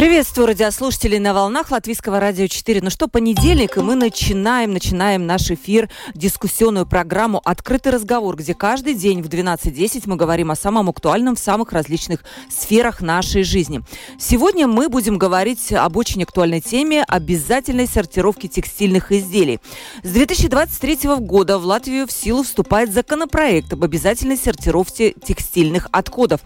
Приветствую 0.00 0.46
радиослушателей 0.46 1.18
на 1.18 1.34
волнах 1.34 1.70
Латвийского 1.70 2.20
радио 2.20 2.46
4. 2.46 2.80
Ну 2.80 2.88
что, 2.88 3.06
понедельник, 3.06 3.76
и 3.76 3.80
мы 3.80 3.96
начинаем, 3.96 4.72
начинаем 4.72 5.26
наш 5.26 5.50
эфир, 5.50 5.90
дискуссионную 6.14 6.86
программу 6.86 7.38
«Открытый 7.44 7.92
разговор», 7.92 8.34
где 8.34 8.54
каждый 8.54 8.94
день 8.94 9.20
в 9.20 9.26
12.10 9.26 10.04
мы 10.06 10.16
говорим 10.16 10.50
о 10.50 10.56
самом 10.56 10.88
актуальном 10.88 11.36
в 11.36 11.38
самых 11.38 11.72
различных 11.74 12.24
сферах 12.48 13.02
нашей 13.02 13.42
жизни. 13.42 13.82
Сегодня 14.18 14.66
мы 14.66 14.88
будем 14.88 15.18
говорить 15.18 15.70
об 15.70 15.98
очень 15.98 16.22
актуальной 16.22 16.62
теме 16.62 17.04
обязательной 17.06 17.86
сортировки 17.86 18.46
текстильных 18.46 19.12
изделий. 19.12 19.60
С 20.02 20.10
2023 20.12 21.16
года 21.18 21.58
в 21.58 21.66
Латвию 21.66 22.06
в 22.06 22.12
силу 22.12 22.42
вступает 22.42 22.90
законопроект 22.94 23.74
об 23.74 23.84
обязательной 23.84 24.38
сортировке 24.38 25.12
текстильных 25.12 25.88
отходов. 25.92 26.40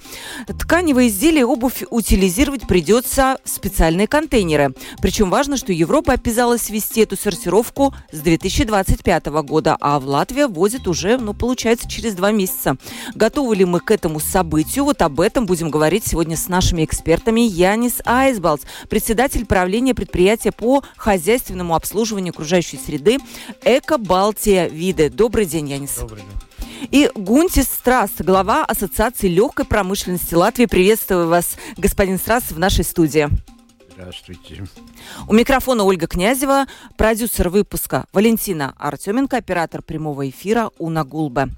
Тканевые 0.49 1.09
изделия 1.09 1.43
и 1.43 1.45
обувь 1.45 1.85
утилизировать 1.89 2.67
придется 2.67 3.39
специальные 3.45 4.07
контейнеры. 4.07 4.75
Причем 5.01 5.31
важно, 5.31 5.57
что 5.57 5.73
Европа 5.73 6.13
обязалась 6.13 6.71
ввести 6.71 7.03
эту 7.03 7.17
сортировку 7.17 7.95
с 8.13 8.21
2025 8.21 9.27
года, 9.27 9.77
а 9.81 10.01
в 10.01 10.07
Латвию 10.07 10.49
возит 10.49 10.89
уже, 10.89 11.19
ну, 11.19 11.35
получается, 11.35 11.89
через 11.89 12.15
два 12.15 12.33
месяца. 12.33 12.77
Готовы 13.15 13.57
ли 13.57 13.65
мы 13.65 13.81
к 13.81 13.91
этому 13.91 14.21
событию? 14.21 14.85
Вот 14.85 15.03
об 15.03 15.21
этом 15.21 15.47
будем 15.47 15.71
говорить 15.71 16.07
сегодня 16.07 16.37
с 16.37 16.49
нашими 16.49 16.85
экспертами. 16.85 17.41
Янис 17.41 18.01
Айсбалс, 18.05 18.63
председатель 18.89 19.47
правления 19.47 19.95
предприятия 19.95 20.53
по 20.53 20.83
хозяйственному 20.97 21.75
обслуживанию 21.75 22.33
окружающей 22.33 22.79
среды 22.79 23.19
«Эко 23.65 23.99
Балтия 23.99 24.67
Виды». 24.69 25.11
Добрый 25.11 25.47
день, 25.47 25.71
Янис. 25.71 25.97
Добрый 25.99 26.23
день. 26.23 26.44
И 26.91 27.11
Гунтис 27.15 27.67
Страс, 27.67 28.11
глава 28.19 28.65
Ассоциации 28.65 29.29
легкой 29.29 29.65
промышленности 29.65 30.35
Латвии. 30.35 30.67
Приветствую 30.67 31.29
вас, 31.29 31.57
господин 31.77 32.19
Страс, 32.19 32.51
в 32.51 32.59
нашей 32.59 32.85
студии. 32.85 33.29
Здравствуйте. 33.93 34.65
У 35.29 35.33
микрофона 35.33 35.85
Ольга 35.85 36.07
Князева, 36.07 36.67
продюсер 36.97 37.49
выпуска 37.49 38.07
Валентина 38.13 38.75
Артеменко, 38.79 39.37
оператор 39.37 39.83
прямого 39.83 40.29
эфира 40.29 40.71
Уна 40.79 41.05
Гулба. 41.05 41.49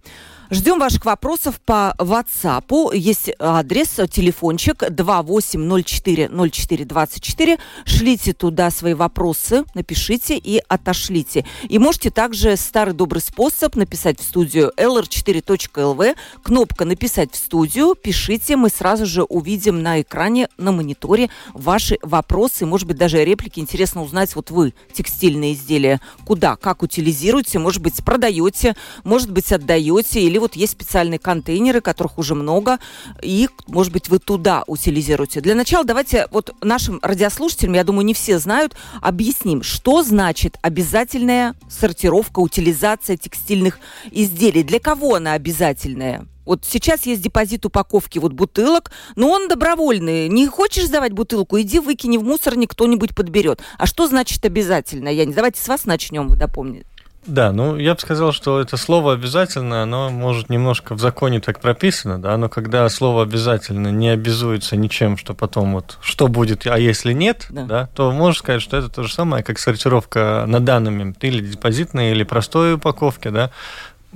Ждем 0.48 0.78
ваших 0.78 1.04
вопросов 1.04 1.60
по 1.60 1.92
WhatsApp. 1.98 2.94
Есть 2.94 3.32
адрес, 3.40 3.98
телефончик 4.08 4.84
28040424. 4.84 7.58
Шлите 7.84 8.32
туда 8.32 8.70
свои 8.70 8.94
вопросы, 8.94 9.64
напишите 9.74 10.38
и 10.38 10.62
отошлите. 10.68 11.44
И 11.68 11.80
можете 11.80 12.10
также 12.10 12.56
старый 12.56 12.94
добрый 12.94 13.22
способ 13.22 13.74
написать 13.74 14.20
в 14.20 14.22
студию 14.22 14.72
lr4.lv. 14.76 16.14
Кнопка 16.44 16.84
«Написать 16.84 17.32
в 17.32 17.36
студию». 17.36 17.96
Пишите, 17.96 18.54
мы 18.54 18.68
сразу 18.68 19.04
же 19.04 19.24
увидим 19.24 19.82
на 19.82 20.00
экране, 20.00 20.48
на 20.58 20.70
мониторе 20.70 21.28
ваши 21.54 21.98
вопросы. 22.02 22.66
Может 22.66 22.86
быть, 22.86 22.98
даже 22.98 23.24
реплики. 23.24 23.58
Интересно 23.58 24.04
узнать, 24.04 24.36
вот 24.36 24.52
вы 24.52 24.74
текстильные 24.92 25.54
изделия 25.54 26.00
куда, 26.24 26.54
как 26.54 26.84
утилизируете, 26.84 27.58
может 27.58 27.82
быть, 27.82 27.96
продаете, 28.04 28.76
может 29.02 29.32
быть, 29.32 29.50
отдаете 29.50 30.20
или 30.20 30.35
или 30.36 30.40
вот 30.40 30.54
есть 30.54 30.72
специальные 30.72 31.18
контейнеры, 31.18 31.80
которых 31.80 32.18
уже 32.18 32.34
много, 32.34 32.78
и, 33.22 33.48
может 33.66 33.90
быть, 33.90 34.10
вы 34.10 34.18
туда 34.18 34.64
утилизируете. 34.66 35.40
Для 35.40 35.54
начала 35.54 35.82
давайте 35.82 36.28
вот 36.30 36.54
нашим 36.60 37.00
радиослушателям, 37.02 37.72
я 37.72 37.84
думаю, 37.84 38.04
не 38.04 38.12
все 38.12 38.38
знают, 38.38 38.76
объясним, 39.00 39.62
что 39.62 40.02
значит 40.02 40.58
обязательная 40.60 41.54
сортировка, 41.70 42.40
утилизация 42.40 43.16
текстильных 43.16 43.78
изделий. 44.10 44.62
Для 44.62 44.78
кого 44.78 45.14
она 45.14 45.32
обязательная? 45.32 46.26
Вот 46.44 46.64
сейчас 46.64 47.06
есть 47.06 47.22
депозит 47.22 47.64
упаковки 47.64 48.18
вот 48.18 48.32
бутылок, 48.32 48.92
но 49.16 49.30
он 49.30 49.48
добровольный. 49.48 50.28
Не 50.28 50.46
хочешь 50.46 50.86
сдавать 50.86 51.12
бутылку, 51.12 51.58
иди 51.58 51.80
выкини 51.80 52.18
в 52.18 52.24
мусорник, 52.24 52.72
кто-нибудь 52.72 53.14
подберет. 53.14 53.62
А 53.78 53.86
что 53.86 54.06
значит 54.06 54.44
обязательно? 54.44 55.08
Я 55.08 55.24
не 55.24 55.32
давайте 55.32 55.62
с 55.62 55.66
вас 55.66 55.86
начнем, 55.86 56.28
вы 56.28 56.36
допомните. 56.36 56.86
Да, 57.26 57.52
ну 57.52 57.76
я 57.76 57.94
бы 57.94 58.00
сказал, 58.00 58.32
что 58.32 58.60
это 58.60 58.76
слово 58.76 59.14
обязательно, 59.14 59.82
оно 59.82 60.10
может 60.10 60.48
немножко 60.48 60.94
в 60.94 61.00
законе 61.00 61.40
так 61.40 61.60
прописано, 61.60 62.20
да, 62.20 62.36
но 62.36 62.48
когда 62.48 62.88
слово 62.88 63.22
обязательно 63.22 63.88
не 63.88 64.08
обязуется 64.08 64.76
ничем, 64.76 65.16
что 65.16 65.34
потом 65.34 65.74
вот 65.74 65.98
что 66.00 66.28
будет, 66.28 66.66
а 66.66 66.78
если 66.78 67.12
нет, 67.12 67.46
да, 67.50 67.64
да 67.64 67.88
то 67.94 68.12
можно 68.12 68.38
сказать, 68.38 68.62
что 68.62 68.76
это 68.76 68.88
то 68.88 69.02
же 69.02 69.12
самое, 69.12 69.42
как 69.42 69.58
сортировка 69.58 70.44
на 70.46 70.60
данный 70.60 70.90
момент 70.90 71.22
или 71.24 71.44
депозитной, 71.44 72.12
или 72.12 72.22
простой 72.22 72.74
упаковки, 72.74 73.28
да, 73.28 73.50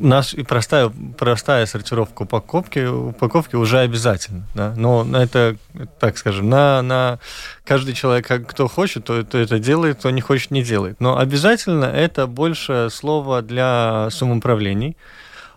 у 0.00 0.06
нас 0.06 0.34
и 0.34 0.42
простая, 0.42 0.90
простая 1.18 1.66
сортировка 1.66 2.22
упаковки, 2.22 2.86
упаковки 2.86 3.56
уже 3.56 3.80
обязательно. 3.80 4.44
Да? 4.54 4.74
Но 4.76 5.06
это, 5.16 5.56
так 5.98 6.16
скажем, 6.18 6.48
на, 6.48 6.82
на 6.82 7.18
каждый 7.64 7.94
человек, 7.94 8.26
кто 8.46 8.66
хочет, 8.68 9.04
то, 9.04 9.22
то 9.22 9.38
это 9.38 9.58
делает, 9.58 9.98
кто 9.98 10.10
не 10.10 10.20
хочет, 10.20 10.50
не 10.50 10.62
делает. 10.62 11.00
Но 11.00 11.18
обязательно 11.18 11.84
это 11.84 12.26
больше 12.26 12.88
слово 12.90 13.42
для 13.42 14.08
самоуправлений 14.10 14.96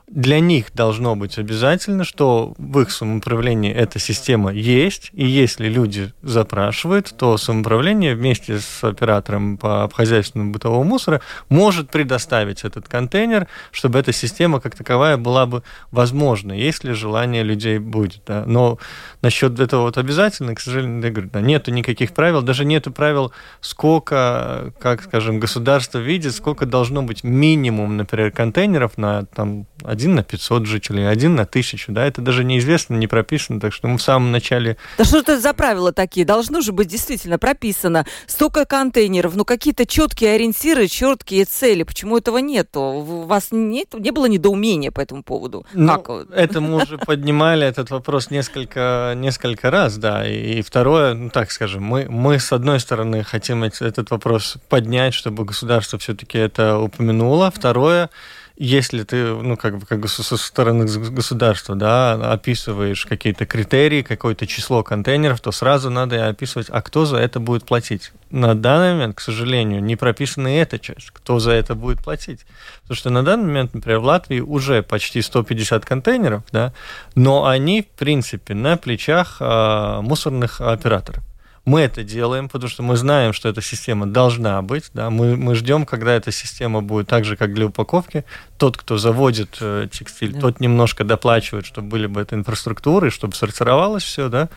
для 0.08 0.40
них 0.40 0.74
должно 0.74 1.16
быть 1.16 1.38
обязательно, 1.38 2.04
что 2.04 2.54
в 2.58 2.80
их 2.80 2.92
самоуправлении 2.92 3.72
эта 3.72 4.00
система 4.00 4.52
есть, 4.52 5.10
и 5.14 5.26
если 5.26 5.68
люди 5.68 6.14
запрашивают, 6.22 7.14
то 7.18 7.38
самоуправление 7.38 8.16
вместе 8.16 8.60
с 8.60 8.84
оператором 8.84 9.58
по 9.58 9.90
хозяйственному 9.94 10.52
бытовому 10.52 10.84
мусора 10.84 11.22
может 11.50 11.90
предоставить 11.90 12.64
этот 12.64 12.88
контейнер, 12.88 13.48
чтобы 13.72 13.98
эта 13.98 14.12
система 14.12 14.60
как 14.60 14.76
таковая 14.76 15.18
была 15.18 15.46
бы 15.46 15.64
возможна, 15.92 16.54
если 16.54 16.92
желание 16.92 17.44
людей 17.44 17.80
будет. 17.80 18.22
Да. 18.28 18.44
Но 18.46 18.80
насчет 19.22 19.60
этого 19.60 19.84
вот 19.84 19.98
обязательно, 19.98 20.54
к 20.54 20.60
сожалению, 20.60 21.02
я 21.02 21.12
говорю, 21.12 21.30
да, 21.32 21.42
нету 21.42 21.72
никаких 21.72 22.14
правил, 22.14 22.42
даже 22.42 22.66
нету 22.66 22.92
правил, 22.92 23.32
сколько, 23.62 24.74
как 24.80 25.04
скажем, 25.04 25.40
государство 25.40 25.98
видит, 25.98 26.36
сколько 26.36 26.66
должно 26.66 27.02
быть 27.04 27.24
минимум, 27.24 27.98
например, 27.98 28.32
контейнеров 28.32 28.98
на 28.98 29.26
там, 29.26 29.66
один 29.94 30.16
на 30.16 30.24
500 30.24 30.66
жителей, 30.66 31.08
один 31.08 31.36
на 31.36 31.46
тысячу, 31.46 31.92
да, 31.92 32.06
это 32.06 32.22
даже 32.22 32.44
неизвестно, 32.44 32.96
не 32.96 33.08
прописано, 33.08 33.60
так 33.60 33.72
что 33.72 33.88
мы 33.88 33.98
в 33.98 34.02
самом 34.02 34.32
начале... 34.32 34.78
Да 34.98 35.06
что 35.06 35.20
это 35.20 35.40
за 35.40 35.54
правила 35.54 35.94
такие? 35.94 36.26
Должно 36.26 36.62
же 36.62 36.74
быть 36.74 36.88
действительно 36.88 37.40
прописано. 37.40 38.06
Столько 38.28 38.66
контейнеров, 38.66 39.36
ну 39.36 39.46
какие-то 39.46 39.86
четкие 39.86 40.34
ориентиры, 40.36 40.88
четкие 40.88 41.46
цели. 41.46 41.84
Почему 41.84 42.18
этого 42.18 42.40
нету? 42.40 42.82
У 42.82 43.24
вас 43.24 43.50
нет, 43.52 43.94
не 43.94 44.12
было 44.12 44.26
недоумения 44.26 44.92
по 44.92 45.00
этому 45.00 45.24
поводу? 45.24 45.66
Ну, 45.74 46.02
как? 46.02 46.30
это 46.32 46.60
мы 46.60 46.84
уже 46.84 46.98
поднимали 47.06 47.66
этот 47.66 47.92
вопрос 47.92 48.32
несколько, 48.32 49.14
несколько 49.16 49.72
раз, 49.72 49.98
да. 49.98 50.28
И, 50.28 50.60
и 50.60 50.62
второе, 50.62 51.14
ну 51.14 51.30
так 51.30 51.52
скажем, 51.52 51.84
мы, 51.84 52.08
мы 52.10 52.40
с 52.40 52.52
одной 52.52 52.80
стороны 52.80 53.24
хотим 53.24 53.64
этот 53.64 54.12
вопрос 54.12 54.58
поднять, 54.70 55.14
чтобы 55.14 55.46
государство 55.46 56.00
все-таки 56.00 56.38
это 56.38 56.80
упомянуло. 56.80 57.52
Второе, 57.52 58.10
если 58.56 59.04
ты, 59.04 59.34
ну, 59.34 59.58
как 59.58 59.80
бы, 59.80 59.86
как 59.86 60.08
со 60.08 60.38
стороны 60.38 60.86
государства, 60.86 61.76
да, 61.76 62.14
описываешь 62.32 63.06
какие-то 63.06 63.48
критерии, 63.48 64.04
какое-то 64.04 64.46
число 64.46 64.84
контейнеров, 64.84 65.42
то 65.42 65.52
сразу 65.52 65.90
надо 65.90 66.28
описывать, 66.28 66.68
а 66.70 66.82
кто 66.84 67.06
за 67.06 67.18
это 67.18 67.40
будет 67.40 67.66
платить. 67.66 68.12
На 68.30 68.54
данный 68.54 68.94
момент, 68.94 69.16
к 69.16 69.22
сожалению, 69.22 69.84
не 69.84 69.96
прописана 69.96 70.48
и 70.56 70.58
эта 70.60 70.78
часть, 70.78 71.10
кто 71.12 71.40
за 71.40 71.52
это 71.52 71.74
будет 71.74 72.04
платить. 72.04 72.46
Потому 72.84 72.96
что 72.96 73.10
на 73.10 73.24
данный 73.24 73.46
момент, 73.46 73.74
например, 73.74 74.00
в 74.00 74.06
Латвии 74.06 74.40
уже 74.40 74.84
почти 74.84 75.22
150 75.22 75.84
контейнеров, 75.86 76.44
да, 76.52 76.74
но 77.16 77.48
они, 77.48 77.82
в 77.82 77.98
принципе, 77.98 78.54
на 78.54 78.78
плечах 78.78 79.38
э, 79.40 80.02
мусорных 80.02 80.62
операторов. 80.62 81.24
Мы 81.66 81.82
это 81.82 82.04
делаем, 82.04 82.50
потому 82.50 82.70
что 82.70 82.84
мы 82.84 82.98
знаем, 82.98 83.32
что 83.32 83.48
эта 83.48 83.62
система 83.62 84.06
должна 84.06 84.62
быть. 84.62 84.92
Да? 84.94 85.10
Мы, 85.10 85.38
мы 85.38 85.56
ждем, 85.56 85.86
когда 85.86 86.14
эта 86.14 86.32
система 86.32 86.82
будет 86.82 87.08
так 87.08 87.24
же, 87.24 87.38
как 87.38 87.54
для 87.54 87.68
упаковки. 87.68 88.26
Тот, 88.58 88.76
кто 88.76 88.98
заводит 88.98 89.58
э, 89.62 89.88
текстиль, 89.90 90.34
да. 90.34 90.42
тот 90.42 90.60
немножко 90.60 91.06
доплачивает, 91.06 91.66
чтобы 91.66 91.88
были 91.88 92.08
бы 92.08 92.20
это 92.20 92.36
инфраструктуры, 92.36 93.12
чтобы 93.12 93.34
сортировалось 93.36 94.04
все. 94.04 94.28
Да? 94.28 94.50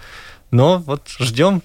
Но 0.50 0.78
вот 0.78 1.08
ждем 1.20 1.62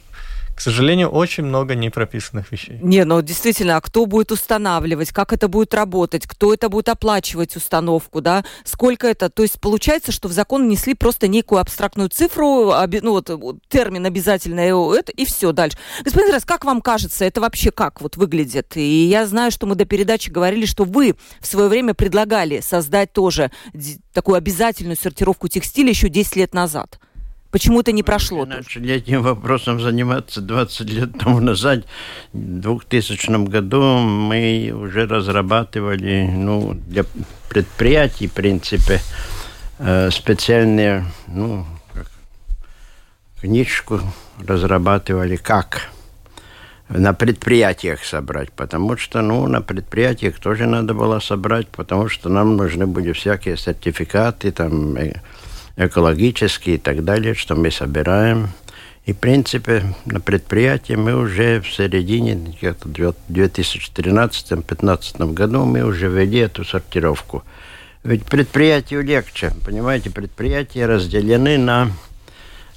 к 0.62 0.64
сожалению, 0.64 1.10
очень 1.10 1.44
много 1.44 1.74
непрописанных 1.74 2.52
вещей. 2.52 2.78
Не, 2.84 3.04
ну 3.04 3.20
действительно, 3.24 3.78
а 3.78 3.82
кто 3.82 4.06
будет 4.06 4.32
устанавливать, 4.32 5.10
как 5.10 5.34
это 5.34 5.48
будет 5.48 5.74
работать, 5.74 6.28
кто 6.28 6.54
это 6.54 6.70
будет 6.70 6.88
оплачивать 6.88 7.56
установку, 7.56 8.22
да, 8.22 8.46
сколько 8.64 9.08
это, 9.08 9.32
то 9.32 9.42
есть 9.42 9.60
получается, 9.60 10.12
что 10.12 10.28
в 10.28 10.34
закон 10.34 10.66
внесли 10.66 10.94
просто 10.94 11.28
некую 11.28 11.62
абстрактную 11.62 12.10
цифру, 12.10 12.72
ну 13.02 13.12
вот 13.12 13.58
термин 13.70 14.06
обязательно, 14.06 14.60
это, 14.60 15.12
и 15.12 15.26
все 15.26 15.52
дальше. 15.52 15.80
Господин 16.04 16.32
Рас, 16.32 16.46
как 16.46 16.64
вам 16.64 16.82
кажется, 16.82 17.26
это 17.26 17.42
вообще 17.42 17.72
как 17.72 18.00
вот 18.00 18.16
выглядит? 18.16 18.78
И 18.78 19.06
я 19.06 19.26
знаю, 19.26 19.50
что 19.50 19.66
мы 19.66 19.74
до 19.74 19.86
передачи 19.86 20.30
говорили, 20.30 20.68
что 20.68 20.84
вы 20.84 21.16
в 21.40 21.48
свое 21.48 21.70
время 21.70 21.96
предлагали 21.96 22.62
создать 22.62 23.14
тоже 23.14 23.50
такую 24.14 24.36
обязательную 24.36 24.96
сортировку 24.96 25.48
текстиля 25.48 25.90
еще 25.90 26.08
10 26.08 26.36
лет 26.36 26.54
назад. 26.54 27.00
Почему 27.52 27.82
это 27.82 27.92
не 27.92 28.02
прошло? 28.02 28.46
Мы 28.46 28.56
начали 28.56 28.94
этим 28.94 29.24
вопросом 29.24 29.82
заниматься 29.82 30.40
20 30.40 30.90
лет 30.90 31.20
тому 31.20 31.42
назад. 31.42 31.86
В 32.32 32.40
2000 32.40 33.50
году 33.50 33.82
мы 33.82 34.72
уже 34.74 35.06
разрабатывали 35.06 36.30
ну, 36.32 36.74
для 36.74 37.04
предприятий, 37.50 38.28
в 38.28 38.32
принципе, 38.32 39.02
э, 39.80 40.10
специальные 40.12 41.06
ну, 41.28 41.66
книжку 43.42 44.00
разрабатывали, 44.48 45.36
как 45.36 45.90
на 46.88 47.14
предприятиях 47.14 48.06
собрать, 48.06 48.52
потому 48.54 48.96
что, 48.96 49.22
ну, 49.22 49.48
на 49.48 49.62
предприятиях 49.62 50.40
тоже 50.40 50.68
надо 50.68 50.94
было 50.94 51.20
собрать, 51.20 51.68
потому 51.68 52.08
что 52.08 52.30
нам 52.30 52.56
нужны 52.56 52.88
были 52.88 53.12
всякие 53.12 53.58
сертификаты, 53.58 54.52
там, 54.52 54.98
экологические 55.76 56.76
и 56.76 56.80
так 56.80 57.04
далее, 57.04 57.34
что 57.34 57.56
мы 57.56 57.72
собираем. 57.72 58.50
И, 59.06 59.14
в 59.14 59.18
принципе, 59.18 59.96
на 60.06 60.20
предприятии 60.20 60.94
мы 60.94 61.16
уже 61.16 61.62
в 61.62 61.72
середине, 61.72 62.36
где-то 62.36 62.88
в 62.88 63.16
2013-2015 63.32 65.34
году, 65.34 65.66
мы 65.66 65.84
уже 65.84 66.08
ввели 66.08 66.38
эту 66.40 66.64
сортировку. 66.64 67.44
Ведь 68.04 68.26
предприятию 68.26 69.04
легче, 69.04 69.52
понимаете, 69.66 70.12
предприятия 70.12 70.86
разделены 70.86 71.58
на 71.58 71.92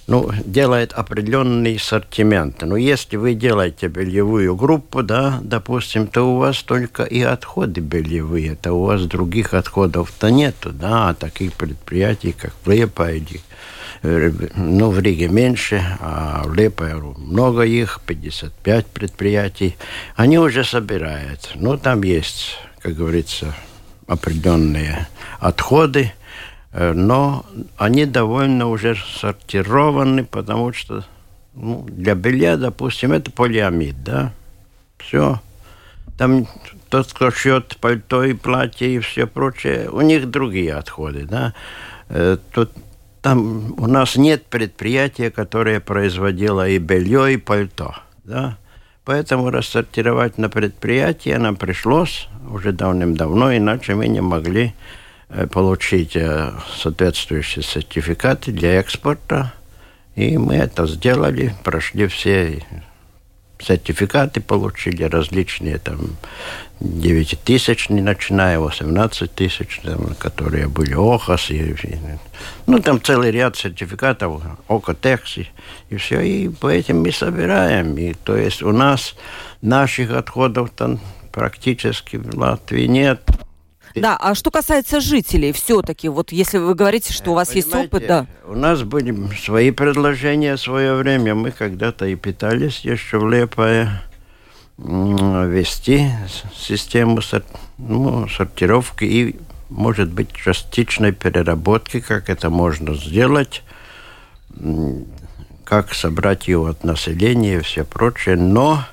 ну, 0.06 0.30
делает 0.44 0.92
определенный 0.92 1.76
ассортимент. 1.76 2.62
Но 2.62 2.76
если 2.76 3.16
вы 3.16 3.34
делаете 3.34 3.88
бельевую 3.88 4.54
группу, 4.54 5.02
да, 5.02 5.40
допустим, 5.42 6.06
то 6.06 6.22
у 6.22 6.38
вас 6.38 6.62
только 6.62 7.04
и 7.04 7.22
отходы 7.22 7.80
бельевые, 7.80 8.56
то 8.56 8.72
у 8.72 8.84
вас 8.84 9.02
других 9.04 9.54
отходов-то 9.54 10.30
нету, 10.30 10.72
да, 10.72 11.10
а 11.10 11.14
таких 11.14 11.54
предприятий, 11.54 12.32
как 12.32 12.52
в 12.64 12.70
Лепайде, 12.70 13.40
э, 14.02 14.30
ну, 14.56 14.90
в 14.90 15.00
Риге 15.00 15.28
меньше, 15.28 15.82
а 16.00 16.42
в 16.44 16.54
Лепае 16.54 16.96
много 16.96 17.62
их, 17.62 18.00
55 18.06 18.86
предприятий, 18.86 19.76
они 20.16 20.38
уже 20.38 20.64
собирают. 20.64 21.52
Ну, 21.54 21.78
там 21.78 22.02
есть, 22.02 22.58
как 22.80 22.94
говорится, 22.94 23.54
определенные 24.06 25.08
отходы, 25.40 26.12
но 26.74 27.46
они 27.76 28.04
довольно 28.04 28.68
уже 28.68 28.96
сортированы, 28.96 30.24
потому 30.24 30.72
что 30.72 31.04
ну, 31.54 31.86
для 31.88 32.16
белья, 32.16 32.56
допустим, 32.56 33.12
это 33.12 33.30
полиамид, 33.30 34.02
да, 34.02 34.32
все. 34.98 35.40
Там 36.18 36.48
тот, 36.88 37.12
кто 37.12 37.30
шьет 37.30 37.76
пальто 37.80 38.24
и 38.24 38.32
платье 38.32 38.96
и 38.96 38.98
все 38.98 39.26
прочее, 39.26 39.88
у 39.90 40.00
них 40.00 40.28
другие 40.30 40.74
отходы, 40.74 41.26
да. 41.26 41.54
Э, 42.08 42.38
тут 42.52 42.72
там 43.22 43.74
у 43.80 43.86
нас 43.86 44.16
нет 44.16 44.46
предприятия, 44.46 45.30
которое 45.30 45.78
производило 45.78 46.68
и 46.68 46.78
белье, 46.78 47.34
и 47.34 47.36
пальто, 47.36 47.94
да. 48.24 48.58
Поэтому 49.04 49.50
рассортировать 49.50 50.38
на 50.38 50.48
предприятие 50.48 51.38
нам 51.38 51.54
пришлось 51.54 52.28
уже 52.50 52.72
давным-давно, 52.72 53.56
иначе 53.56 53.94
мы 53.94 54.08
не 54.08 54.20
могли 54.20 54.74
Э, 54.74 55.03
получить 55.50 56.16
э, 56.16 56.52
соответствующие 56.76 57.62
сертификаты 57.62 58.52
для 58.52 58.80
экспорта. 58.80 59.52
И 60.14 60.38
мы 60.38 60.54
это 60.54 60.86
сделали, 60.86 61.54
прошли 61.64 62.06
все 62.06 62.62
сертификаты, 63.58 64.40
получили 64.40 65.04
различные, 65.04 65.78
там, 65.78 66.16
9 66.80 67.38
тысяч, 67.44 67.88
не 67.88 68.00
начиная, 68.00 68.58
18 68.58 69.34
тысяч, 69.34 69.80
которые 70.18 70.68
были 70.68 70.94
ОХАС, 70.94 71.50
и, 71.50 71.70
и, 71.72 71.98
ну, 72.66 72.80
там 72.80 73.02
целый 73.02 73.30
ряд 73.30 73.56
сертификатов, 73.56 74.42
ОКОТЕКС, 74.68 75.38
и, 75.38 75.48
и 75.90 75.96
все, 75.96 76.20
и 76.20 76.48
по 76.48 76.68
этим 76.68 77.00
мы 77.00 77.12
собираем. 77.12 77.96
И, 77.96 78.14
то 78.14 78.36
есть 78.36 78.62
у 78.62 78.72
нас 78.72 79.14
наших 79.62 80.10
отходов 80.10 80.70
там 80.70 81.00
практически 81.32 82.16
в 82.16 82.36
Латвии 82.38 82.86
нет. 82.86 83.22
Да, 83.94 84.16
а 84.16 84.34
что 84.34 84.50
касается 84.50 85.00
жителей, 85.00 85.52
все-таки, 85.52 86.08
вот 86.08 86.32
если 86.32 86.58
вы 86.58 86.74
говорите, 86.74 87.12
что 87.12 87.30
у 87.30 87.34
вас 87.34 87.48
Понимаете, 87.48 87.70
есть 87.76 87.86
опыт, 87.86 88.06
да. 88.06 88.26
У 88.46 88.54
нас 88.54 88.82
были 88.82 89.14
свои 89.36 89.70
предложения 89.70 90.56
в 90.56 90.60
свое 90.60 90.94
время. 90.94 91.34
Мы 91.34 91.50
когда-то 91.52 92.06
и 92.06 92.16
питались 92.16 92.80
еще 92.80 93.18
в 93.18 93.30
Лепое 93.30 94.02
вести 94.76 96.10
систему 96.56 97.20
ну, 97.78 98.28
сортировки 98.28 99.04
и, 99.04 99.36
может 99.70 100.10
быть, 100.10 100.32
частичной 100.32 101.12
переработки, 101.12 102.00
как 102.00 102.28
это 102.28 102.50
можно 102.50 102.94
сделать, 102.94 103.62
как 105.64 105.94
собрать 105.94 106.48
его 106.48 106.66
от 106.66 106.82
населения 106.82 107.58
и 107.58 107.62
все 107.62 107.84
прочее. 107.84 108.36
Но 108.36 108.84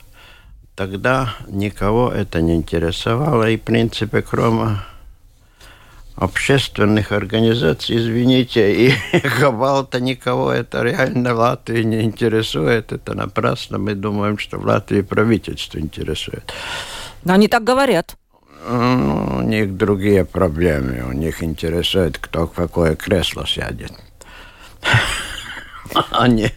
тогда 0.82 1.36
никого 1.48 2.12
это 2.12 2.42
не 2.42 2.56
интересовало, 2.56 3.48
и, 3.48 3.58
в 3.58 3.62
принципе, 3.62 4.24
кроме 4.24 4.78
общественных 6.16 7.12
организаций, 7.12 7.98
извините, 7.98 8.74
и 8.74 8.90
Хабалта 9.28 10.00
никого 10.00 10.52
это 10.52 10.82
реально 10.82 11.36
в 11.36 11.38
Латвии 11.38 11.84
не 11.84 12.02
интересует. 12.02 12.92
Это 12.92 13.14
напрасно. 13.14 13.78
Мы 13.78 13.94
думаем, 13.94 14.40
что 14.40 14.58
в 14.58 14.66
Латвии 14.66 15.02
правительство 15.02 15.78
интересует. 15.78 16.52
Но 17.24 17.34
они 17.34 17.48
так 17.48 17.64
говорят. 17.64 18.16
Ну, 18.68 19.38
у 19.38 19.42
них 19.42 19.78
другие 19.78 20.26
проблемы. 20.26 21.04
У 21.08 21.12
них 21.12 21.44
интересует, 21.44 22.18
кто 22.18 22.48
в 22.48 22.54
какое 22.54 22.96
кресло 22.96 23.46
сядет 23.46 23.92
а 26.12 26.28
не, 26.28 26.52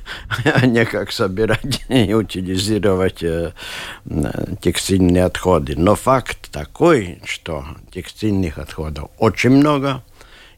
а 0.45 0.67
не 0.67 0.85
как 0.85 1.13
собирать 1.13 1.85
и 1.89 2.13
утилизировать 2.13 3.23
э, 3.23 3.53
текстильные 4.61 5.25
отходы. 5.25 5.75
Но 5.77 5.95
факт 5.95 6.51
такой, 6.51 7.21
что 7.25 7.65
текстильных 7.93 8.59
отходов 8.59 9.11
очень 9.19 9.51
много, 9.51 10.03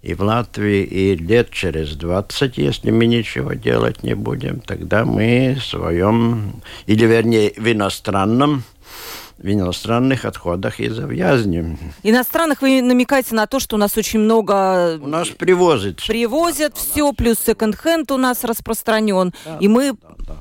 и 0.03 0.15
в 0.15 0.23
Латвии, 0.23 0.85
и 0.85 1.17
лет 1.17 1.51
через 1.51 1.97
20, 1.97 2.59
если 2.59 2.91
мы 2.93 3.07
ничего 3.07 3.55
делать 3.55 4.05
не 4.05 4.15
будем, 4.15 4.61
тогда 4.61 5.05
мы 5.05 5.57
в 5.59 5.65
своем, 5.65 6.63
или 6.87 7.07
вернее 7.07 7.53
в 7.57 7.71
иностранном 7.71 8.63
в 9.39 9.47
иностранных 9.47 10.25
отходах 10.25 10.81
и 10.81 10.89
завязнем. 10.89 11.79
Иностранных 12.03 12.63
вы 12.63 12.81
намекаете 12.81 13.35
на 13.35 13.47
то, 13.47 13.61
что 13.61 13.77
у 13.77 13.79
нас 13.79 13.97
очень 13.97 14.21
много... 14.21 14.99
У 15.01 15.07
нас 15.07 15.29
привозят. 15.29 16.03
Привозят 16.07 16.73
да, 16.73 16.81
все, 16.81 17.13
плюс 17.13 17.39
секонд-хенд 17.39 18.11
у 18.13 18.17
нас 18.17 18.45
распространен. 18.45 19.35
Да, 19.45 19.59
и 19.61 19.69
мы... 19.69 19.93
Да, 19.93 20.15
да 20.27 20.37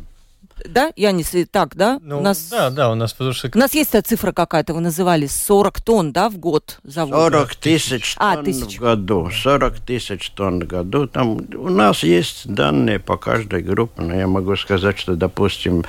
да, 0.68 0.92
Янис, 0.96 1.34
так, 1.52 1.76
да? 1.76 2.00
Ну, 2.02 2.20
у 2.20 2.22
нас, 2.22 2.50
да, 2.50 2.70
да, 2.70 2.92
у 2.92 2.96
нас 2.96 3.14
потому 3.14 3.34
что... 3.34 3.50
У 3.54 3.58
нас 3.58 3.74
есть 3.74 3.92
цифра 4.06 4.32
какая-то, 4.32 4.74
вы 4.74 4.82
называли, 4.82 5.28
40 5.28 5.82
тонн, 5.82 6.12
да, 6.12 6.30
в 6.30 6.38
год 6.38 6.80
завод? 6.84 7.34
40 7.34 7.56
тысяч 7.56 8.16
а, 8.18 8.36
тонн 8.36 8.46
тысяч. 8.46 8.78
в 8.78 8.82
году, 8.82 9.30
40 9.32 9.80
тысяч 9.80 10.30
тонн 10.32 10.62
в 10.62 10.68
году. 10.68 11.08
Там 11.08 11.40
у 11.56 11.70
нас 11.70 12.04
есть 12.04 12.48
данные 12.48 13.00
по 13.00 13.18
каждой 13.18 13.62
группе, 13.62 14.02
но 14.02 14.16
я 14.16 14.28
могу 14.28 14.56
сказать, 14.56 14.98
что, 14.98 15.16
допустим, 15.16 15.86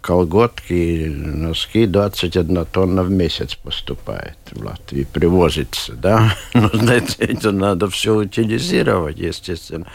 колготки, 0.00 1.06
носки 1.08 1.86
21 1.86 2.66
тонна 2.66 3.02
в 3.02 3.10
месяц 3.10 3.54
поступает 3.54 4.36
в 4.52 4.64
Латвии, 4.64 5.04
привозится, 5.04 5.92
да? 5.92 6.34
Но 6.54 6.92
это, 6.92 7.14
это 7.18 7.50
надо 7.52 7.88
все 7.88 8.14
утилизировать, 8.14 9.18
естественно. 9.18 9.86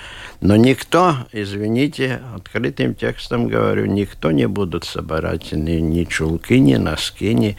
Но 0.42 0.56
никто, 0.56 1.18
извините, 1.32 2.20
открытым 2.36 2.96
текстом 2.96 3.48
говорю, 3.48 3.86
никто 3.86 4.32
не 4.32 4.48
будет 4.48 4.86
собирать 4.86 5.52
ни, 5.52 5.74
ни 5.74 6.04
чулки, 6.04 6.54
ни 6.54 6.76
носки, 6.78 7.36
ни 7.36 7.58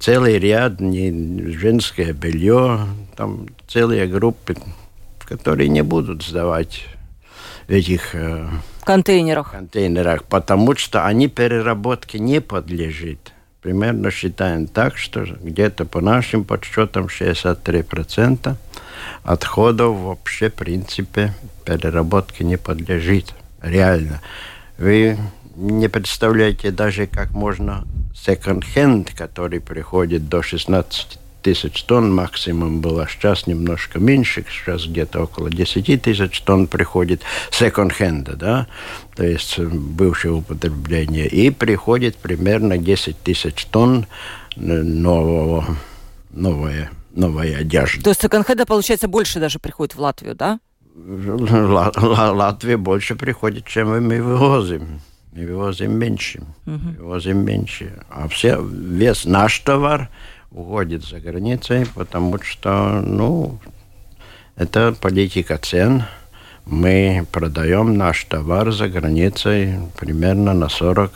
целый 0.00 0.40
ряд, 0.40 0.80
ни 0.80 1.52
женское 1.52 2.12
белье, 2.12 2.80
там 3.16 3.46
целые 3.68 4.08
группы, 4.08 4.56
которые 5.20 5.68
не 5.68 5.82
будут 5.82 6.24
сдавать 6.24 6.84
в 7.68 7.70
этих 7.70 8.16
э, 8.16 8.48
контейнерах. 8.82 9.52
контейнерах, 9.52 10.24
потому 10.24 10.74
что 10.74 11.06
они 11.06 11.28
переработке 11.28 12.18
не 12.18 12.40
подлежит. 12.40 13.32
Примерно 13.62 14.10
считаем 14.10 14.66
так, 14.66 14.96
что 14.96 15.24
где-то 15.24 15.84
по 15.84 16.00
нашим 16.00 16.44
подсчетам 16.44 17.06
63% 17.06 18.56
отходов 19.22 19.96
вообще, 19.96 20.50
в 20.50 20.54
принципе, 20.54 21.34
переработке 21.64 22.44
не 22.44 22.56
подлежит. 22.56 23.34
Реально. 23.62 24.20
Вы 24.78 25.18
не 25.56 25.88
представляете 25.88 26.70
даже, 26.70 27.06
как 27.06 27.30
можно 27.30 27.86
секонд-хенд, 28.14 29.12
который 29.14 29.60
приходит 29.60 30.28
до 30.28 30.42
16 30.42 31.18
тысяч 31.46 31.84
тонн, 31.84 32.12
максимум 32.12 32.80
было 32.80 33.06
сейчас 33.08 33.46
немножко 33.46 34.00
меньше, 34.00 34.44
сейчас 34.50 34.84
где-то 34.84 35.22
около 35.22 35.48
10 35.48 36.02
тысяч 36.02 36.40
тонн 36.40 36.66
приходит 36.66 37.22
секонд-хенда, 37.52 38.34
да, 38.34 38.66
то 39.14 39.24
есть 39.24 39.56
бывшее 39.60 40.32
употребление, 40.32 41.28
и 41.28 41.50
приходит 41.50 42.16
примерно 42.16 42.78
10 42.78 43.16
тысяч 43.22 43.64
тонн 43.66 44.06
нового, 44.56 45.64
новое, 46.30 46.90
новой 47.16 47.54
одежды. 47.54 48.02
То 48.02 48.10
есть 48.10 48.22
секонд-хенда, 48.22 48.66
получается, 48.66 49.08
больше 49.08 49.40
даже 49.40 49.58
приходит 49.58 49.94
в 49.94 50.00
Латвию, 50.00 50.34
да? 50.34 50.60
Латвия 50.94 52.76
больше 52.76 53.16
приходит, 53.16 53.66
чем 53.66 54.06
мы 54.06 54.22
вывозим. 54.22 55.00
Мы 55.32 55.46
вывозим 55.46 55.92
меньше. 55.92 56.42
Угу. 56.66 57.02
Вывозим 57.02 57.44
меньше. 57.44 58.02
А 58.08 58.28
все, 58.28 58.58
весь 58.62 59.26
наш 59.26 59.58
товар 59.60 60.08
уходит 60.50 61.04
за 61.04 61.20
границей, 61.20 61.86
потому 61.94 62.38
что, 62.42 63.02
ну, 63.04 63.58
это 64.56 64.96
политика 64.98 65.58
цен. 65.58 66.04
Мы 66.64 67.26
продаем 67.30 67.96
наш 67.96 68.24
товар 68.24 68.72
за 68.72 68.88
границей 68.88 69.78
примерно 69.98 70.54
на 70.54 70.68
40 70.68 71.12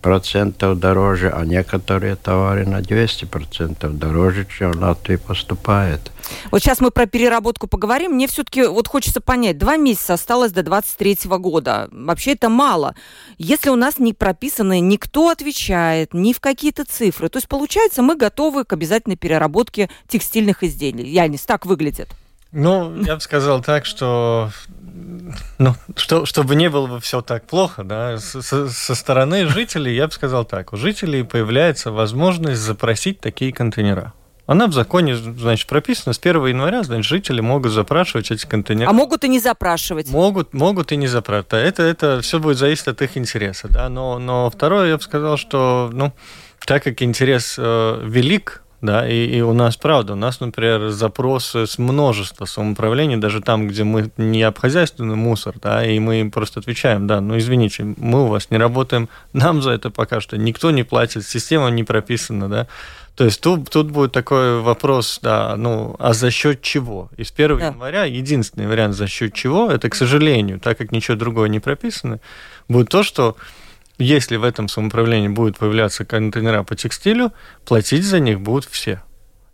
процентов 0.00 0.78
дороже, 0.78 1.30
а 1.30 1.44
некоторые 1.44 2.16
товары 2.16 2.66
на 2.66 2.80
200 2.80 3.26
процентов 3.26 3.98
дороже, 3.98 4.46
чем 4.46 4.72
в 4.72 4.80
Латвии 4.80 5.16
поступает. 5.16 6.10
Вот 6.50 6.62
сейчас 6.62 6.80
мы 6.80 6.90
про 6.90 7.06
переработку 7.06 7.66
поговорим. 7.66 8.12
Мне 8.12 8.26
все-таки 8.26 8.64
вот 8.64 8.88
хочется 8.88 9.20
понять, 9.20 9.58
два 9.58 9.76
месяца 9.76 10.14
осталось 10.14 10.52
до 10.52 10.62
23 10.62 11.18
года. 11.38 11.88
Вообще 11.90 12.32
это 12.32 12.48
мало. 12.48 12.94
Если 13.38 13.70
у 13.70 13.76
нас 13.76 13.98
не 13.98 14.12
прописано, 14.12 14.80
никто 14.80 15.30
отвечает 15.30 16.14
ни 16.14 16.32
в 16.32 16.40
какие-то 16.40 16.84
цифры, 16.84 17.28
то 17.28 17.38
есть 17.38 17.48
получается 17.48 18.02
мы 18.02 18.16
готовы 18.16 18.64
к 18.64 18.72
обязательной 18.72 19.16
переработке 19.16 19.90
текстильных 20.08 20.62
изделий. 20.62 21.08
Янис, 21.08 21.42
так 21.42 21.66
выглядит. 21.66 22.08
Ну, 22.52 23.00
я 23.02 23.14
бы 23.14 23.20
сказал 23.20 23.62
так, 23.62 23.86
что 23.86 24.50
ну, 25.60 25.74
что, 25.94 26.24
чтобы 26.24 26.54
не 26.54 26.70
было 26.70 26.86
бы 26.86 27.00
все 27.00 27.20
так 27.20 27.46
плохо, 27.46 27.84
да, 27.84 28.16
со, 28.16 28.70
со 28.70 28.94
стороны 28.94 29.46
жителей, 29.46 29.94
я 29.94 30.06
бы 30.06 30.12
сказал 30.12 30.46
так, 30.46 30.72
у 30.72 30.78
жителей 30.78 31.22
появляется 31.22 31.92
возможность 31.92 32.62
запросить 32.62 33.20
такие 33.20 33.52
контейнера. 33.52 34.14
Она 34.46 34.66
в 34.68 34.72
законе, 34.72 35.14
значит, 35.14 35.68
прописана 35.68 36.14
с 36.14 36.18
1 36.18 36.46
января, 36.46 36.82
значит, 36.82 37.04
жители 37.04 37.42
могут 37.42 37.72
запрашивать 37.72 38.30
эти 38.30 38.46
контейнеры. 38.46 38.88
А 38.88 38.92
могут 38.94 39.22
и 39.22 39.28
не 39.28 39.38
запрашивать. 39.38 40.10
Могут, 40.10 40.54
могут 40.54 40.92
и 40.92 40.96
не 40.96 41.06
запрашивать. 41.06 41.52
Это, 41.52 41.82
это 41.82 42.20
все 42.22 42.40
будет 42.40 42.56
зависеть 42.56 42.88
от 42.88 43.02
их 43.02 43.18
интереса, 43.18 43.68
да. 43.68 43.90
Но, 43.90 44.18
но 44.18 44.48
второе, 44.48 44.88
я 44.88 44.96
бы 44.96 45.02
сказал, 45.02 45.36
что, 45.36 45.90
ну, 45.92 46.14
так 46.66 46.82
как 46.82 47.02
интерес 47.02 47.56
э, 47.58 48.02
велик, 48.02 48.62
да, 48.80 49.08
и, 49.08 49.26
и 49.26 49.40
у 49.40 49.52
нас, 49.52 49.76
правда, 49.76 50.14
у 50.14 50.16
нас, 50.16 50.40
например, 50.40 50.88
запросы 50.88 51.66
с 51.66 51.78
множества 51.78 52.46
самоуправлений, 52.46 53.16
даже 53.16 53.40
там, 53.40 53.68
где 53.68 53.84
мы 53.84 54.10
не 54.16 54.42
обхозяйственный 54.42 55.16
мусор, 55.16 55.56
да, 55.60 55.84
и 55.84 55.98
мы 55.98 56.20
им 56.20 56.30
просто 56.30 56.60
отвечаем, 56.60 57.06
да, 57.06 57.20
ну, 57.20 57.36
извините, 57.36 57.94
мы 57.96 58.24
у 58.24 58.28
вас 58.28 58.50
не 58.50 58.56
работаем, 58.56 59.08
нам 59.32 59.62
за 59.62 59.72
это 59.72 59.90
пока 59.90 60.20
что 60.20 60.38
никто 60.38 60.70
не 60.70 60.82
платит, 60.82 61.26
система 61.26 61.68
не 61.68 61.84
прописана, 61.84 62.48
да, 62.48 62.66
то 63.16 63.24
есть 63.24 63.42
тут, 63.42 63.68
тут 63.68 63.90
будет 63.90 64.12
такой 64.12 64.60
вопрос, 64.60 65.18
да, 65.22 65.54
ну, 65.56 65.94
а 65.98 66.14
за 66.14 66.30
счет 66.30 66.62
чего? 66.62 67.10
И 67.18 67.24
с 67.24 67.30
1 67.30 67.58
да. 67.58 67.66
января 67.66 68.04
единственный 68.04 68.66
вариант 68.66 68.94
за 68.94 69.08
счет 69.08 69.34
чего, 69.34 69.70
это, 69.70 69.90
к 69.90 69.94
сожалению, 69.94 70.58
так 70.58 70.78
как 70.78 70.90
ничего 70.90 71.18
другого 71.18 71.44
не 71.44 71.60
прописано, 71.60 72.20
будет 72.68 72.88
то, 72.88 73.02
что 73.02 73.36
если 74.00 74.36
в 74.36 74.44
этом 74.44 74.68
самоуправлении 74.68 75.28
будут 75.28 75.58
появляться 75.58 76.04
контейнера 76.04 76.62
по 76.62 76.74
текстилю, 76.74 77.32
платить 77.64 78.04
за 78.04 78.20
них 78.20 78.40
будут 78.40 78.64
все 78.64 79.02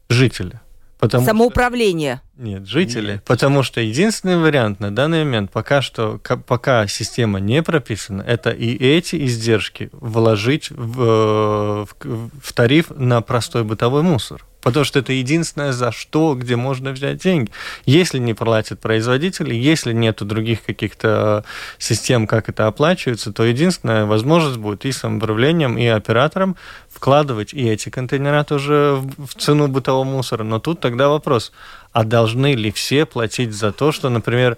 жители. 0.08 0.60
Потому 0.98 1.26
Самоуправление. 1.26 2.22
Что... 2.34 2.42
Нет, 2.42 2.66
жители. 2.66 3.12
Нет. 3.12 3.24
Потому 3.24 3.62
что 3.62 3.82
единственный 3.82 4.38
вариант 4.38 4.80
на 4.80 4.94
данный 4.94 5.24
момент, 5.24 5.50
пока 5.52 5.82
что, 5.82 6.18
пока 6.46 6.86
система 6.86 7.38
не 7.38 7.62
прописана, 7.62 8.22
это 8.22 8.50
и 8.50 8.76
эти 8.76 9.26
издержки 9.26 9.90
вложить 9.92 10.70
в, 10.70 11.02
э, 11.02 11.84
в, 11.84 12.30
в 12.42 12.52
тариф 12.54 12.90
на 12.90 13.20
простой 13.20 13.64
бытовой 13.64 14.02
мусор. 14.02 14.46
Потому 14.66 14.84
что 14.84 14.98
это 14.98 15.12
единственное, 15.12 15.70
за 15.70 15.92
что, 15.92 16.34
где 16.34 16.56
можно 16.56 16.90
взять 16.90 17.22
деньги. 17.22 17.52
Если 17.84 18.18
не 18.18 18.34
платят 18.34 18.80
производители, 18.80 19.54
если 19.54 19.92
нету 19.92 20.24
других 20.24 20.64
каких-то 20.64 21.44
систем, 21.78 22.26
как 22.26 22.48
это 22.48 22.66
оплачивается, 22.66 23.32
то 23.32 23.44
единственная 23.44 24.06
возможность 24.06 24.58
будет 24.58 24.84
и 24.84 24.90
самоуправлением, 24.90 25.78
и 25.78 25.86
оператором 25.86 26.56
вкладывать 26.90 27.54
и 27.54 27.68
эти 27.68 27.90
контейнера 27.90 28.42
тоже 28.42 29.00
в 29.16 29.36
цену 29.38 29.68
бытового 29.68 30.02
мусора. 30.02 30.42
Но 30.42 30.58
тут 30.58 30.80
тогда 30.80 31.10
вопрос, 31.10 31.52
а 31.92 32.02
должны 32.02 32.54
ли 32.54 32.72
все 32.72 33.06
платить 33.06 33.54
за 33.54 33.70
то, 33.70 33.92
что, 33.92 34.08
например, 34.08 34.56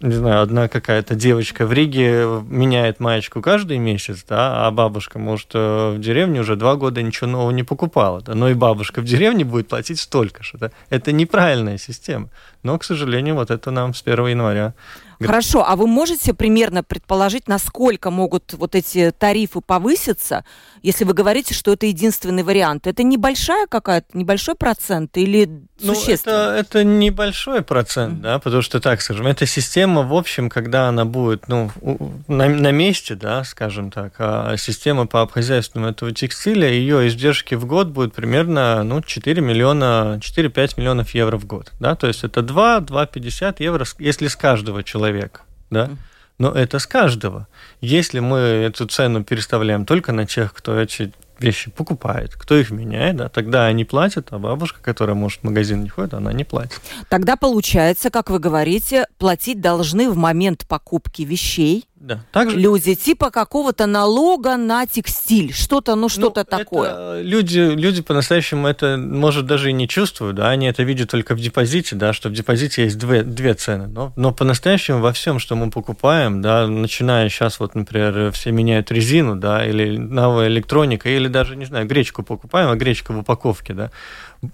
не 0.00 0.14
знаю, 0.14 0.42
одна 0.42 0.68
какая-то 0.68 1.14
девочка 1.14 1.66
в 1.66 1.72
Риге 1.72 2.26
меняет 2.48 3.00
маечку 3.00 3.40
каждый 3.40 3.78
месяц, 3.78 4.24
да, 4.28 4.66
а 4.66 4.70
бабушка, 4.70 5.18
может, 5.18 5.48
э, 5.54 5.94
в 5.96 6.00
деревне 6.00 6.40
уже 6.40 6.56
два 6.56 6.76
года 6.76 7.02
ничего 7.02 7.28
нового 7.30 7.50
не 7.50 7.62
покупала, 7.62 8.20
да, 8.20 8.34
но 8.34 8.48
и 8.50 8.54
бабушка 8.54 9.00
в 9.00 9.04
деревне 9.04 9.44
будет 9.44 9.68
платить 9.68 9.98
столько 9.98 10.42
же, 10.42 10.58
да. 10.58 10.70
Это 10.90 11.12
неправильная 11.12 11.78
система. 11.78 12.28
Но, 12.66 12.78
к 12.78 12.84
сожалению, 12.84 13.36
вот 13.36 13.50
это 13.50 13.70
нам 13.70 13.94
с 13.94 14.02
1 14.02 14.26
января 14.26 14.74
Хорошо, 15.24 15.64
а 15.66 15.76
вы 15.76 15.86
можете 15.86 16.34
примерно 16.34 16.82
предположить, 16.82 17.48
насколько 17.48 18.10
могут 18.10 18.52
вот 18.52 18.74
эти 18.74 19.12
тарифы 19.16 19.60
повыситься, 19.60 20.44
если 20.82 21.04
вы 21.04 21.14
говорите, 21.14 21.54
что 21.54 21.72
это 21.72 21.86
единственный 21.86 22.42
вариант? 22.42 22.86
Это 22.86 23.02
небольшая 23.02 23.66
какая-то, 23.66 24.16
небольшой 24.16 24.54
процент 24.54 25.16
или 25.16 25.48
ну, 25.80 25.94
Это, 26.06 26.56
это 26.58 26.84
небольшой 26.84 27.62
процент, 27.62 28.14
mm-hmm. 28.14 28.22
да, 28.22 28.38
потому 28.38 28.62
что, 28.62 28.80
так 28.80 29.02
скажем, 29.02 29.26
эта 29.26 29.46
система, 29.46 30.02
в 30.02 30.14
общем, 30.14 30.48
когда 30.48 30.88
она 30.88 31.04
будет, 31.04 31.48
ну, 31.48 31.70
на, 32.28 32.48
на 32.48 32.70
месте, 32.70 33.14
да, 33.14 33.44
скажем 33.44 33.90
так, 33.90 34.14
а 34.18 34.56
система 34.56 35.06
по 35.06 35.20
обхозяйственному 35.20 35.90
этого 35.90 36.12
текстиля, 36.12 36.68
ее 36.70 37.08
издержки 37.08 37.54
в 37.56 37.66
год 37.66 37.88
будут 37.88 38.14
примерно, 38.14 38.84
ну, 38.84 39.02
4 39.02 39.42
миллиона, 39.42 40.18
4-5 40.22 40.74
миллионов 40.78 41.10
евро 41.10 41.36
в 41.36 41.46
год, 41.46 41.72
да, 41.78 41.94
то 41.94 42.06
есть 42.06 42.24
это 42.24 42.42
2-2,50 42.56 43.56
евро, 43.58 43.84
если 43.98 44.28
с 44.28 44.36
каждого 44.36 44.82
человека 44.82 44.96
человек, 44.96 45.42
да? 45.70 45.90
Но 46.38 46.50
это 46.50 46.78
с 46.78 46.86
каждого. 46.86 47.48
Если 47.80 48.20
мы 48.20 48.38
эту 48.38 48.86
цену 48.86 49.24
переставляем 49.24 49.86
только 49.86 50.12
на 50.12 50.26
тех, 50.26 50.52
кто 50.52 50.78
эти 50.78 51.12
вещи 51.38 51.70
покупает, 51.70 52.34
кто 52.34 52.56
их 52.56 52.70
меняет, 52.70 53.16
да, 53.16 53.28
тогда 53.28 53.66
они 53.66 53.84
платят, 53.84 54.28
а 54.30 54.38
бабушка, 54.38 54.80
которая, 54.82 55.14
может, 55.14 55.40
в 55.40 55.44
магазин 55.44 55.82
не 55.82 55.88
ходит, 55.88 56.14
она 56.14 56.32
не 56.32 56.44
платит. 56.44 56.80
Тогда 57.08 57.36
получается, 57.36 58.10
как 58.10 58.30
вы 58.30 58.38
говорите, 58.38 59.06
платить 59.18 59.60
должны 59.60 60.10
в 60.10 60.16
момент 60.16 60.66
покупки 60.66 61.22
вещей, 61.22 61.86
да. 61.98 62.20
Также... 62.30 62.58
Люди 62.58 62.94
типа 62.94 63.30
какого-то 63.30 63.86
налога 63.86 64.56
на 64.56 64.86
текстиль, 64.86 65.52
что-то, 65.54 65.94
ну 65.94 66.10
что-то 66.10 66.46
ну, 66.50 66.58
такое. 66.58 67.22
люди, 67.22 67.58
люди 67.58 68.02
по-настоящему 68.02 68.68
это, 68.68 68.98
может, 68.98 69.46
даже 69.46 69.70
и 69.70 69.72
не 69.72 69.88
чувствуют, 69.88 70.36
да, 70.36 70.50
они 70.50 70.66
это 70.66 70.82
видят 70.82 71.10
только 71.10 71.34
в 71.34 71.40
депозите, 71.40 71.96
да, 71.96 72.12
что 72.12 72.28
в 72.28 72.32
депозите 72.32 72.84
есть 72.84 72.98
две, 72.98 73.22
две 73.22 73.54
цены. 73.54 73.86
Но, 73.86 74.12
но 74.14 74.32
по-настоящему 74.32 75.00
во 75.00 75.12
всем, 75.12 75.38
что 75.38 75.56
мы 75.56 75.70
покупаем, 75.70 76.42
да, 76.42 76.66
начиная 76.66 77.30
сейчас, 77.30 77.58
вот, 77.60 77.74
например, 77.74 78.30
все 78.32 78.50
меняют 78.50 78.92
резину, 78.92 79.34
да, 79.34 79.66
или 79.66 79.96
новая 79.96 80.48
электроника, 80.48 81.08
или 81.08 81.28
даже, 81.28 81.56
не 81.56 81.64
знаю, 81.64 81.86
гречку 81.86 82.22
покупаем, 82.22 82.68
а 82.68 82.76
гречка 82.76 83.12
в 83.12 83.18
упаковке, 83.18 83.72
да, 83.72 83.90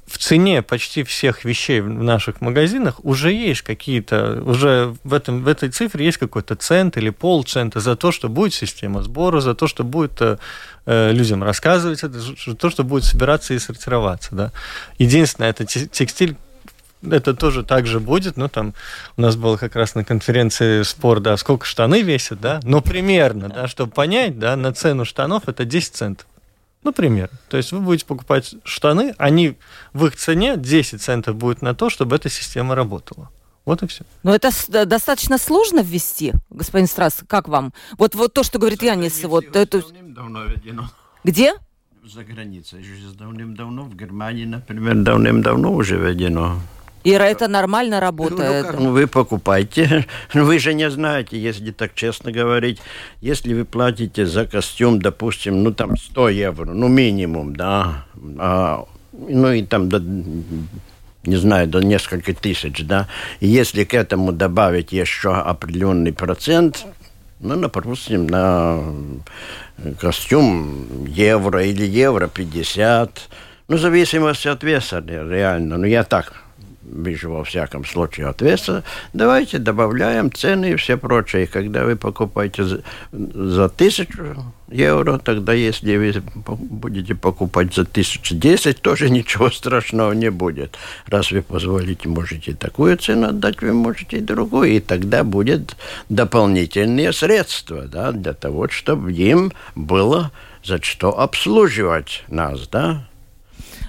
в 0.07 0.19
цене 0.19 0.63
почти 0.63 1.03
всех 1.03 1.45
вещей 1.45 1.81
в 1.81 1.89
наших 1.89 2.41
магазинах 2.41 3.05
уже 3.05 3.33
есть 3.33 3.63
какие-то, 3.63 4.43
уже 4.45 4.95
в, 5.03 5.13
этом, 5.13 5.43
в 5.43 5.49
этой 5.49 5.71
цифре 5.71 6.05
есть 6.05 6.19
какой-то 6.19 6.55
цент 6.55 6.97
или 6.97 7.11
полцента 7.11 7.81
за 7.81 7.97
то, 7.97 8.13
что 8.13 8.29
будет 8.29 8.55
система 8.55 9.03
сбора, 9.03 9.41
за 9.41 9.55
то, 9.55 9.67
что 9.67 9.85
будет 9.85 10.21
э, 10.21 10.39
э 10.87 11.13
людям 11.13 11.43
рассказывать, 11.43 12.03
это, 12.03 12.19
за 12.19 12.55
то, 12.55 12.71
что 12.71 12.85
будет 12.85 13.05
собираться 13.05 13.55
и 13.55 13.59
сортироваться. 13.59 14.35
Да. 14.35 14.53
Единственное, 14.99 15.51
это 15.51 15.65
текстиль 15.65 16.37
это 17.11 17.35
тоже 17.35 17.65
так 17.65 17.87
же 17.87 18.01
будет, 18.01 18.37
ну, 18.37 18.49
там, 18.49 18.75
у 19.17 19.23
нас 19.23 19.37
был 19.37 19.59
как 19.59 19.75
раз 19.75 19.95
на 19.95 20.05
конференции 20.05 20.83
спор, 20.83 21.21
да, 21.21 21.37
сколько 21.37 21.67
штаны 21.67 22.03
весят, 22.03 22.41
да, 22.41 22.61
но 22.63 22.81
примерно, 22.81 23.49
да, 23.49 23.67
чтобы 23.67 23.93
понять, 23.93 24.39
да, 24.39 24.57
на 24.57 24.73
цену 24.73 25.05
штанов 25.05 25.49
это 25.49 25.65
10 25.65 25.95
центов. 25.95 26.27
Например. 26.85 27.31
То 27.49 27.57
есть 27.57 27.73
вы 27.73 27.81
будете 27.81 28.07
покупать 28.07 28.55
штаны, 28.65 29.15
они 29.19 29.57
в 29.93 30.07
их 30.07 30.17
цене 30.17 30.57
10 30.57 31.01
центов 31.01 31.37
будет 31.37 31.63
на 31.63 31.75
то, 31.75 31.91
чтобы 31.91 32.17
эта 32.17 32.29
система 32.29 32.75
работала. 32.75 33.31
Вот 33.65 33.83
и 33.85 33.87
все. 33.87 34.05
Но 34.25 34.35
это 34.35 34.51
достаточно 34.87 35.39
сложно 35.39 35.81
ввести, 35.81 36.33
господин 36.51 36.89
Страс, 36.89 37.23
как 37.29 37.47
вам? 37.47 37.73
Вот, 37.97 38.17
вот 38.17 38.33
то, 38.33 38.43
что 38.43 38.59
говорит 38.59 38.83
Янис, 38.83 39.23
вот 39.23 39.55
это... 39.55 39.83
Где? 41.23 41.55
За 42.05 42.25
границей. 42.25 42.85
Давным-давно 43.17 43.85
в 43.85 43.95
Германии, 43.95 44.45
например, 44.45 44.97
давным-давно 44.97 45.73
уже 45.73 45.97
введено. 45.97 46.61
Ира, 47.05 47.27
это 47.27 47.49
нормально 47.49 48.01
работает? 48.01 48.65
Ну, 48.65 48.71
как, 48.71 48.81
ну, 48.81 48.91
вы 48.93 49.07
покупаете. 49.07 50.07
Вы 50.35 50.59
же 50.59 50.75
не 50.75 50.91
знаете, 50.91 51.39
если 51.39 51.73
так 51.73 51.95
честно 51.95 52.31
говорить, 52.33 52.81
если 53.21 53.55
вы 53.55 53.65
платите 53.65 54.27
за 54.27 54.47
костюм, 54.47 55.01
допустим, 55.01 55.63
ну, 55.63 55.73
там 55.73 55.97
100 55.97 56.29
евро, 56.29 56.73
ну, 56.73 56.89
минимум, 56.89 57.57
да, 57.57 58.05
а, 58.39 58.85
ну, 59.13 59.53
и 59.53 59.63
там 59.63 59.89
до, 59.89 59.99
не 59.99 61.37
знаю, 61.37 61.69
до 61.69 61.81
нескольких 61.81 62.39
тысяч, 62.39 62.85
да, 62.85 63.09
и 63.41 63.49
если 63.49 63.85
к 63.85 63.95
этому 63.95 64.33
добавить 64.33 64.93
еще 64.93 65.35
определенный 65.35 66.13
процент, 66.13 66.87
ну, 67.41 67.57
допустим, 67.57 68.27
на 68.29 68.81
костюм 70.01 71.05
евро 71.07 71.65
или 71.65 71.85
евро 71.85 72.29
50, 72.29 73.29
ну, 73.69 73.77
в 73.77 73.81
зависимости 73.81 74.49
от 74.49 74.63
веса, 74.63 75.03
реально. 75.07 75.79
Ну, 75.79 75.87
я 75.87 76.05
так 76.05 76.42
вижу 76.85 77.31
во 77.31 77.45
всяком 77.45 77.85
случае 77.85 78.29
от 78.29 78.43
веса. 78.43 78.85
Давайте 79.13 79.59
добавляем 79.59 80.33
цены 80.33 80.73
и 80.73 80.77
все 80.77 80.97
прочее. 80.97 81.47
Когда 81.47 81.85
вы 81.85 81.97
покупаете 81.97 82.65
за, 82.65 82.83
за 83.13 83.69
тысячу 83.69 84.45
евро, 84.69 85.19
тогда 85.19 85.53
если 85.53 85.97
вы 85.97 86.23
будете 86.45 87.15
покупать 87.15 87.75
за 87.75 87.85
тысячу 87.85 88.35
десять, 88.35 88.81
тоже 88.81 89.11
ничего 89.11 89.51
страшного 89.51 90.13
не 90.13 90.31
будет. 90.31 90.77
Раз 91.07 91.31
вы 91.33 91.43
позволите, 91.43 92.09
можете 92.09 92.55
такую 92.55 92.97
цену 92.97 93.29
отдать, 93.29 93.63
вы 93.63 93.73
можете 93.73 94.19
и 94.19 94.21
другую. 94.21 94.71
И 94.71 94.81
тогда 94.81 95.25
будет 95.25 95.77
дополнительные 96.09 97.13
средства 97.13 97.83
да, 97.83 98.13
для 98.13 98.33
того, 98.33 98.69
чтобы 98.69 99.13
им 99.13 99.53
было 99.75 100.33
за 100.65 100.81
что 100.83 101.19
обслуживать 101.19 102.25
нас, 102.29 102.69
да, 102.69 103.05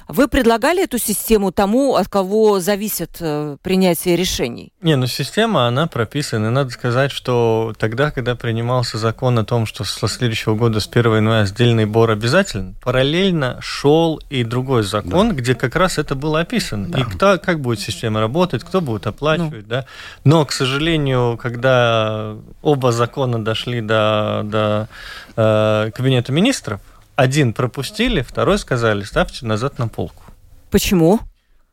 вы 0.07 0.27
предлагали 0.27 0.83
эту 0.83 0.97
систему 0.97 1.51
тому, 1.51 1.95
от 1.95 2.07
кого 2.07 2.59
зависит 2.59 3.17
э, 3.19 3.57
принятие 3.61 4.15
решений? 4.15 4.71
Не, 4.81 4.95
ну 4.95 5.07
система, 5.07 5.67
она 5.67 5.87
прописана. 5.87 6.47
И 6.47 6.49
надо 6.49 6.71
сказать, 6.71 7.11
что 7.11 7.73
тогда, 7.77 8.11
когда 8.11 8.35
принимался 8.35 8.97
закон 8.97 9.39
о 9.39 9.45
том, 9.45 9.65
что 9.65 9.83
со 9.83 10.07
следующего 10.07 10.55
года, 10.55 10.79
с 10.79 10.87
1 10.87 11.17
января, 11.17 11.45
сдельный 11.45 11.85
бор 11.85 12.11
обязателен, 12.11 12.75
параллельно 12.81 13.57
шел 13.61 14.21
и 14.29 14.43
другой 14.43 14.83
закон, 14.83 15.29
да. 15.29 15.35
где 15.35 15.55
как 15.55 15.75
раз 15.75 15.97
это 15.97 16.15
было 16.15 16.41
описано. 16.41 16.87
Да. 16.87 16.99
И 16.99 17.03
кто, 17.03 17.37
как 17.37 17.59
будет 17.59 17.79
система 17.79 18.19
работать, 18.19 18.63
кто 18.63 18.81
будет 18.81 19.07
оплачивать, 19.07 19.63
ну. 19.63 19.69
да. 19.69 19.85
Но, 20.23 20.45
к 20.45 20.51
сожалению, 20.51 21.37
когда 21.41 22.35
оба 22.61 22.91
закона 22.91 23.43
дошли 23.43 23.81
до, 23.81 24.41
до 24.43 24.87
э, 25.35 25.91
Кабинета 25.95 26.31
министров, 26.31 26.81
один 27.15 27.53
пропустили, 27.53 28.21
второй 28.21 28.57
сказали, 28.57 29.03
ставьте 29.03 29.45
назад 29.45 29.79
на 29.79 29.87
полку. 29.87 30.23
Почему? 30.71 31.19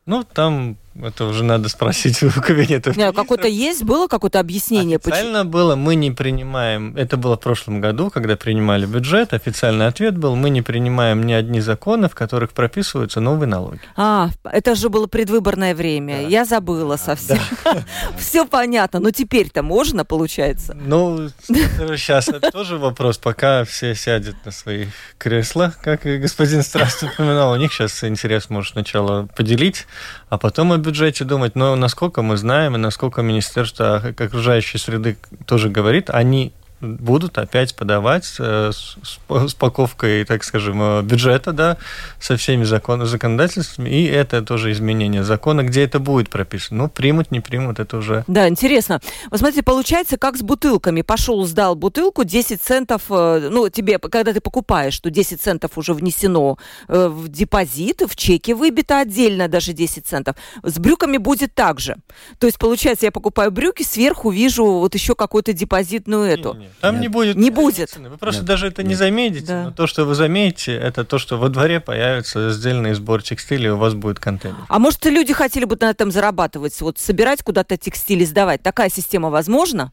Ну, 0.07 0.25
там 0.25 0.77
это 0.95 1.25
уже 1.27 1.45
надо 1.45 1.69
спросить 1.69 2.23
у 2.23 2.31
кабинета. 2.31 2.93
Нет, 2.97 3.15
какое-то 3.15 3.47
есть, 3.47 3.85
было 3.85 4.09
какое-то 4.09 4.41
объяснение? 4.41 4.97
Официально 4.97 5.41
почему? 5.41 5.51
было, 5.51 5.77
мы 5.77 5.95
не 5.95 6.11
принимаем, 6.11 6.97
это 6.97 7.17
было 7.17 7.37
в 7.37 7.41
прошлом 7.41 7.81
году, 7.81 8.11
когда 8.11 8.37
принимали 8.37 8.87
бюджет, 8.87 9.33
официальный 9.33 9.87
ответ 9.87 10.19
был, 10.19 10.35
мы 10.35 10.51
не 10.51 10.63
принимаем 10.63 11.25
ни 11.25 11.33
одни 11.33 11.61
законы, 11.61 12.09
в 12.09 12.15
которых 12.15 12.51
прописываются 12.53 13.21
новые 13.21 13.49
налоги. 13.49 13.81
А, 13.97 14.31
это 14.45 14.75
же 14.75 14.89
было 14.89 15.07
предвыборное 15.07 15.75
время, 15.75 16.23
да. 16.23 16.29
я 16.29 16.45
забыла 16.45 16.97
совсем. 16.97 17.39
Да. 17.63 17.85
Все 18.19 18.47
понятно, 18.47 19.01
но 19.01 19.11
теперь-то 19.11 19.63
можно, 19.63 20.05
получается? 20.05 20.75
Ну, 20.75 21.29
сейчас 21.49 22.29
это 22.29 22.51
тоже 22.51 22.79
вопрос, 22.79 23.19
пока 23.19 23.65
все 23.65 23.95
сядут 23.95 24.37
на 24.45 24.51
свои 24.51 24.87
кресла, 25.19 25.75
как 25.83 26.07
и 26.07 26.17
господин 26.17 26.63
Страст 26.63 27.03
упоминал, 27.03 27.53
у 27.53 27.57
них 27.57 27.73
сейчас 27.73 28.03
интерес 28.03 28.51
может 28.51 28.73
сначала 28.73 29.29
поделить, 29.37 29.87
а 30.31 30.39
потом 30.39 30.73
бюджете 30.81 31.25
думать, 31.25 31.55
но 31.55 31.77
насколько 31.77 32.23
мы 32.23 32.37
знаем 32.37 32.75
и 32.75 32.79
насколько 32.79 33.23
Министерство 33.23 33.97
окружающей 33.97 34.79
среды 34.79 35.17
тоже 35.47 35.69
говорит, 35.69 36.11
они 36.11 36.53
будут 36.81 37.39
опять 37.39 37.75
подавать 37.75 38.35
э, 38.39 38.71
с, 38.73 38.97
с 39.29 39.55
паковкой, 39.55 40.25
так 40.25 40.45
скажем, 40.45 40.81
э, 40.83 41.03
бюджета, 41.03 41.53
да, 41.53 41.77
со 42.19 42.37
всеми 42.37 42.65
закон, 42.65 43.05
законодательствами, 43.07 43.91
и 43.91 44.05
это 44.07 44.43
тоже 44.43 44.73
изменение 44.73 45.23
закона, 45.23 45.63
где 45.63 45.85
это 45.85 45.99
будет 45.99 46.31
прописано. 46.31 46.85
Ну, 46.85 46.89
примут, 46.89 47.31
не 47.31 47.41
примут, 47.41 47.79
это 47.79 47.99
уже... 47.99 48.25
Да, 48.27 48.49
интересно. 48.49 49.01
Вы 49.31 49.39
смотрите, 49.39 49.63
получается, 49.63 50.17
как 50.17 50.37
с 50.37 50.43
бутылками. 50.43 51.03
Пошел, 51.03 51.45
сдал 51.47 51.75
бутылку, 51.75 52.25
10 52.25 52.61
центов, 52.63 53.03
э, 53.11 53.49
ну, 53.51 53.69
тебе, 53.69 53.99
когда 53.99 54.33
ты 54.33 54.41
покупаешь, 54.41 54.95
что 54.95 55.11
10 55.11 55.41
центов 55.41 55.77
уже 55.77 55.93
внесено 55.93 56.59
в 56.89 57.29
депозит, 57.29 58.03
в 58.03 58.17
чеке 58.17 58.55
выбито 58.55 59.01
отдельно 59.01 59.49
даже 59.49 59.73
10 59.73 60.07
центов. 60.07 60.37
С 60.63 60.79
брюками 60.79 61.19
будет 61.19 61.55
так 61.55 61.81
же. 61.81 61.97
То 62.39 62.47
есть, 62.47 62.59
получается, 62.59 63.07
я 63.07 63.13
покупаю 63.13 63.51
брюки, 63.51 63.83
сверху 63.83 64.31
вижу 64.31 64.65
вот 64.65 64.95
еще 64.95 65.15
какую-то 65.15 65.53
депозитную 65.53 66.25
эту. 66.25 66.55
Не, 66.55 66.61
не. 66.61 66.70
Там 66.81 66.95
Нет. 66.95 67.03
не 67.03 67.09
будет. 67.09 67.37
Не 67.37 67.51
будет. 67.51 67.97
Вы 67.97 68.17
просто 68.17 68.41
Нет. 68.41 68.49
даже 68.49 68.67
это 68.67 68.83
Нет. 68.83 68.91
не 68.91 68.95
заметите. 68.95 69.47
Да. 69.47 69.65
Но 69.65 69.71
то, 69.71 69.87
что 69.87 70.05
вы 70.05 70.15
заметите, 70.15 70.75
это 70.75 71.05
то, 71.05 71.19
что 71.19 71.37
во 71.37 71.49
дворе 71.49 71.81
появится 71.81 72.51
сделанный 72.51 72.95
сбор 72.95 73.23
текстиля, 73.23 73.69
и 73.69 73.71
у 73.71 73.77
вас 73.77 73.95
будет 73.95 74.19
контейнер. 74.19 74.59
А 74.69 74.79
может, 74.79 75.05
люди 75.07 75.33
хотели 75.33 75.65
бы 75.65 75.77
на 75.81 75.91
этом 75.91 76.11
зарабатывать, 76.11 76.81
вот 76.81 76.99
собирать 76.99 77.43
куда-то 77.43 77.77
текстиль 77.77 78.23
и 78.23 78.27
сдавать? 78.27 78.63
Такая 78.63 78.91
система 78.91 79.31
возможна? 79.31 79.93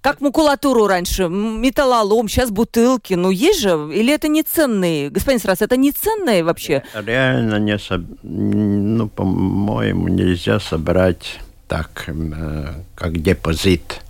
Как 0.00 0.20
макулатуру 0.20 0.86
раньше, 0.86 1.28
металлолом, 1.28 2.28
сейчас 2.28 2.50
бутылки. 2.50 3.14
Ну, 3.14 3.30
есть 3.30 3.60
же, 3.60 3.70
или 3.92 4.14
это 4.14 4.28
не 4.28 4.44
ценные? 4.44 5.10
Господин 5.10 5.40
Срас, 5.40 5.60
это 5.60 5.76
не 5.76 5.90
ценные 5.90 6.44
вообще? 6.44 6.84
Реально 6.94 7.58
не, 7.58 7.78
соб... 7.78 8.02
ну, 8.22 9.08
по-моему, 9.08 10.06
нельзя 10.06 10.60
собрать 10.60 11.40
так, 11.66 12.04
э, 12.06 12.74
как 12.94 13.20
депозит 13.20 14.00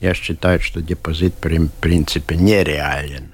я 0.00 0.14
считаю, 0.14 0.60
что 0.60 0.80
депозит 0.80 1.34
в 1.34 1.68
принципе 1.80 2.36
нереален. 2.36 3.32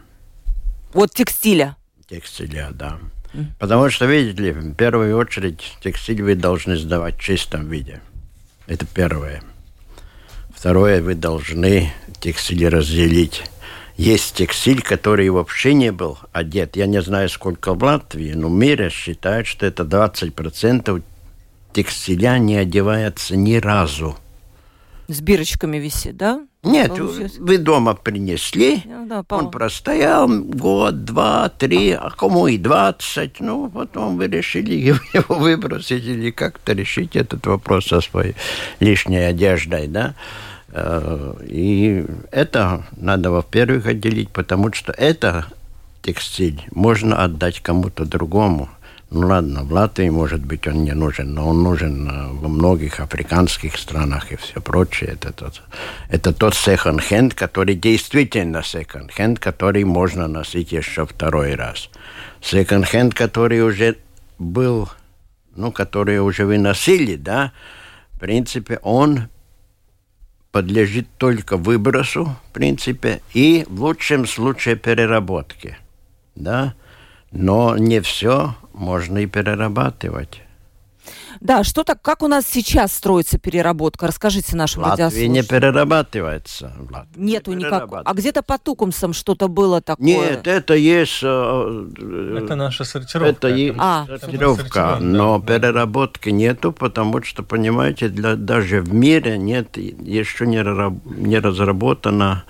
Вот 0.93 1.13
текстиля? 1.13 1.77
Текстиля, 2.09 2.71
да. 2.73 2.99
Mm. 3.33 3.47
Потому 3.59 3.91
что, 3.91 4.07
видите 4.07 4.43
ли, 4.43 4.53
в 4.53 4.75
первую 4.75 5.17
очередь 5.17 5.77
текстиль 5.83 6.23
вы 6.23 6.35
должны 6.35 6.77
сдавать 6.77 7.17
в 7.17 7.21
чистом 7.21 7.69
виде. 7.69 8.01
Это 8.67 8.87
первое. 8.87 9.43
Второе, 10.55 11.03
вы 11.03 11.15
должны 11.15 11.93
текстиль 12.21 12.69
разделить. 12.69 13.43
Есть 13.97 14.35
текстиль, 14.37 14.83
который 14.83 15.29
вообще 15.31 15.75
не 15.75 15.93
был 15.93 16.19
одет. 16.33 16.77
Я 16.77 16.87
не 16.87 17.03
знаю, 17.03 17.29
сколько 17.29 17.75
в 17.75 17.83
Латвии, 17.83 18.33
но 18.33 18.49
в 18.49 18.53
мире 18.53 18.89
считают, 18.91 19.47
что 19.47 19.67
это 19.67 19.83
20% 19.83 21.03
текстиля 21.73 22.39
не 22.39 22.57
одевается 22.57 23.37
ни 23.37 23.57
разу. 23.57 24.17
С 25.09 25.21
бирочками 25.21 25.77
висит, 25.77 26.17
да? 26.17 26.41
Нет, 26.63 26.93
вы 27.39 27.59
дома 27.59 27.95
принесли, 27.95 28.83
ну, 28.87 29.07
да, 29.07 29.25
он 29.29 29.51
простоял 29.51 30.27
год, 30.29 31.05
два, 31.05 31.51
три, 31.51 31.93
а 31.93 32.11
кому 32.11 32.47
и 32.47 32.57
двадцать. 32.57 33.39
Ну, 33.41 33.69
потом 33.69 34.17
вы 34.17 34.29
решили 34.29 34.75
его 35.13 35.35
выбросить 35.35 36.05
или 36.05 36.31
как-то 36.31 36.73
решить 36.73 37.17
этот 37.17 37.47
вопрос 37.47 37.89
со 37.89 38.01
своей 38.01 38.35
лишней 38.81 39.29
одеждой, 39.29 39.89
да. 39.89 40.15
Э, 40.69 41.35
и 41.47 42.07
это 42.31 42.87
надо, 42.97 43.31
во-первых, 43.31 43.85
отделить, 43.85 44.31
потому 44.31 44.73
что 44.73 44.93
это 44.93 45.47
текстиль 46.01 46.65
можно 46.71 47.23
отдать 47.23 47.61
кому-то 47.61 48.07
другому– 48.07 48.71
ну 49.15 49.29
ладно, 49.29 49.63
в 49.63 49.73
Латвии, 49.73 50.09
может 50.09 50.45
быть, 50.45 50.67
он 50.67 50.83
не 50.83 50.93
нужен, 50.93 51.35
но 51.35 51.49
он 51.49 51.63
нужен 51.63 52.11
э, 52.11 52.33
во 52.33 52.49
многих 52.49 52.99
африканских 52.99 53.77
странах 53.77 54.33
и 54.33 54.37
все 54.37 54.61
прочее. 54.61 55.11
Это 55.13 55.33
тот, 55.33 55.63
это 56.09 56.33
тот 56.33 56.55
секонд-хенд, 56.57 57.33
который 57.33 57.77
действительно 57.77 58.65
секонд-хенд, 58.65 59.39
который 59.39 59.85
можно 59.85 60.27
носить 60.27 60.73
еще 60.73 61.07
второй 61.07 61.55
раз. 61.55 61.91
Секонд-хенд, 62.41 63.15
который 63.15 63.63
уже 63.63 63.99
был, 64.41 64.89
ну, 65.55 65.71
который 65.71 66.19
уже 66.19 66.45
выносили, 66.45 67.15
да, 67.15 67.53
в 68.15 68.19
принципе, 68.19 68.81
он 68.83 69.29
подлежит 70.51 71.07
только 71.19 71.57
выбросу, 71.57 72.37
в 72.49 72.53
принципе, 72.53 73.21
и 73.33 73.65
в 73.69 73.81
лучшем 73.81 74.27
случае 74.27 74.75
переработке, 74.75 75.79
да, 76.35 76.75
но 77.31 77.77
не 77.77 78.01
все 78.01 78.57
можно 78.75 79.19
и 79.19 79.27
перерабатывать. 79.27 80.43
Да, 81.41 81.65
что 81.65 81.85
так, 81.85 82.01
как 82.01 82.23
у 82.23 82.29
нас 82.29 82.47
сейчас 82.47 82.93
строится 82.95 83.39
переработка? 83.39 84.07
Расскажите 84.07 84.57
нашим 84.57 84.83
в 84.83 84.87
Латвии 84.87 85.27
не 85.27 85.43
перерабатывается. 85.43 86.73
В 86.79 86.93
Латвии 86.93 87.21
Нету 87.21 87.53
не 87.53 87.65
никак. 87.65 87.91
А 88.05 88.15
где-то 88.15 88.43
по 88.43 88.59
Тукумсам 88.59 89.13
что-то 89.13 89.49
было 89.49 89.81
такое? 89.81 90.07
Нет, 90.07 90.47
это 90.47 90.75
есть... 90.75 91.21
Э, 91.23 91.87
это 92.39 92.55
наша 92.55 92.85
сортировка. 92.85 93.31
Это 93.31 93.49
есть 93.49 93.77
а. 93.79 94.07
сортировка, 94.07 94.99
но 95.01 95.39
да. 95.39 95.59
переработки 95.59 96.31
нету, 96.31 96.73
потому 96.73 97.23
что, 97.23 97.43
понимаете, 97.43 98.09
для, 98.09 98.37
даже 98.37 98.81
в 98.81 98.95
мире 98.95 99.37
нет, 99.39 99.77
еще 99.77 100.47
не, 100.47 100.63
не 101.21 101.39
разработано 101.39 102.45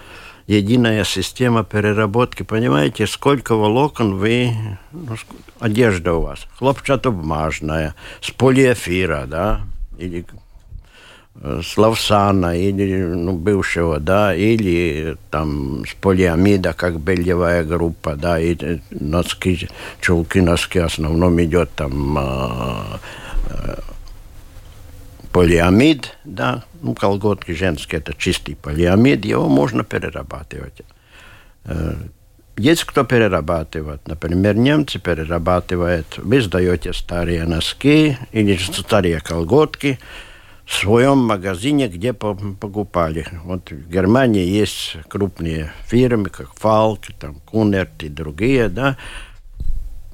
единая 0.46 1.04
система 1.04 1.64
переработки. 1.64 2.42
Понимаете, 2.42 3.06
сколько 3.06 3.54
волокон 3.54 4.16
вы... 4.16 4.52
Ну, 4.92 5.16
одежда 5.58 6.14
у 6.14 6.22
вас. 6.22 6.46
Хлопчатобумажная, 6.58 7.94
с 8.20 8.30
полиэфира, 8.30 9.24
да? 9.26 9.60
или 9.98 10.24
Славсана 11.62 12.56
или 12.56 13.02
ну, 13.02 13.32
бывшего, 13.32 13.98
да, 13.98 14.34
или 14.34 15.16
там 15.30 15.84
с 15.84 15.92
полиамида, 15.94 16.74
как 16.74 17.00
бельевая 17.00 17.64
группа, 17.64 18.14
да, 18.14 18.38
и 18.38 18.56
носки, 18.90 19.68
чулки, 20.00 20.38
носки 20.38 20.78
в 20.78 20.84
основном 20.84 21.42
идет 21.42 21.70
там 21.74 22.18
э, 22.18 22.98
э, 23.50 23.76
полиамид, 25.34 26.16
да, 26.22 26.62
ну, 26.80 26.94
колготки 26.94 27.50
женские, 27.50 28.00
это 28.00 28.14
чистый 28.14 28.54
полиамид, 28.54 29.24
его 29.24 29.48
можно 29.48 29.82
перерабатывать. 29.82 30.82
Э, 31.64 31.94
есть 32.56 32.84
кто 32.84 33.02
перерабатывает. 33.02 34.06
Например, 34.06 34.54
немцы 34.54 35.00
перерабатывают. 35.00 36.06
Вы 36.18 36.40
сдаете 36.40 36.92
старые 36.92 37.44
носки 37.46 38.16
или 38.30 38.56
старые 38.56 39.20
колготки, 39.20 39.98
в 40.64 40.72
своем 40.72 41.18
магазине, 41.18 41.88
где 41.88 42.12
покупали. 42.12 43.26
Вот 43.44 43.70
в 43.70 43.90
Германии 43.90 44.46
есть 44.46 44.96
крупные 45.08 45.72
фирмы, 45.86 46.30
как 46.30 46.54
Фалк, 46.54 47.00
там, 47.18 47.34
Кунерт 47.40 48.02
и 48.04 48.08
другие, 48.08 48.68
да. 48.68 48.96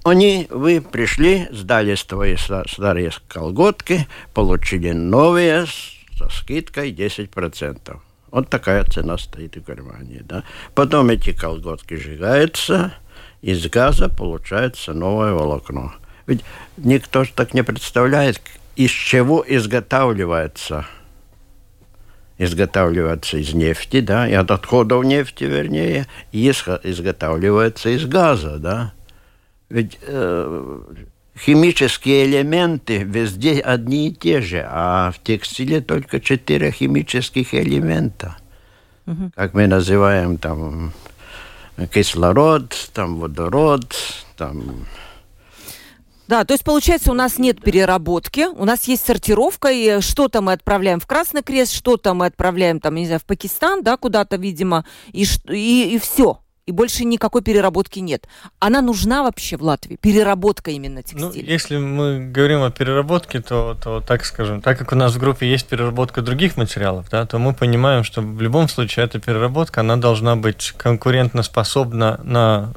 Они, 0.05 0.47
вы 0.51 0.81
пришли, 0.81 1.47
сдали 1.51 1.95
свои 1.95 2.37
старые 2.37 3.11
колготки, 3.29 4.07
получили 4.33 4.93
новые 4.93 5.67
со 6.17 6.29
скидкой 6.31 6.93
10%. 6.93 7.99
Вот 8.31 8.49
такая 8.49 8.85
цена 8.85 9.19
стоит 9.19 9.57
в 9.57 9.67
Германии. 9.67 10.23
Да? 10.25 10.45
Потом 10.75 11.11
эти 11.11 11.33
колготки 11.33 11.95
сжигаются, 11.95 12.95
из 13.43 13.67
газа 13.69 14.09
получается 14.09 14.95
новое 14.95 15.33
волокно. 15.33 15.93
Ведь 16.27 16.45
никто 16.77 17.25
же 17.25 17.33
так 17.35 17.55
не 17.55 17.63
представляет, 17.63 18.41
из 18.77 18.91
чего 18.91 19.45
изготавливается 19.47 20.87
изготавливается 22.39 23.37
из 23.37 23.53
нефти, 23.53 24.01
да, 24.01 24.27
и 24.27 24.33
от 24.33 24.51
отходов 24.51 25.05
нефти, 25.05 25.45
вернее, 25.45 26.07
и 26.33 26.49
изготавливается 26.49 27.91
из 27.91 28.07
газа, 28.07 28.57
да. 28.57 28.95
Ведь 29.71 29.99
э, 30.03 30.81
химические 31.39 32.27
элементы 32.27 32.99
везде 33.05 33.61
одни 33.61 34.09
и 34.09 34.15
те 34.15 34.41
же, 34.41 34.67
а 34.69 35.13
в 35.13 35.23
текстиле 35.23 35.81
только 35.81 36.21
четыре 36.21 36.73
химических 36.73 37.55
элемента. 37.55 38.37
Угу. 39.07 39.33
Как 39.35 39.55
мы 39.55 39.67
называем 39.67 40.37
там 40.39 40.93
кислород, 41.93 42.91
там 42.93 43.21
водород, 43.21 43.95
там 44.37 44.87
да, 46.27 46.45
то 46.45 46.55
есть 46.55 46.63
получается 46.63 47.11
у 47.11 47.15
нас 47.15 47.39
нет 47.39 47.61
переработки, 47.61 48.47
у 48.47 48.65
нас 48.65 48.85
есть 48.85 49.05
сортировка, 49.05 49.69
и 49.73 50.01
что-то 50.01 50.41
мы 50.43 50.53
отправляем 50.53 51.01
в 51.01 51.07
Красный 51.07 51.43
Крест, 51.43 51.73
что-то 51.73 52.15
мы 52.15 52.27
отправляем 52.27 52.79
там, 52.79 52.95
не 52.95 53.07
знаю, 53.07 53.19
в 53.19 53.25
Пакистан, 53.25 53.83
да, 53.83 53.97
куда-то, 53.97 54.37
видимо, 54.37 54.85
и, 55.13 55.27
и, 55.49 55.95
и 55.97 55.99
все. 55.99 56.39
И 56.71 56.73
больше 56.73 57.05
никакой 57.05 57.43
переработки 57.43 57.99
нет. 57.99 58.29
Она 58.61 58.81
нужна 58.81 59.25
вообще 59.25 59.57
в 59.57 59.63
Латвии? 59.63 59.97
Переработка 59.97 60.71
именно 60.71 61.03
текстиля? 61.03 61.45
Ну, 61.45 61.53
если 61.53 61.79
мы 61.79 62.31
говорим 62.33 62.63
о 62.63 62.71
переработке, 62.71 63.41
то, 63.41 63.77
то, 63.83 64.01
так 64.01 64.25
скажем, 64.25 64.61
так 64.61 64.79
как 64.79 64.93
у 64.93 64.95
нас 64.95 65.13
в 65.13 65.19
группе 65.19 65.51
есть 65.51 65.67
переработка 65.67 66.23
других 66.23 66.57
материалов, 66.57 67.11
да, 67.11 67.27
то 67.27 67.39
мы 67.39 67.55
понимаем, 67.55 68.05
что 68.05 68.21
в 68.21 68.41
любом 68.41 68.69
случае 68.69 69.07
эта 69.07 69.19
переработка, 69.19 69.81
она 69.81 69.97
должна 69.97 70.37
быть 70.37 70.73
конкурентоспособна 70.77 72.21
на 72.23 72.73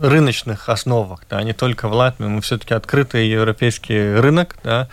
рыночных 0.00 0.68
основах, 0.68 1.20
да, 1.28 1.42
не 1.42 1.52
только 1.52 1.88
в 1.88 1.92
Латвии, 1.92 2.26
мы 2.26 2.40
все-таки 2.40 2.74
открытый 2.74 3.28
европейский 3.28 4.14
рынок, 4.14 4.56
да, 4.62 4.88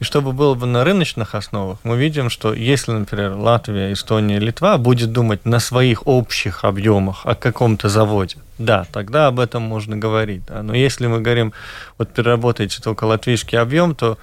и 0.00 0.04
чтобы 0.04 0.32
было 0.32 0.54
бы 0.54 0.66
на 0.66 0.84
рыночных 0.84 1.34
основах, 1.34 1.78
мы 1.84 1.96
видим, 1.96 2.30
что 2.30 2.54
если, 2.54 2.92
например, 2.92 3.32
Латвия, 3.32 3.92
Эстония, 3.92 4.38
Литва 4.38 4.78
будет 4.78 5.12
думать 5.12 5.44
на 5.44 5.60
своих 5.60 6.06
общих 6.06 6.64
объемах 6.64 7.24
о 7.24 7.34
каком-то 7.34 7.88
заводе, 7.88 8.36
да, 8.58 8.86
тогда 8.92 9.26
об 9.28 9.40
этом 9.40 9.62
можно 9.62 9.96
говорить, 9.96 10.42
да, 10.46 10.62
но 10.62 10.74
если 10.74 11.06
мы 11.06 11.20
говорим, 11.20 11.52
вот 11.96 12.12
переработаете 12.12 12.82
только 12.82 13.04
латвийский 13.04 13.58
объем, 13.58 13.94
то 13.94 14.18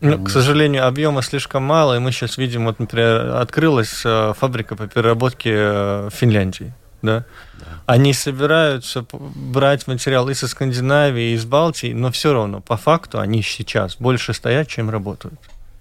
ну, 0.00 0.22
к 0.22 0.30
сожалению, 0.30 0.86
объема 0.86 1.22
слишком 1.22 1.64
мало, 1.64 1.96
и 1.96 1.98
мы 1.98 2.12
сейчас 2.12 2.38
видим, 2.38 2.66
вот, 2.66 2.78
например, 2.78 3.34
открылась 3.36 4.02
э, 4.04 4.32
фабрика 4.38 4.76
по 4.76 4.86
переработке 4.86 5.50
э, 5.52 6.08
в 6.08 6.14
Финляндии 6.14 6.72
да? 7.02 7.24
да. 7.54 7.66
Они 7.86 8.12
собираются 8.12 9.04
брать 9.12 9.86
материал 9.86 10.28
из 10.28 10.40
Скандинавии, 10.40 11.34
из 11.34 11.44
Балтии, 11.44 11.92
но 11.92 12.10
все 12.10 12.32
равно, 12.32 12.60
по 12.60 12.76
факту, 12.76 13.20
они 13.20 13.42
сейчас 13.42 13.96
больше 13.96 14.34
стоят, 14.34 14.68
чем 14.68 14.90
работают. 14.90 15.38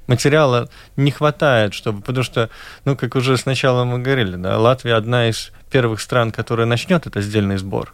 Материала 0.07 0.69
не 0.95 1.11
хватает, 1.11 1.73
чтобы, 1.73 2.01
потому 2.01 2.23
что, 2.23 2.49
ну, 2.85 2.95
как 2.95 3.15
уже 3.15 3.35
сначала 3.37 3.83
мы 3.83 3.99
говорили, 3.99 4.37
да, 4.37 4.57
Латвия 4.57 4.95
одна 4.95 5.29
из 5.29 5.51
первых 5.69 5.99
стран, 5.99 6.31
которая 6.31 6.65
начнет 6.65 7.05
этот 7.07 7.23
сдельный 7.23 7.57
сбор. 7.57 7.93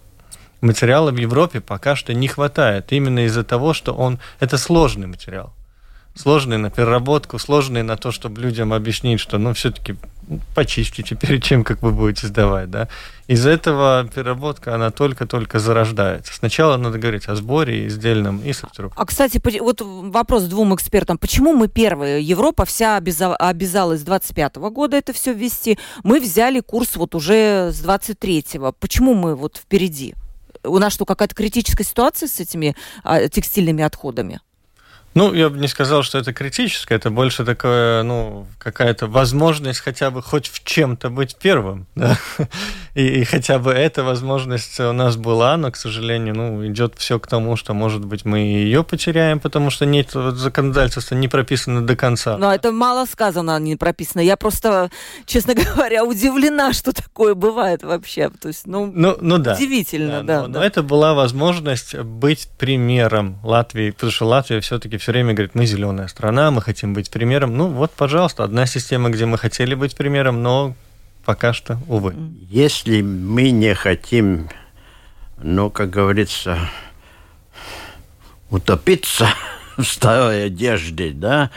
Материала 0.62 1.12
в 1.12 1.18
Европе 1.18 1.60
пока 1.60 1.96
что 1.96 2.14
не 2.14 2.28
хватает, 2.28 2.92
именно 2.92 3.26
из-за 3.26 3.44
того, 3.44 3.74
что 3.74 3.94
он, 3.94 4.20
это 4.40 4.58
сложный 4.58 5.08
материал 5.08 5.54
сложный 6.16 6.58
на 6.58 6.70
переработку, 6.70 7.40
сложный 7.40 7.84
на 7.84 7.98
то, 7.98 8.12
чтобы 8.12 8.42
людям 8.42 8.74
объяснить, 8.74 9.20
что, 9.20 9.38
ну, 9.38 9.54
все-таки 9.54 9.96
почистите 10.56 11.16
перед 11.16 11.44
чем, 11.44 11.64
как 11.64 11.82
вы 11.82 11.92
будете 11.92 12.28
сдавать, 12.28 12.70
да. 12.70 12.88
Из 13.28 13.46
этого 13.46 14.08
переработка, 14.14 14.76
она 14.76 14.92
только-только 14.92 15.60
зарождается. 15.60 16.34
Сначала 16.34 16.78
надо 16.78 16.98
говорить 16.98 17.28
о 17.28 17.36
сборе, 17.36 17.88
издельном 17.88 18.40
и 18.40 18.54
сортировке. 18.54 18.96
А, 18.98 19.06
кстати, 19.06 19.42
вот 19.60 19.82
вопрос 19.82 20.44
двум 20.44 20.76
экспертам. 20.76 21.18
Почему 21.18 21.54
мы 21.54 21.68
первые? 21.68 22.22
Европа 22.22 22.66
вся 22.66 22.98
обязалась 22.98 24.02
с 24.02 24.04
25 24.04 24.56
года 24.58 24.98
это 24.98 25.14
все 25.14 25.34
ввести. 25.34 25.78
Мы 26.04 26.20
взяли 26.20 26.60
курс 26.60 26.96
вот 26.96 27.16
уже 27.16 27.72
с 27.72 27.84
23-го. 27.84 28.74
Почему 28.74 29.14
мы 29.14 29.36
вот 29.36 29.58
впереди? 29.58 30.16
У 30.64 30.78
нас 30.80 30.94
что, 30.94 31.06
какая-то 31.06 31.36
критическая 31.36 31.84
ситуация 31.84 32.28
с 32.28 32.40
этими 32.40 32.76
а, 33.04 33.28
текстильными 33.28 33.84
отходами? 33.84 34.40
Ну, 35.16 35.34
я 35.34 35.50
бы 35.50 35.58
не 35.58 35.68
сказал, 35.68 36.02
что 36.04 36.18
это 36.18 36.34
критическое, 36.34 36.96
это 36.96 37.12
больше 37.12 37.46
такое, 37.46 38.02
ну, 38.04 38.48
какая-то 38.58 39.08
возможность 39.08 39.80
хотя 39.80 40.10
бы 40.10 40.22
хоть 40.24 40.48
в 40.48 40.64
чем-то 40.64 41.10
быть 41.10 41.36
первым, 41.36 41.86
да? 41.96 42.18
И, 42.96 43.22
и 43.22 43.24
хотя 43.24 43.58
бы 43.58 43.72
эта 43.72 44.04
возможность 44.04 44.80
у 44.80 44.94
нас 44.94 45.18
была, 45.18 45.58
но, 45.58 45.72
к 45.72 45.78
сожалению, 45.78 46.36
ну, 46.36 46.68
идет 46.68 46.94
все 46.98 47.20
к 47.20 47.26
тому, 47.26 47.56
что, 47.56 47.74
может 47.74 48.06
быть, 48.06 48.24
мы 48.24 48.40
ее 48.40 48.84
потеряем, 48.84 49.40
потому 49.40 49.72
что 49.72 49.86
нет, 49.88 50.14
вот, 50.14 50.36
законодательство 50.36 51.16
не 51.16 51.28
прописано 51.28 51.86
до 51.86 51.96
конца. 51.96 52.38
Но 52.38 52.54
это 52.54 52.72
мало 52.72 53.06
сказано, 53.06 53.58
не 53.60 53.76
прописано. 53.76 54.22
Я 54.22 54.38
просто, 54.38 54.92
честно 55.26 55.56
говоря, 55.76 56.06
удивлена, 56.06 56.72
что 56.74 56.94
такое 56.94 57.34
бывает 57.34 57.82
вообще. 57.84 58.30
То 58.30 58.50
есть, 58.50 58.68
ну, 58.68 58.92
ну, 58.94 59.18
ну 59.20 59.40
да. 59.40 59.56
удивительно, 59.56 60.22
да. 60.22 60.42
да, 60.42 60.42
но, 60.42 60.48
да. 60.48 60.60
но 60.60 60.66
это 60.66 60.84
была 60.84 61.16
возможность 61.16 61.98
быть 61.98 62.48
примером 62.60 63.40
Латвии, 63.44 63.90
потому 63.90 64.12
что 64.12 64.26
Латвия 64.26 64.62
все-таки 64.62 64.98
все 64.98 65.14
время 65.14 65.34
говорит, 65.34 65.56
мы 65.56 65.66
зеленая 65.66 66.08
страна, 66.08 66.52
мы 66.52 66.62
хотим 66.62 66.94
быть 66.94 67.10
примером. 67.10 67.58
Ну 67.58 67.70
вот, 67.70 67.92
пожалуйста, 67.92 68.44
одна 68.44 68.68
система, 68.68 69.10
где 69.10 69.26
мы 69.26 69.40
хотели 69.40 69.74
быть 69.74 69.96
примером, 69.96 70.44
но 70.44 70.76
пока 71.26 71.54
что, 71.54 71.80
увы. 71.88 72.16
Если 72.50 73.02
мы 73.02 73.52
не 73.52 73.74
хотим, 73.74 74.50
ну, 75.38 75.70
как 75.70 75.90
говорится, 75.90 76.58
утопиться 78.50 79.28
в 79.78 79.84
старой 79.84 80.46
одежде, 80.46 81.12
да, 81.12 81.50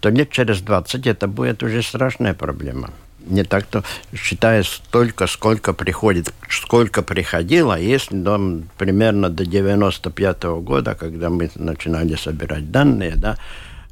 то 0.00 0.10
лет 0.10 0.30
через 0.30 0.60
20 0.60 1.06
это 1.06 1.28
будет 1.28 1.62
уже 1.62 1.82
страшная 1.82 2.34
проблема 2.34 2.90
не 3.26 3.44
так-то 3.44 3.82
считая 4.14 4.62
столько, 4.62 5.26
сколько 5.26 5.72
приходит, 5.72 6.32
сколько 6.48 7.02
приходило, 7.02 7.78
если 7.78 8.16
до, 8.16 8.62
примерно 8.78 9.28
до 9.28 9.44
95 9.44 10.44
-го 10.44 10.62
года, 10.62 10.94
когда 10.94 11.28
мы 11.28 11.50
начинали 11.56 12.14
собирать 12.14 12.70
данные, 12.70 13.14
да, 13.16 13.36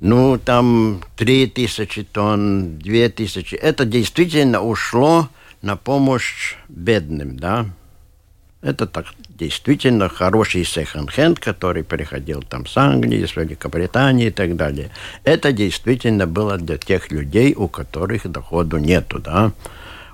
ну, 0.04 0.38
там 0.38 1.00
3000 1.16 2.04
тонн, 2.12 2.78
2000, 2.78 3.54
это 3.54 3.86
действительно 3.86 4.60
ушло 4.60 5.30
на 5.62 5.76
помощь 5.76 6.56
бедным, 6.68 7.38
да, 7.38 7.64
это 8.60 8.86
так 8.86 9.06
действительно 9.30 10.10
хороший 10.10 10.64
секонд-хенд, 10.64 11.38
который 11.38 11.84
приходил 11.84 12.42
там 12.42 12.66
с 12.66 12.76
Англии, 12.76 13.24
с 13.24 13.34
Великобритании 13.34 14.26
и 14.26 14.30
так 14.30 14.56
далее. 14.56 14.90
Это 15.24 15.52
действительно 15.52 16.26
было 16.26 16.58
для 16.58 16.76
тех 16.76 17.10
людей, 17.10 17.54
у 17.56 17.66
которых 17.68 18.30
доходу 18.30 18.76
нету, 18.76 19.20
да. 19.20 19.52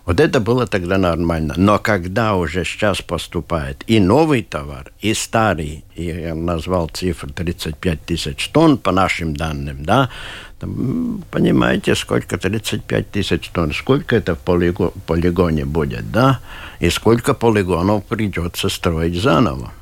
Вот 0.07 0.19
это 0.19 0.41
было 0.41 0.67
тогда 0.67 0.99
нормально. 0.99 1.55
Но 1.57 1.79
когда 1.79 2.35
уже 2.35 2.65
сейчас 2.65 3.03
поступает 3.03 3.85
и 3.87 4.01
новый 4.01 4.43
товар, 4.43 4.93
и 5.01 5.15
старый, 5.15 5.85
и 5.95 6.05
я 6.05 6.35
назвал 6.35 6.89
цифру 6.89 7.31
35 7.31 8.01
тысяч 8.03 8.49
тонн 8.49 8.79
по 8.79 8.93
нашим 8.93 9.37
данным, 9.37 9.85
да, 9.85 10.11
там, 10.59 11.23
понимаете, 11.31 11.95
сколько 11.95 12.39
35 12.39 13.11
тысяч 13.11 13.49
тонн, 13.49 13.73
сколько 13.73 14.17
это 14.17 14.35
в 14.35 14.39
полиго, 14.39 14.93
полигоне 15.07 15.65
будет, 15.65 16.11
да, 16.11 16.41
и 16.81 16.91
сколько 16.91 17.35
полигонов 17.35 18.05
придется 18.05 18.69
строить 18.69 19.21
заново. 19.21 19.73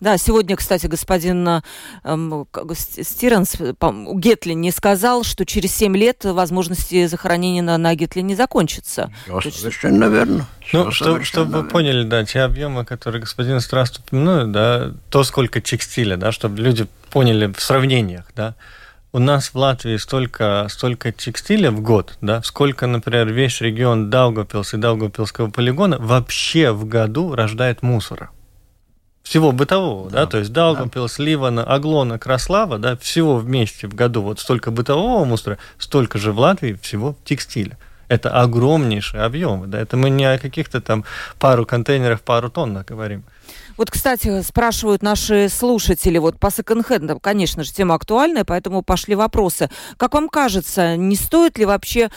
Да, 0.00 0.18
сегодня, 0.18 0.56
кстати, 0.56 0.86
господин 0.86 1.48
э, 1.48 1.62
Стиренс 2.74 3.56
Гетлин 4.14 4.60
не 4.60 4.70
сказал, 4.70 5.24
что 5.24 5.46
через 5.46 5.74
7 5.74 5.96
лет 5.96 6.24
возможности 6.24 7.06
захоронения 7.06 7.62
на, 7.62 7.78
на 7.78 7.94
Гетлине 7.94 8.36
закончатся. 8.36 9.10
Совершенно 9.26 10.04
верно. 10.04 10.46
Ну, 10.72 10.90
что, 10.90 11.22
чтобы 11.24 11.62
вы 11.62 11.68
поняли, 11.68 12.04
да, 12.04 12.24
те 12.24 12.40
объемы, 12.40 12.84
которые 12.84 13.22
господин 13.22 13.60
Страст 13.60 14.00
упомянул, 14.00 14.46
да, 14.52 14.92
то, 15.10 15.24
сколько 15.24 15.60
текстиля, 15.60 16.16
да, 16.16 16.30
чтобы 16.30 16.60
люди 16.60 16.86
поняли 17.10 17.52
в 17.52 17.60
сравнениях, 17.62 18.26
да, 18.34 18.54
у 19.12 19.18
нас 19.18 19.48
в 19.48 19.54
Латвии 19.54 19.96
столько, 19.96 20.66
столько 20.68 21.10
текстиля 21.10 21.70
в 21.70 21.80
год, 21.80 22.18
да, 22.20 22.42
сколько, 22.42 22.86
например, 22.86 23.28
весь 23.28 23.62
регион 23.62 24.10
Даугавпилс 24.10 24.74
и 24.74 24.76
Даугавпилского 24.76 25.50
полигона 25.50 25.96
вообще 25.98 26.70
в 26.72 26.84
году 26.86 27.34
рождает 27.34 27.80
мусора. 27.80 28.28
Всего 29.26 29.50
бытового, 29.50 30.08
да, 30.08 30.20
да 30.20 30.26
то 30.26 30.38
есть 30.38 30.52
Даугавпилс, 30.52 31.16
да. 31.16 31.24
Ливана, 31.24 31.64
Аглона, 31.64 32.16
Краслава, 32.16 32.78
да, 32.78 32.96
всего 32.96 33.38
вместе 33.38 33.88
в 33.88 33.94
году 33.94 34.22
вот 34.22 34.38
столько 34.38 34.70
бытового 34.70 35.24
мусора, 35.24 35.58
столько 35.78 36.16
же 36.16 36.30
в 36.30 36.38
Латвии 36.38 36.78
всего 36.80 37.16
текстиля. 37.24 37.76
Это 38.06 38.30
огромнейшие 38.30 39.24
объемы, 39.24 39.66
да, 39.66 39.80
это 39.80 39.96
мы 39.96 40.10
не 40.10 40.24
о 40.26 40.38
каких-то 40.38 40.80
там 40.80 41.04
пару 41.40 41.66
контейнеров, 41.66 42.22
пару 42.22 42.50
тонн 42.50 42.84
говорим. 42.86 43.24
Вот, 43.76 43.90
кстати, 43.90 44.42
спрашивают 44.42 45.02
наши 45.02 45.48
слушатели, 45.48 46.18
вот 46.18 46.40
по 46.40 46.50
секонд-хендам, 46.50 47.20
конечно 47.20 47.62
же, 47.62 47.72
тема 47.72 47.94
актуальная, 47.94 48.44
поэтому 48.44 48.82
пошли 48.82 49.14
вопросы. 49.14 49.70
Как 49.96 50.14
вам 50.14 50.28
кажется, 50.28 50.96
не 50.96 51.16
стоит 51.16 51.58
ли 51.58 51.66
вообще 51.66 52.10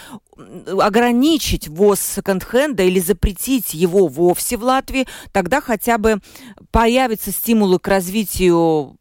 ограничить 0.79 1.67
ввоз 1.67 1.99
секонд-хенда 1.99 2.83
или 2.83 2.99
запретить 2.99 3.73
его 3.73 4.07
вовсе 4.07 4.55
в 4.55 4.63
Латвии, 4.63 5.07
тогда 5.33 5.59
хотя 5.59 5.97
бы 5.97 6.19
появятся 6.71 7.31
стимулы 7.31 7.79
к 7.79 7.87
развитию 7.87 8.95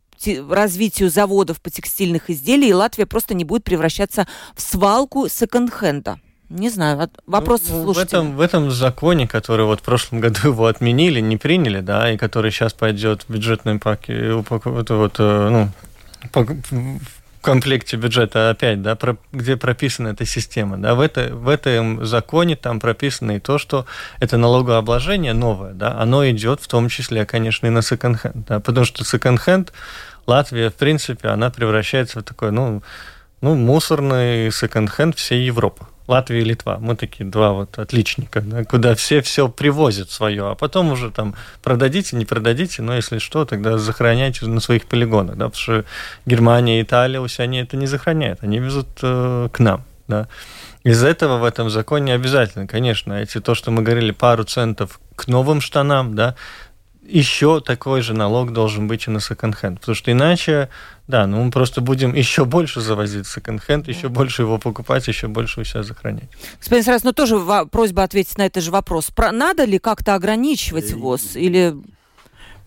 развитию 0.51 1.11
заводов 1.11 1.62
по 1.62 1.71
текстильных 1.71 2.29
изделиям, 2.29 2.71
и 2.71 2.75
Латвия 2.75 3.07
просто 3.07 3.35
не 3.35 3.44
будет 3.44 3.62
превращаться 3.62 4.27
в 4.57 4.61
свалку 4.61 5.29
секонд-хенда. 5.29 6.18
Не 6.51 6.71
знаю, 6.71 7.11
вопрос 7.27 7.63
ну, 7.69 7.93
в 7.93 7.99
этом, 7.99 8.35
в 8.35 8.41
этом 8.41 8.71
законе, 8.71 9.29
который 9.29 9.67
вот 9.67 9.81
в 9.81 9.83
прошлом 9.83 10.21
году 10.21 10.49
его 10.49 10.67
отменили, 10.67 11.21
не 11.21 11.37
приняли, 11.37 11.81
да, 11.81 12.11
и 12.11 12.17
который 12.17 12.51
сейчас 12.51 12.73
пойдет 12.73 13.25
в 13.29 13.33
бюджетный 13.33 13.79
пакет, 13.79 14.47
вот, 14.49 15.17
э, 15.19 15.49
ну, 15.51 15.69
по, 16.33 16.45
в 16.45 17.01
комплекте 17.43 17.97
бюджета 17.97 18.49
опять, 18.49 18.81
да, 18.81 18.97
про, 18.97 19.19
где 19.31 19.59
прописана 19.59 20.09
эта 20.09 20.25
система, 20.25 20.79
да, 20.79 20.95
в, 20.95 21.01
это, 21.01 21.35
в 21.35 21.49
этом 21.49 22.07
законе 22.07 22.57
там 22.57 22.81
прописано 22.81 23.33
и 23.33 23.41
то, 23.41 23.59
что 23.59 23.85
это 24.19 24.39
налогообложение 24.39 25.35
новое, 25.35 25.75
да, 25.75 25.99
оно 26.01 26.29
идет 26.31 26.63
в 26.63 26.69
том 26.69 26.89
числе, 26.89 27.27
конечно, 27.27 27.67
и 27.67 27.71
на 27.71 27.83
секонд-хенд, 27.83 28.47
да, 28.47 28.61
потому 28.61 28.87
что 28.87 29.05
секонд-хенд 29.05 29.73
Латвия, 30.27 30.71
в 30.71 30.75
принципе, 30.75 31.29
она 31.29 31.51
превращается 31.51 32.21
в 32.21 32.23
такой, 32.23 32.53
ну, 32.53 32.83
ну 33.43 33.55
мусорный 33.55 34.51
секонд-хенд 34.51 35.17
всей 35.17 35.45
Европы. 35.45 35.87
Латвия 36.09 36.40
и 36.40 36.44
Литва. 36.44 36.79
Мы 36.81 36.97
такие 36.97 37.29
два 37.29 37.53
вот 37.53 37.79
отличника, 37.79 38.40
да, 38.40 38.64
куда 38.64 38.94
все 38.94 39.21
все 39.21 39.49
привозят 39.49 40.11
свое, 40.11 40.51
а 40.51 40.55
потом 40.55 40.90
уже 40.90 41.11
там 41.11 41.35
продадите, 41.62 42.16
не 42.16 42.25
продадите, 42.25 42.83
но 42.83 42.97
если 42.97 43.18
что, 43.18 43.44
тогда 43.44 43.79
захороняйте 43.79 44.47
на 44.47 44.61
своих 44.61 44.87
полигонах, 44.87 45.37
да, 45.37 45.49
потому 45.49 45.62
что 45.62 45.85
Германия 46.27 46.81
Италия 46.81 47.21
у 47.21 47.29
себя 47.29 47.44
они 47.44 47.59
это 47.59 47.77
не 47.77 47.87
захороняют, 47.87 48.42
они 48.42 48.59
везут 48.59 48.88
э, 49.03 49.49
к 49.53 49.59
нам, 49.59 49.85
да. 50.09 50.29
Из 50.85 51.05
этого 51.05 51.38
в 51.38 51.44
этом 51.44 51.68
законе 51.68 52.14
обязательно, 52.14 52.66
конечно, 52.66 53.12
эти 53.12 53.40
то, 53.40 53.55
что 53.55 53.71
мы 53.71 53.83
говорили, 53.83 54.12
пару 54.12 54.44
центов 54.44 55.01
к 55.16 55.27
новым 55.27 55.61
штанам, 55.61 56.14
да, 56.14 56.35
еще 57.09 57.61
такой 57.61 58.03
же 58.03 58.14
налог 58.14 58.53
должен 58.53 58.87
быть 58.87 59.07
и 59.07 59.11
на 59.11 59.21
секонд-хенд. 59.21 59.81
Потому 59.81 59.94
что 59.94 60.12
иначе, 60.12 60.68
да, 61.07 61.27
ну 61.27 61.42
мы 61.42 61.51
просто 61.51 61.81
будем 61.81 62.14
еще 62.14 62.44
больше 62.44 62.81
завозить 62.81 63.27
секонд-хенд, 63.27 63.88
еще 63.88 64.09
больше 64.09 64.42
его 64.42 64.59
покупать, 64.59 65.09
еще 65.09 65.29
больше 65.29 65.61
у 65.61 65.64
себя 65.64 65.83
сохранять. 65.83 66.29
Господин 66.61 66.85
Сарас, 66.85 67.05
ну 67.05 67.12
тоже 67.12 67.38
просьба 67.71 68.03
ответить 68.03 68.38
на 68.38 68.47
этот 68.47 68.62
же 68.62 68.71
вопрос. 68.71 69.11
Про, 69.11 69.33
надо 69.33 69.64
ли 69.64 69.79
как-то 69.79 70.14
ограничивать 70.14 70.92
ввоз 70.92 71.35
или... 71.35 71.75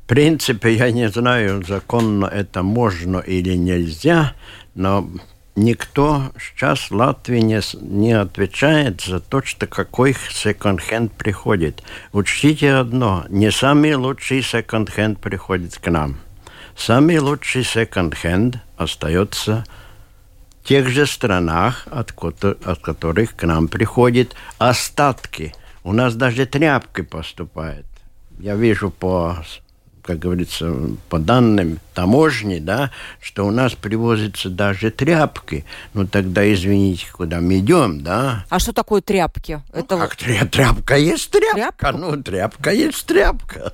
В 0.03 0.07
принципе, 0.07 0.75
я 0.75 0.91
не 0.91 1.07
знаю, 1.09 1.63
законно 1.65 2.25
это 2.25 2.63
можно 2.63 3.19
или 3.19 3.53
нельзя, 3.53 4.33
но 4.75 5.09
никто 5.55 6.31
сейчас 6.39 6.89
в 6.89 6.95
Латвии 6.95 7.39
не, 7.39 7.61
не 7.81 8.13
отвечает 8.13 9.01
за 9.01 9.19
то, 9.19 9.43
что 9.43 9.67
какой 9.67 10.15
секонд-хенд 10.31 11.11
приходит. 11.13 11.83
Учтите 12.13 12.73
одно, 12.73 13.25
не 13.29 13.51
самый 13.51 13.95
лучший 13.95 14.41
секонд-хенд 14.41 15.19
приходит 15.19 15.77
к 15.77 15.89
нам. 15.89 16.17
Самый 16.75 17.19
лучший 17.19 17.63
секонд-хенд 17.63 18.57
остается 18.77 19.65
в 20.61 20.67
тех 20.67 20.87
же 20.89 21.05
странах, 21.05 21.87
от, 21.91 22.13
от 22.43 22.79
которых 22.79 23.35
к 23.35 23.43
нам 23.43 23.67
приходят 23.67 24.35
остатки. 24.57 25.53
У 25.83 25.93
нас 25.93 26.15
даже 26.15 26.45
тряпки 26.45 27.01
поступают. 27.01 27.85
Я 28.39 28.55
вижу 28.55 28.89
по 28.91 29.43
как 30.03 30.19
говорится, 30.19 30.73
по 31.09 31.19
данным 31.19 31.79
таможни, 31.93 32.59
да, 32.59 32.91
что 33.19 33.45
у 33.45 33.51
нас 33.51 33.73
привозятся 33.73 34.49
даже 34.49 34.91
тряпки. 34.91 35.65
Ну 35.93 36.07
тогда 36.07 36.51
извините, 36.53 37.07
куда 37.11 37.39
мы 37.41 37.59
идем, 37.59 38.01
да? 38.01 38.45
А 38.49 38.59
что 38.59 38.73
такое 38.73 39.01
тряпки? 39.01 39.61
Ну, 39.73 39.79
Это 39.79 39.97
как 39.97 40.15
тря 40.15 40.45
тряпка 40.45 40.95
есть 40.97 41.31
тряпка, 41.31 41.55
тряпка? 41.55 41.91
ну 41.91 42.21
тряпка 42.21 42.71
есть 42.71 43.05
тряпка. 43.05 43.73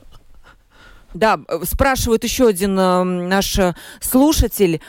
Да, 1.13 1.39
спрашивает 1.63 2.23
еще 2.23 2.47
один 2.47 2.77
э, 2.77 3.03
наш 3.03 3.57
слушатель. 4.01 4.81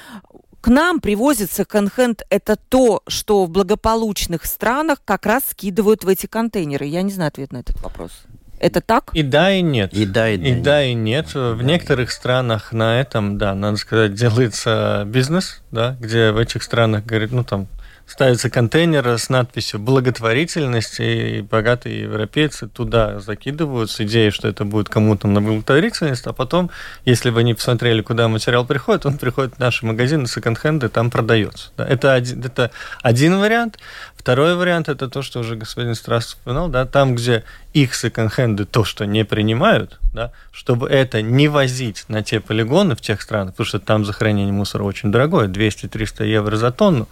К 0.60 0.68
нам 0.68 1.00
привозится 1.00 1.64
конхент. 1.64 2.22
Это 2.28 2.56
то, 2.56 3.02
что 3.06 3.44
в 3.46 3.50
благополучных 3.50 4.44
странах 4.44 4.98
как 5.04 5.24
раз 5.24 5.42
скидывают 5.50 6.04
в 6.04 6.08
эти 6.08 6.26
контейнеры. 6.26 6.84
Я 6.86 7.02
не 7.02 7.12
знаю 7.12 7.28
ответ 7.28 7.52
на 7.52 7.58
этот 7.58 7.80
вопрос. 7.80 8.10
Это 8.60 8.80
так? 8.80 9.10
И 9.14 9.22
да, 9.22 9.52
и 9.52 9.62
нет. 9.62 9.92
И 9.92 10.04
да, 10.04 10.28
и, 10.28 10.36
да, 10.36 10.48
и, 10.48 10.60
да, 10.60 10.84
и 10.84 10.94
нет. 10.94 11.34
В 11.34 11.62
некоторых 11.62 12.10
странах 12.10 12.72
на 12.72 13.00
этом, 13.00 13.38
да, 13.38 13.54
надо 13.54 13.76
сказать, 13.76 14.14
делается 14.14 15.04
бизнес, 15.06 15.62
да, 15.70 15.96
где 16.00 16.32
в 16.32 16.38
этих 16.38 16.62
странах, 16.62 17.04
говорит, 17.04 17.32
ну, 17.32 17.44
там, 17.44 17.68
ставится 18.08 18.48
контейнер 18.48 19.06
с 19.06 19.28
надписью 19.28 19.78
«благотворительность», 19.80 20.98
и 20.98 21.42
богатые 21.42 22.00
европейцы 22.02 22.66
туда 22.66 23.20
закидывают 23.20 23.90
с 23.90 24.00
идеей, 24.00 24.30
что 24.30 24.48
это 24.48 24.64
будет 24.64 24.88
кому-то 24.88 25.28
на 25.28 25.42
благотворительность, 25.42 26.26
а 26.26 26.32
потом, 26.32 26.70
если 27.04 27.30
бы 27.30 27.40
они 27.40 27.54
посмотрели, 27.54 28.00
куда 28.00 28.28
материал 28.28 28.64
приходит, 28.64 29.04
он 29.04 29.18
приходит 29.18 29.56
в 29.56 29.58
наши 29.58 29.84
магазины 29.84 30.26
секонд-хенды, 30.26 30.88
там 30.88 31.10
продается. 31.10 31.70
Да, 31.76 31.86
это, 31.86 32.14
один, 32.14 32.42
это 32.42 32.70
один 33.02 33.38
вариант. 33.38 33.78
Второй 34.16 34.56
вариант– 34.56 34.88
это 34.90 35.08
то, 35.08 35.22
что 35.22 35.40
уже 35.40 35.56
господин 35.56 35.94
Страс 35.94 36.34
упоминал, 36.34 36.68
да, 36.68 36.86
там, 36.86 37.14
где 37.14 37.44
их 37.74 37.94
секонд-хенды 37.94 38.64
то, 38.64 38.84
что 38.84 39.04
не 39.04 39.24
принимают, 39.24 39.98
да, 40.14 40.32
чтобы 40.50 40.88
это 40.88 41.22
не 41.22 41.48
возить 41.48 42.04
на 42.08 42.22
те 42.22 42.40
полигоны 42.40 42.96
в 42.96 43.00
тех 43.00 43.20
странах, 43.20 43.52
потому 43.52 43.66
что 43.66 43.78
там 43.78 44.04
захоронение 44.04 44.52
мусора 44.52 44.84
очень 44.84 45.12
дорогое, 45.12 45.48
200-300 45.48 46.26
евро 46.26 46.56
за 46.56 46.72
тонну, 46.72 47.08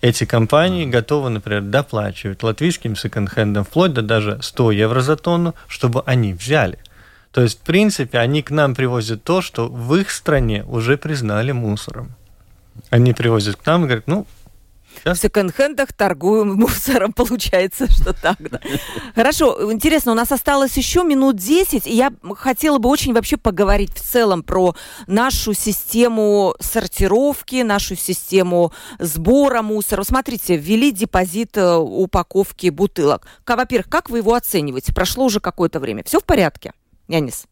эти 0.00 0.24
компании 0.24 0.86
готовы, 0.86 1.30
например, 1.30 1.62
доплачивать 1.62 2.42
латвийским 2.42 2.96
секонд-хендам 2.96 3.64
вплоть 3.64 3.92
до 3.92 4.02
даже 4.02 4.38
100 4.40 4.72
евро 4.72 5.00
за 5.00 5.16
тонну, 5.16 5.54
чтобы 5.68 6.02
они 6.06 6.32
взяли. 6.32 6.78
То 7.32 7.42
есть, 7.42 7.60
в 7.60 7.62
принципе, 7.62 8.18
они 8.18 8.42
к 8.42 8.50
нам 8.50 8.74
привозят 8.74 9.22
то, 9.22 9.40
что 9.40 9.68
в 9.68 9.94
их 9.94 10.10
стране 10.10 10.64
уже 10.64 10.96
признали 10.96 11.52
мусором. 11.52 12.12
Они 12.88 13.12
привозят 13.12 13.56
к 13.56 13.66
нам 13.66 13.82
и 13.82 13.86
говорят, 13.86 14.06
ну, 14.06 14.26
в 15.04 15.14
секонд-хендах 15.14 15.92
торгуем 15.92 16.54
мусором, 16.54 17.12
получается, 17.12 17.90
что 17.90 18.12
так, 18.12 18.36
да. 18.50 18.60
Хорошо, 19.14 19.72
интересно, 19.72 20.12
у 20.12 20.14
нас 20.14 20.32
осталось 20.32 20.76
еще 20.76 21.04
минут 21.04 21.36
10, 21.36 21.86
и 21.86 21.94
я 21.94 22.12
хотела 22.36 22.78
бы 22.78 22.88
очень 22.88 23.12
вообще 23.12 23.36
поговорить 23.36 23.92
в 23.92 24.00
целом 24.00 24.42
про 24.42 24.74
нашу 25.06 25.54
систему 25.54 26.54
сортировки, 26.60 27.62
нашу 27.62 27.96
систему 27.96 28.72
сбора 28.98 29.62
мусора. 29.62 30.02
Смотрите, 30.02 30.56
ввели 30.56 30.92
депозит 30.92 31.56
э, 31.56 31.76
упаковки 31.76 32.68
бутылок. 32.70 33.26
Во-первых, 33.46 33.88
как 33.88 34.10
вы 34.10 34.18
его 34.18 34.34
оцениваете? 34.34 34.94
Прошло 34.94 35.24
уже 35.24 35.40
какое-то 35.40 35.80
время. 35.80 36.02
Все 36.04 36.20
в 36.20 36.24
порядке, 36.24 36.72
Янис? 37.08 37.46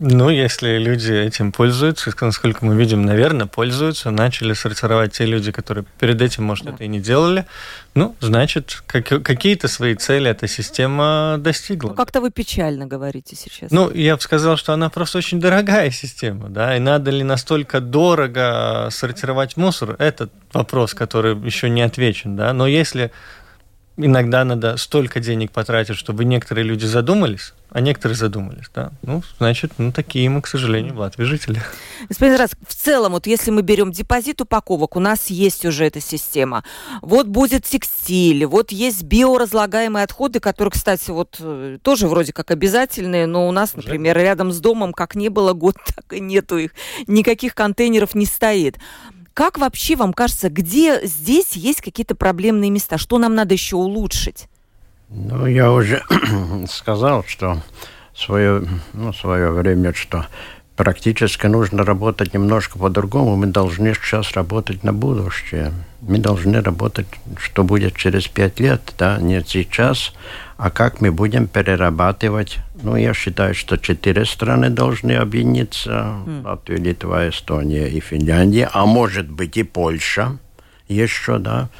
Ну, 0.00 0.30
если 0.30 0.78
люди 0.78 1.12
этим 1.12 1.50
пользуются, 1.50 2.12
насколько 2.20 2.64
мы 2.64 2.76
видим, 2.76 3.02
наверное, 3.02 3.46
пользуются, 3.46 4.10
начали 4.10 4.52
сортировать 4.52 5.12
те 5.12 5.26
люди, 5.26 5.50
которые 5.50 5.84
перед 5.98 6.22
этим, 6.22 6.44
может, 6.44 6.66
да. 6.66 6.72
это 6.72 6.84
и 6.84 6.88
не 6.88 7.00
делали, 7.00 7.46
ну, 7.94 8.14
значит, 8.20 8.84
как, 8.86 9.06
какие-то 9.24 9.66
свои 9.66 9.96
цели 9.96 10.30
эта 10.30 10.46
система 10.46 11.36
достигла. 11.38 11.88
Ну, 11.88 11.94
как-то 11.96 12.20
вы 12.20 12.30
печально 12.30 12.86
говорите 12.86 13.34
сейчас. 13.34 13.72
Ну, 13.72 13.90
я 13.90 14.14
бы 14.14 14.22
сказал, 14.22 14.56
что 14.56 14.72
она 14.72 14.88
просто 14.88 15.18
очень 15.18 15.40
дорогая 15.40 15.90
система, 15.90 16.48
да, 16.48 16.76
и 16.76 16.78
надо 16.78 17.10
ли 17.10 17.24
настолько 17.24 17.80
дорого 17.80 18.88
сортировать 18.92 19.56
мусор, 19.56 19.96
это 19.98 20.28
вопрос, 20.52 20.94
который 20.94 21.36
еще 21.44 21.68
не 21.68 21.82
отвечен, 21.82 22.36
да, 22.36 22.52
но 22.52 22.68
если 22.68 23.10
иногда 23.98 24.44
надо 24.44 24.76
столько 24.76 25.20
денег 25.20 25.50
потратить, 25.50 25.96
чтобы 25.96 26.24
некоторые 26.24 26.64
люди 26.64 26.86
задумались, 26.86 27.52
а 27.70 27.80
некоторые 27.80 28.16
задумались, 28.16 28.70
да. 28.74 28.92
Ну, 29.02 29.22
значит, 29.38 29.72
ну, 29.76 29.92
такие 29.92 30.30
мы, 30.30 30.40
к 30.40 30.46
сожалению, 30.46 30.94
в 30.94 30.98
Латвии 30.98 31.24
жители. 31.24 31.60
Господин 32.08 32.36
Раз, 32.36 32.52
в 32.66 32.74
целом, 32.74 33.12
вот 33.12 33.26
если 33.26 33.50
мы 33.50 33.62
берем 33.62 33.92
депозит 33.92 34.40
упаковок, 34.40 34.96
у 34.96 35.00
нас 35.00 35.26
есть 35.26 35.66
уже 35.66 35.84
эта 35.84 36.00
система. 36.00 36.64
Вот 37.02 37.26
будет 37.26 37.64
текстиль, 37.64 38.46
вот 38.46 38.72
есть 38.72 39.02
биоразлагаемые 39.02 40.04
отходы, 40.04 40.40
которые, 40.40 40.72
кстати, 40.72 41.10
вот 41.10 41.36
э, 41.40 41.78
тоже 41.82 42.08
вроде 42.08 42.32
как 42.32 42.50
обязательные, 42.50 43.26
но 43.26 43.48
у 43.48 43.52
нас, 43.52 43.74
например, 43.74 44.16
рядом 44.16 44.52
с 44.52 44.60
домом 44.60 44.92
как 44.92 45.14
не 45.14 45.28
было 45.28 45.52
год, 45.52 45.76
так 45.94 46.12
и 46.12 46.20
нету 46.20 46.56
их. 46.56 46.70
Никаких 47.06 47.54
контейнеров 47.54 48.14
не 48.14 48.26
стоит. 48.26 48.78
Как 49.38 49.56
вообще 49.56 49.94
вам 49.94 50.14
кажется, 50.14 50.50
где 50.50 51.06
здесь 51.06 51.52
есть 51.52 51.80
какие-то 51.80 52.16
проблемные 52.16 52.70
места? 52.70 52.98
Что 52.98 53.18
нам 53.18 53.36
надо 53.36 53.54
еще 53.54 53.76
улучшить? 53.76 54.48
Ну, 55.10 55.46
я 55.46 55.70
уже 55.70 56.02
сказал, 56.68 57.22
что 57.22 57.62
свое, 58.16 58.64
ну, 58.94 59.12
свое 59.12 59.52
время, 59.52 59.94
что 59.94 60.26
практически 60.78 61.46
нужно 61.46 61.84
работать 61.84 62.32
немножко 62.32 62.78
по-другому. 62.78 63.34
Мы 63.34 63.48
должны 63.48 63.94
сейчас 63.94 64.32
работать 64.32 64.84
на 64.84 64.92
будущее. 64.92 65.72
Мы 66.00 66.18
должны 66.18 66.62
работать, 66.62 67.08
что 67.36 67.64
будет 67.64 67.96
через 67.96 68.28
пять 68.28 68.60
лет, 68.60 68.94
да, 68.96 69.18
не 69.18 69.42
сейчас, 69.44 70.14
а 70.56 70.70
как 70.70 71.00
мы 71.00 71.10
будем 71.10 71.48
перерабатывать. 71.48 72.58
Ну, 72.80 72.94
я 72.94 73.12
считаю, 73.12 73.56
что 73.56 73.76
четыре 73.76 74.24
страны 74.24 74.70
должны 74.70 75.12
объединиться. 75.16 75.90
Mm. 76.24 76.44
Латвия, 76.44 76.76
Литва, 76.76 77.28
Эстония 77.28 77.88
и 77.88 77.98
Финляндия. 77.98 78.70
А 78.72 78.86
может 78.86 79.28
быть 79.28 79.56
и 79.56 79.64
Польша 79.64 80.38
еще, 80.86 81.38
да. 81.38 81.70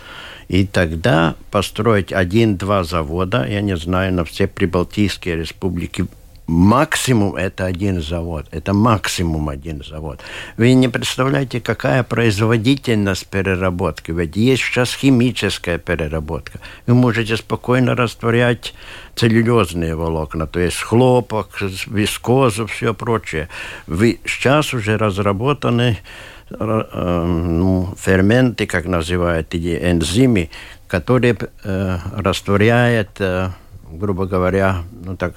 И 0.49 0.67
тогда 0.67 1.37
построить 1.53 2.13
один-два 2.13 2.83
завода, 2.83 3.47
я 3.47 3.61
не 3.61 3.77
знаю, 3.77 4.13
на 4.13 4.25
все 4.25 4.49
прибалтийские 4.49 5.37
республики 5.37 6.09
максимум 6.49 7.37
это 7.37 7.67
один 7.67 8.03
завод. 8.03 8.47
Это 8.51 8.73
максимум 8.73 9.51
один 9.51 9.85
завод. 9.85 10.21
Вы 10.57 10.73
не 10.73 10.89
представляете, 10.89 11.61
какая 11.61 12.03
производительность 12.03 13.27
переработки. 13.27 14.11
Ведь 14.11 14.37
есть 14.37 14.63
сейчас 14.63 14.95
химическая 14.95 15.79
переработка. 15.79 16.59
Вы 16.87 16.95
можете 16.95 17.37
спокойно 17.37 17.95
растворять 17.95 18.75
целлюлезные 19.15 19.95
волокна, 19.95 20.47
то 20.47 20.59
есть 20.59 20.81
хлопок, 20.81 21.61
вискозу, 21.87 22.67
все 22.67 22.95
прочее. 22.95 23.49
Вы 23.87 24.19
сейчас 24.25 24.73
уже 24.73 24.97
разработаны 24.97 25.99
э, 26.51 27.25
ну, 27.27 27.95
ферменты, 27.99 28.67
как 28.67 28.87
называют, 28.87 29.55
или 29.55 29.77
энзимы, 29.77 30.49
которые 30.87 31.37
э, 31.65 31.99
растворяют, 32.17 33.11
э, 33.21 33.51
грубо 33.91 34.25
говоря, 34.25 34.85
ну 35.05 35.17
так 35.17 35.35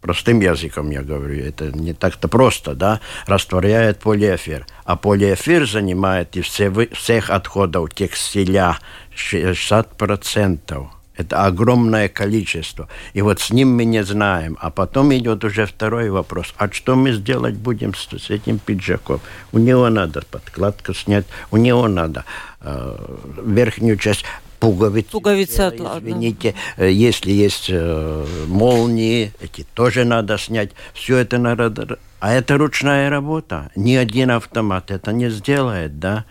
простым 0.00 0.40
языком 0.40 0.90
я 0.90 1.02
говорю, 1.02 1.44
это 1.44 1.70
не 1.72 1.92
так-то 1.92 2.28
просто, 2.28 2.74
да, 2.74 3.00
растворяет 3.26 3.98
полиэфир. 3.98 4.66
А 4.84 4.96
полиэфир 4.96 5.66
занимает 5.66 6.36
из 6.36 6.46
всех 6.46 7.30
отходов 7.30 7.94
текстиля 7.94 8.78
60%. 9.14 10.88
Это 11.18 11.46
огромное 11.46 12.08
количество. 12.08 12.88
И 13.12 13.22
вот 13.22 13.40
с 13.40 13.50
ним 13.50 13.74
мы 13.74 13.84
не 13.84 14.04
знаем. 14.04 14.56
А 14.60 14.70
потом 14.70 15.12
идет 15.12 15.42
уже 15.44 15.66
второй 15.66 16.10
вопрос. 16.10 16.54
А 16.58 16.70
что 16.70 16.94
мы 16.94 17.12
сделать 17.12 17.56
будем 17.56 17.92
с, 17.92 18.06
с 18.06 18.30
этим 18.30 18.60
пиджаком? 18.60 19.20
У 19.50 19.58
него 19.58 19.88
надо 19.88 20.22
подкладку 20.30 20.94
снять, 20.94 21.26
у 21.50 21.56
него 21.56 21.88
надо 21.88 22.24
э, 22.60 22.96
верхнюю 23.44 23.96
часть 23.98 24.24
пуговицы. 24.58 25.10
Пуговицы, 25.10 25.60
от, 25.60 25.74
извините. 25.74 26.54
Да. 26.76 26.84
Э, 26.84 26.92
если 26.92 27.32
есть 27.32 27.66
э, 27.68 28.26
молнии, 28.46 29.32
эти 29.40 29.66
тоже 29.74 30.04
надо 30.04 30.38
снять. 30.38 30.70
Все 30.94 31.18
это 31.18 31.38
надо... 31.38 31.98
А 32.20 32.32
это 32.32 32.58
ручная 32.58 33.10
работа. 33.10 33.70
Ни 33.76 33.94
один 33.94 34.30
автомат 34.30 34.90
это 34.90 35.12
не 35.12 35.30
сделает, 35.30 35.98
да? 35.98 36.24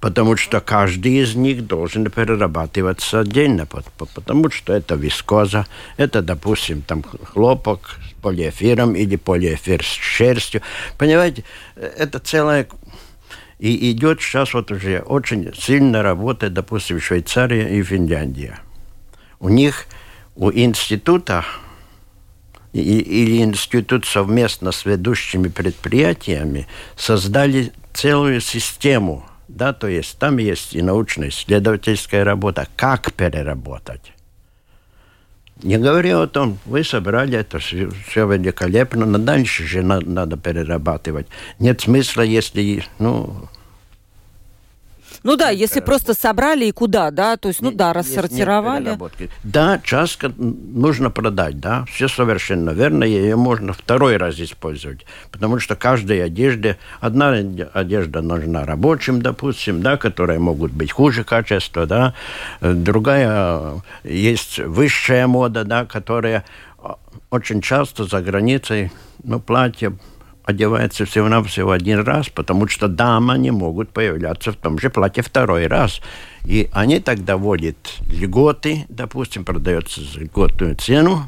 Потому 0.00 0.36
что 0.36 0.60
каждый 0.60 1.22
из 1.22 1.34
них 1.34 1.66
должен 1.66 2.10
перерабатываться 2.10 3.20
отдельно, 3.20 3.64
потому 3.64 4.50
что 4.50 4.74
это 4.74 4.96
вискоза, 4.96 5.66
это, 5.96 6.20
допустим, 6.20 6.82
там 6.82 7.02
хлопок 7.02 7.98
с 8.10 8.22
полиэфиром 8.22 8.94
или 8.96 9.16
полиэфир 9.16 9.82
с 9.82 9.86
шерстью. 9.86 10.60
Понимаете, 10.98 11.44
э, 11.76 11.90
это 11.96 12.18
целая 12.18 12.66
и 13.58 13.92
идет 13.92 14.20
сейчас 14.20 14.54
вот 14.54 14.70
уже 14.70 15.00
очень 15.00 15.52
сильно 15.54 16.02
работает, 16.02 16.52
допустим, 16.54 17.00
Швейцария 17.00 17.68
и 17.68 17.82
Финляндия. 17.82 18.60
У 19.40 19.48
них, 19.48 19.86
у 20.36 20.50
института 20.50 21.44
или 22.72 23.42
институт 23.42 24.04
совместно 24.04 24.72
с 24.72 24.84
ведущими 24.84 25.48
предприятиями 25.48 26.66
создали 26.96 27.72
целую 27.92 28.40
систему, 28.40 29.24
да, 29.46 29.72
то 29.72 29.86
есть 29.86 30.18
там 30.18 30.38
есть 30.38 30.74
и 30.74 30.82
научно-исследовательская 30.82 32.24
работа, 32.24 32.66
как 32.76 33.12
переработать. 33.12 34.13
Не 35.62 35.78
говоря 35.78 36.20
о 36.20 36.26
том, 36.26 36.58
вы 36.66 36.82
собрали 36.82 37.38
это 37.38 37.58
все, 37.58 37.88
все 38.08 38.26
великолепно, 38.26 39.06
но 39.06 39.18
дальше 39.18 39.64
же 39.64 39.82
надо, 39.82 40.08
надо 40.08 40.36
перерабатывать. 40.36 41.28
Нет 41.58 41.80
смысла, 41.80 42.22
если, 42.22 42.84
ну, 42.98 43.48
ну 45.24 45.36
да, 45.36 45.48
если 45.48 45.80
просто 45.80 46.14
собрали 46.14 46.66
и 46.66 46.72
куда, 46.72 47.10
да, 47.10 47.36
то 47.36 47.48
есть, 47.48 47.62
ну 47.62 47.72
да, 47.72 47.92
рассортировали. 47.92 48.96
Да, 49.42 49.80
часто 49.82 50.32
нужно 50.36 51.10
продать, 51.10 51.58
да, 51.58 51.84
все 51.86 52.08
совершенно 52.08 52.70
верно, 52.70 53.04
ее 53.04 53.34
можно 53.34 53.72
второй 53.72 54.18
раз 54.18 54.38
использовать, 54.38 55.06
потому 55.32 55.58
что 55.58 55.76
каждой 55.76 56.22
одежде, 56.22 56.76
одна 57.00 57.30
одежда 57.72 58.20
нужна 58.20 58.66
рабочим, 58.66 59.22
допустим, 59.22 59.82
да, 59.82 59.96
которые 59.96 60.38
могут 60.38 60.72
быть 60.72 60.92
хуже 60.92 61.24
качества, 61.24 61.86
да, 61.86 62.14
другая 62.60 63.82
есть 64.04 64.58
высшая 64.58 65.26
мода, 65.26 65.64
да, 65.64 65.86
которая 65.86 66.44
очень 67.30 67.62
часто 67.62 68.04
за 68.04 68.20
границей, 68.20 68.92
ну, 69.22 69.40
платье 69.40 69.94
одевается 70.44 71.04
всего-навсего 71.04 71.70
один 71.70 72.00
раз, 72.00 72.28
потому 72.28 72.68
что 72.68 72.88
дамы 72.88 73.38
не 73.38 73.50
могут 73.50 73.90
появляться 73.90 74.52
в 74.52 74.56
том 74.56 74.78
же 74.78 74.90
платье 74.90 75.22
второй 75.22 75.66
раз. 75.66 76.00
И 76.44 76.68
они 76.72 77.00
тогда 77.00 77.36
вводят 77.36 77.76
льготы, 78.10 78.84
допустим, 78.88 79.44
продается 79.44 80.02
за 80.02 80.20
льготную 80.20 80.76
цену, 80.76 81.24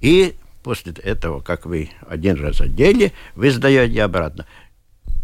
и 0.00 0.34
после 0.62 0.92
этого, 0.92 1.40
как 1.40 1.66
вы 1.66 1.90
один 2.08 2.36
раз 2.36 2.60
одели, 2.60 3.12
вы 3.34 3.50
сдаете 3.50 4.02
обратно. 4.02 4.46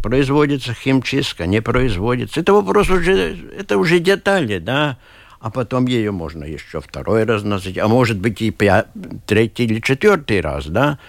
Производится 0.03 0.73
химчистка, 0.73 1.45
не 1.45 1.61
производится. 1.61 2.39
Это 2.39 2.53
вопрос 2.53 2.89
уже, 2.89 3.37
это 3.57 3.77
уже 3.77 3.99
детали, 3.99 4.59
да 4.59 4.97
а 5.39 5.49
потом 5.51 5.87
ее 5.87 6.11
можно 6.11 6.43
еще 6.43 6.81
второй 6.81 7.23
раз 7.23 7.43
носить, 7.43 7.77
а 7.77 7.87
может 7.87 8.17
быть 8.17 8.41
и 8.41 8.51
пять, 8.51 8.87
третий 9.25 9.65
или 9.65 9.79
четвертый 9.79 10.41
раз, 10.41 10.67
да. 10.67 10.99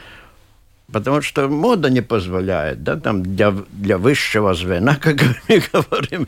Потому 0.93 1.23
что 1.23 1.49
мода 1.49 1.89
не 1.89 2.01
позволяет, 2.01 2.83
да, 2.83 2.97
там 2.97 3.23
для, 3.23 3.55
для 3.73 3.99
высшего 3.99 4.55
звена, 4.55 4.97
как 5.01 5.21
мы 5.49 5.63
говорим, 5.73 6.27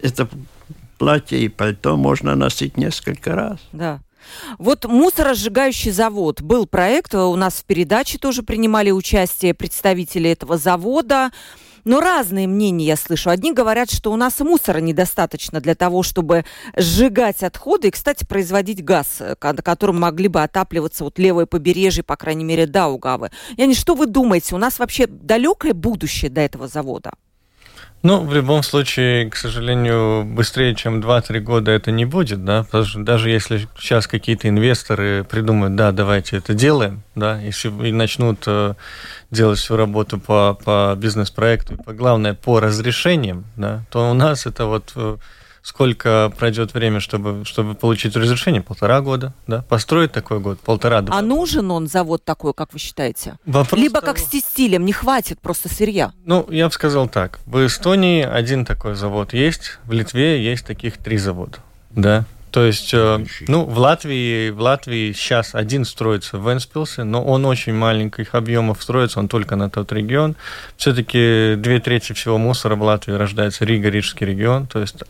это 0.00 0.28
платье 0.98 1.38
и 1.38 1.48
пальто 1.48 1.96
можно 1.96 2.34
носить 2.34 2.76
несколько 2.76 3.34
раз. 3.34 3.58
Да. 3.72 4.00
Вот 4.58 4.84
мусоросжигающий 4.84 5.90
завод. 5.90 6.42
Был 6.42 6.66
проект, 6.66 7.14
у 7.14 7.36
нас 7.36 7.54
в 7.54 7.64
передаче 7.64 8.18
тоже 8.18 8.42
принимали 8.42 8.90
участие 8.90 9.54
представители 9.54 10.30
этого 10.30 10.58
завода. 10.58 11.30
Но 11.88 12.00
разные 12.00 12.46
мнения 12.46 12.84
я 12.84 12.96
слышу. 12.96 13.30
Одни 13.30 13.50
говорят, 13.50 13.90
что 13.90 14.12
у 14.12 14.16
нас 14.16 14.38
мусора 14.40 14.76
недостаточно 14.76 15.58
для 15.58 15.74
того, 15.74 16.02
чтобы 16.02 16.44
сжигать 16.76 17.42
отходы 17.42 17.88
и, 17.88 17.90
кстати, 17.90 18.26
производить 18.26 18.84
газ, 18.84 19.16
э, 19.20 19.36
которым 19.36 19.98
могли 19.98 20.28
бы 20.28 20.42
отапливаться 20.42 21.04
вот 21.04 21.18
левое 21.18 21.46
побережье, 21.46 22.04
по 22.04 22.16
крайней 22.16 22.44
мере, 22.44 22.66
Даугавы. 22.66 23.30
Я 23.56 23.64
не 23.64 23.74
что 23.74 23.94
вы 23.94 24.04
думаете, 24.04 24.54
у 24.54 24.58
нас 24.58 24.78
вообще 24.78 25.06
далекое 25.06 25.72
будущее 25.72 26.30
до 26.30 26.42
этого 26.42 26.68
завода? 26.68 27.12
Ну, 28.02 28.24
в 28.24 28.32
любом 28.32 28.62
случае, 28.62 29.28
к 29.28 29.34
сожалению, 29.34 30.24
быстрее, 30.24 30.76
чем 30.76 31.00
2-3 31.00 31.40
года 31.40 31.72
это 31.72 31.90
не 31.90 32.04
будет, 32.04 32.44
да, 32.44 32.62
потому 32.62 32.84
что 32.84 33.00
даже 33.00 33.28
если 33.28 33.68
сейчас 33.76 34.06
какие-то 34.06 34.48
инвесторы 34.48 35.24
придумают, 35.24 35.74
да, 35.74 35.90
давайте 35.90 36.36
это 36.36 36.54
делаем, 36.54 37.02
да, 37.16 37.42
и, 37.42 37.50
и 37.50 37.92
начнут 37.92 38.44
э, 38.46 38.74
делать 39.32 39.58
всю 39.58 39.76
работу 39.76 40.20
по, 40.20 40.54
по 40.64 40.94
бизнес-проекту, 40.96 41.76
по, 41.76 41.92
главное, 41.92 42.34
по 42.34 42.60
разрешениям, 42.60 43.44
да, 43.56 43.82
то 43.90 44.08
у 44.08 44.14
нас 44.14 44.46
это 44.46 44.66
вот 44.66 44.92
э, 44.94 45.16
сколько 45.62 46.32
пройдет 46.38 46.74
время, 46.74 47.00
чтобы, 47.00 47.44
чтобы 47.44 47.74
получить 47.74 48.16
разрешение? 48.16 48.62
Полтора 48.62 49.00
года, 49.00 49.32
да? 49.46 49.62
Построить 49.68 50.12
такой 50.12 50.40
год, 50.40 50.60
полтора. 50.60 51.04
А 51.08 51.22
нужен 51.22 51.70
он 51.70 51.86
завод 51.86 52.24
такой, 52.24 52.54
как 52.54 52.72
вы 52.72 52.78
считаете? 52.78 53.38
Вопрос 53.46 53.80
Либо 53.80 54.00
того... 54.00 54.12
как 54.12 54.18
с 54.18 54.28
текстилем, 54.28 54.84
не 54.84 54.92
хватит 54.92 55.40
просто 55.40 55.68
сырья? 55.68 56.12
Ну, 56.24 56.46
я 56.50 56.66
бы 56.66 56.72
сказал 56.72 57.08
так. 57.08 57.40
В 57.46 57.64
Эстонии 57.66 58.22
один 58.22 58.64
такой 58.64 58.94
завод 58.94 59.32
есть, 59.32 59.78
в 59.84 59.92
Литве 59.92 60.42
есть 60.42 60.66
таких 60.66 60.98
три 60.98 61.18
завода, 61.18 61.58
да? 61.90 62.24
То 62.50 62.64
есть, 62.64 62.94
э, 62.94 63.24
ну, 63.46 63.64
в 63.64 63.78
Латвии, 63.78 64.50
в 64.50 64.60
Латвии 64.60 65.12
сейчас 65.12 65.54
один 65.54 65.84
строится 65.84 66.38
в 66.38 66.50
Энспилсе, 66.50 67.04
но 67.04 67.22
он 67.22 67.44
очень 67.44 67.74
маленьких 67.74 68.34
объемов 68.34 68.82
строится, 68.82 69.18
он 69.18 69.28
только 69.28 69.56
на 69.56 69.68
тот 69.68 69.92
регион. 69.92 70.34
Все-таки 70.76 71.56
две 71.56 71.78
трети 71.78 72.14
всего 72.14 72.38
мусора 72.38 72.74
в 72.76 72.82
Латвии 72.82 73.12
рождается 73.12 73.64
Рига, 73.64 73.90
Рижский 73.90 74.26
регион. 74.26 74.66
То 74.66 74.80
есть, 74.80 75.02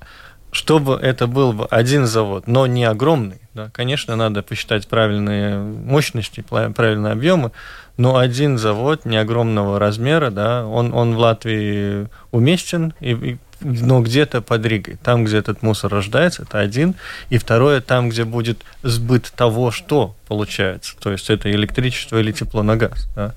чтобы 0.51 0.95
это 0.95 1.27
был 1.27 1.67
один 1.71 2.07
завод, 2.07 2.47
но 2.47 2.67
не 2.67 2.85
огромный, 2.85 3.41
да, 3.55 3.71
конечно, 3.73 4.17
надо 4.17 4.43
посчитать 4.43 4.89
правильные 4.89 5.59
мощности, 5.59 6.41
правильные 6.41 7.13
объемы, 7.13 7.53
но 7.97 8.17
один 8.17 8.59
завод 8.59 9.05
не 9.05 9.17
огромного 9.17 9.79
размера, 9.79 10.31
да, 10.31 10.65
он, 10.67 10.95
он 10.95 11.15
в 11.15 11.19
Латвии 11.19 12.09
уместен, 12.31 12.95
и, 13.01 13.13
и 13.13 13.39
но 13.61 14.01
где-то 14.03 14.41
под 14.41 14.65
Ригой. 14.67 14.99
Там, 15.03 15.25
где 15.25 15.39
этот 15.39 15.63
мусор 15.63 15.93
рождается, 15.93 16.43
это 16.43 16.61
один. 16.61 16.95
И 17.29 17.39
второе, 17.39 17.81
там, 17.81 18.09
где 18.09 18.25
будет 18.25 18.59
сбыт 18.83 19.33
того, 19.35 19.71
что 19.71 20.15
получается. 20.29 20.95
То 21.01 21.11
есть 21.11 21.29
это 21.29 21.51
электричество 21.51 22.19
или 22.19 22.31
тепло 22.33 22.63
на 22.63 22.77
газ. 22.77 23.09
Да. 23.17 23.35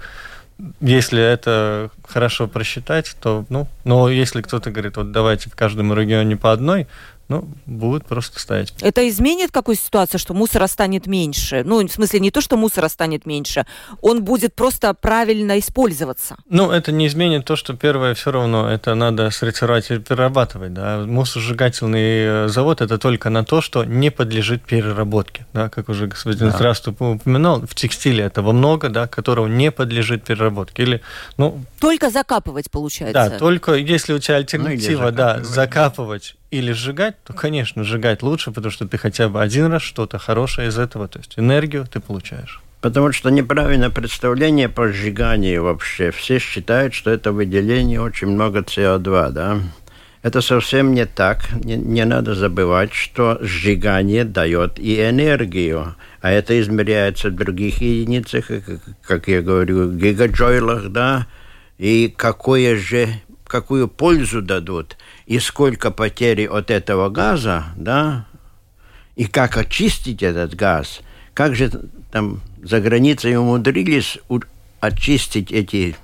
Если 0.80 1.22
это 1.22 1.90
хорошо 2.08 2.48
просчитать, 2.48 3.16
то, 3.20 3.46
ну, 3.50 3.68
но 3.84 4.10
если 4.10 4.42
кто-то 4.42 4.70
говорит, 4.70 4.98
вот 4.98 5.12
давайте 5.12 5.50
в 5.50 5.56
каждом 5.56 5.94
регионе 5.94 6.38
по 6.38 6.52
одной, 6.52 6.88
ну, 7.32 7.48
будут 7.66 8.06
просто 8.06 8.40
ставить. 8.40 8.74
Это 8.82 9.08
изменит 9.08 9.52
какую 9.52 9.76
ситуацию, 9.76 10.20
что 10.20 10.34
мусора 10.34 10.68
станет 10.68 11.08
меньше? 11.08 11.64
Ну, 11.66 11.88
в 11.88 11.92
смысле, 11.92 12.20
не 12.20 12.30
то, 12.30 12.42
что 12.42 12.58
мусора 12.58 12.90
станет 12.90 13.26
меньше, 13.26 13.66
он 14.02 14.24
будет 14.24 14.54
просто 14.54 14.94
правильно 14.94 15.58
использоваться. 15.58 16.36
Ну, 16.50 16.72
это 16.72 16.92
не 16.92 17.08
изменит 17.08 17.46
то, 17.46 17.56
что 17.56 17.74
первое 17.74 18.14
все 18.16 18.32
равно 18.32 18.70
это 18.70 18.96
надо 18.96 19.30
сортировать 19.32 19.92
и 19.92 20.00
перерабатывать. 20.00 20.74
Да? 20.74 21.06
Мусоросжигательный 21.08 22.46
э, 22.46 22.48
завод 22.50 22.82
это 22.82 22.98
только 22.98 23.30
на 23.30 23.46
то, 23.46 23.62
что 23.62 23.86
не 23.86 24.12
подлежит 24.12 24.64
переработке. 24.64 25.46
Да? 25.54 25.70
Как 25.70 25.88
уже 25.88 26.08
господин 26.08 26.50
да. 26.50 26.58
Здравствуй 26.58 26.94
упоминал, 27.00 27.62
в 27.62 27.76
текстиле 27.76 28.26
этого 28.26 28.52
много, 28.52 28.90
да, 28.90 29.08
которого 29.08 29.48
не 29.48 29.72
подлежит 29.72 30.24
переработке. 30.26 30.84
Или, 30.84 31.02
ну, 31.38 31.64
только 31.80 32.10
закапывать 32.10 32.70
получается. 32.70 33.30
Да, 33.30 33.38
только 33.38 33.76
если 33.76 34.12
у 34.12 34.20
тебя 34.20 34.36
альтернатива, 34.36 35.06
ну, 35.06 35.12
да, 35.12 35.44
закапывать 35.44 36.36
или 36.52 36.74
сжигать, 36.74 37.16
то, 37.24 37.34
конечно, 37.34 37.84
сжигать 37.84 38.22
лучше, 38.22 38.52
потому 38.52 38.72
что 38.72 38.88
ты 38.88 38.98
хотя 38.98 39.30
бы 39.30 39.42
один 39.42 39.68
раз 39.68 39.82
что-то 39.82 40.20
хорошее 40.20 40.68
из 40.68 40.78
этого, 40.78 41.08
то 41.08 41.18
есть 41.18 41.34
энергию 41.38 41.88
ты 41.92 42.02
получаешь. 42.02 42.62
Потому 42.82 43.12
что 43.14 43.30
неправильное 43.30 43.90
представление 43.90 44.68
по 44.68 44.90
сжиганию 44.90 45.64
вообще. 45.64 46.12
Все 46.12 46.40
считают, 46.40 46.94
что 46.94 47.12
это 47.12 47.32
выделение 47.32 48.02
очень 48.02 48.28
много 48.28 48.60
СО2, 48.60 49.32
да? 49.32 49.60
Это 50.24 50.42
совсем 50.42 50.94
не 50.94 51.06
так. 51.06 51.52
Не, 51.64 51.78
не 51.78 52.06
надо 52.06 52.34
забывать, 52.36 52.94
что 52.94 53.38
сжигание 53.42 54.26
дает 54.26 54.80
и 54.80 55.00
энергию. 55.00 55.96
А 56.22 56.32
это 56.32 56.60
измеряется 56.60 57.30
в 57.30 57.36
других 57.36 57.82
единицах, 57.82 58.50
как 59.04 59.28
я 59.28 59.42
говорю, 59.42 59.92
гигаджойлах, 59.92 60.90
да? 60.90 61.28
И 61.78 62.14
какое 62.16 62.78
же, 62.78 63.08
какую 63.46 63.88
пользу 63.88 64.42
дадут– 64.42 64.98
и 65.32 65.40
сколько 65.40 65.92
потери 65.92 66.46
от 66.46 66.70
этого 66.70 67.08
газа, 67.08 67.68
да, 67.78 68.26
и 69.16 69.24
как 69.28 69.56
очистить 69.56 70.24
этот 70.24 70.56
газ, 70.56 71.00
как 71.34 71.56
же 71.56 71.72
там 72.12 72.42
за 72.62 72.82
границей 72.82 73.38
умудрились 73.38 74.20
очистить 74.82 75.54
эти 75.54 75.96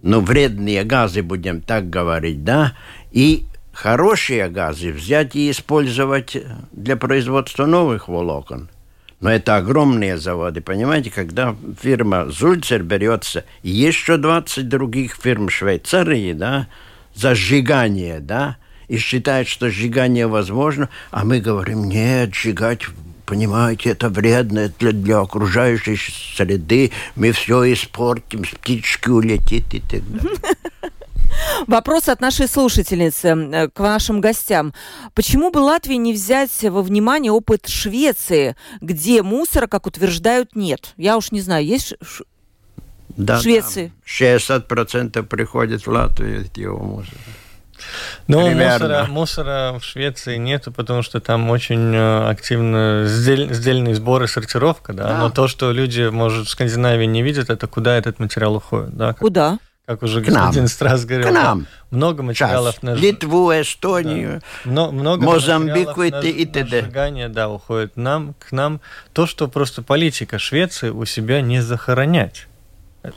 ну, 0.00 0.22
вредные 0.22 0.84
газы, 0.84 1.22
будем 1.22 1.60
так 1.60 1.90
говорить, 1.90 2.44
да, 2.44 2.72
и 3.10 3.44
хорошие 3.74 4.48
газы 4.48 4.90
взять 4.90 5.36
и 5.36 5.50
использовать 5.50 6.34
для 6.72 6.96
производства 6.96 7.66
новых 7.66 8.08
волокон. 8.08 8.70
Но 9.20 9.30
это 9.30 9.56
огромные 9.56 10.16
заводы, 10.16 10.62
понимаете, 10.62 11.10
когда 11.10 11.54
фирма 11.82 12.30
Зульцер 12.30 12.82
берется, 12.82 13.44
еще 13.62 14.16
20 14.16 14.66
других 14.66 15.16
фирм 15.16 15.50
Швейцарии, 15.50 16.32
да, 16.32 16.68
за 17.16 17.34
сжигание, 17.34 18.20
да, 18.20 18.58
и 18.88 18.98
считает, 18.98 19.48
что 19.48 19.70
сжигание 19.70 20.26
возможно, 20.26 20.88
а 21.10 21.24
мы 21.24 21.40
говорим, 21.40 21.84
нет, 21.88 22.34
сжигать 22.34 22.82
понимаете, 23.24 23.90
это 23.90 24.08
вредно 24.08 24.72
для, 24.78 24.92
для 24.92 25.18
окружающей 25.18 25.96
среды, 26.36 26.92
мы 27.16 27.32
все 27.32 27.72
испортим, 27.72 28.42
птички 28.42 29.08
улетит 29.08 29.74
и 29.74 29.80
так 29.80 30.08
далее. 30.08 30.38
Вопрос 31.66 32.08
от 32.08 32.20
нашей 32.20 32.48
слушательницы 32.48 33.28
э, 33.28 33.68
к 33.68 33.80
вашим 33.80 34.20
гостям. 34.20 34.72
Почему 35.14 35.50
бы 35.50 35.58
Латвии 35.58 35.96
не 35.96 36.12
взять 36.12 36.62
во 36.62 36.82
внимание 36.82 37.32
опыт 37.32 37.66
Швеции, 37.68 38.56
где 38.80 39.22
мусора, 39.22 39.66
как 39.66 39.86
утверждают, 39.86 40.54
нет? 40.54 40.94
Я 40.96 41.16
уж 41.16 41.32
не 41.32 41.40
знаю, 41.40 41.66
есть 41.66 41.94
да, 43.16 43.40
Швеции. 43.40 43.92
Да. 44.04 44.56
60% 44.56 45.22
приходит 45.24 45.86
в 45.86 45.90
Латвию 45.90 46.46
его 46.54 46.78
мусора. 46.78 47.18
Ну, 48.26 48.50
мусора, 48.50 49.06
мусора 49.08 49.78
в 49.78 49.84
Швеции 49.84 50.36
нету, 50.36 50.72
потому 50.72 51.02
что 51.02 51.20
там 51.20 51.50
очень 51.50 51.94
э, 51.94 52.28
активно 52.28 53.04
сдель, 53.06 53.52
сдельные 53.52 53.94
сборы, 53.94 54.26
сортировка, 54.28 54.92
да? 54.92 55.08
да. 55.08 55.18
Но 55.18 55.30
то, 55.30 55.46
что 55.46 55.72
люди, 55.72 56.08
может, 56.08 56.46
в 56.46 56.50
Скандинавии 56.50 57.06
не 57.06 57.22
видят, 57.22 57.50
это 57.50 57.66
куда 57.66 57.96
этот 57.96 58.18
материал 58.18 58.56
уходит, 58.56 58.96
да? 58.96 59.08
Как, 59.08 59.18
куда? 59.18 59.58
Как 59.86 60.02
уже 60.02 60.20
К 60.20 60.26
господин. 60.26 60.66
Страс 60.66 61.04
говорил. 61.04 61.28
К 61.28 61.32
нам. 61.32 61.66
Много 61.90 62.24
материалов 62.24 62.74
Сейчас. 62.74 62.82
на 62.82 62.94
Литву, 62.94 63.52
Эстонию, 63.52 64.40
да. 64.64 64.70
Но, 64.70 64.90
много 64.90 65.24
Мозамбику 65.24 66.02
и 66.02 66.10
т.д. 66.44 66.82
сжигание, 66.82 67.28
да, 67.28 67.48
уходит 67.48 67.96
нам, 67.96 68.34
к 68.34 68.50
нам. 68.50 68.80
То, 69.12 69.26
что 69.26 69.46
просто 69.46 69.82
политика 69.82 70.40
Швеции 70.40 70.90
у 70.90 71.04
себя 71.04 71.40
не 71.40 71.60
захоронять. 71.60 72.48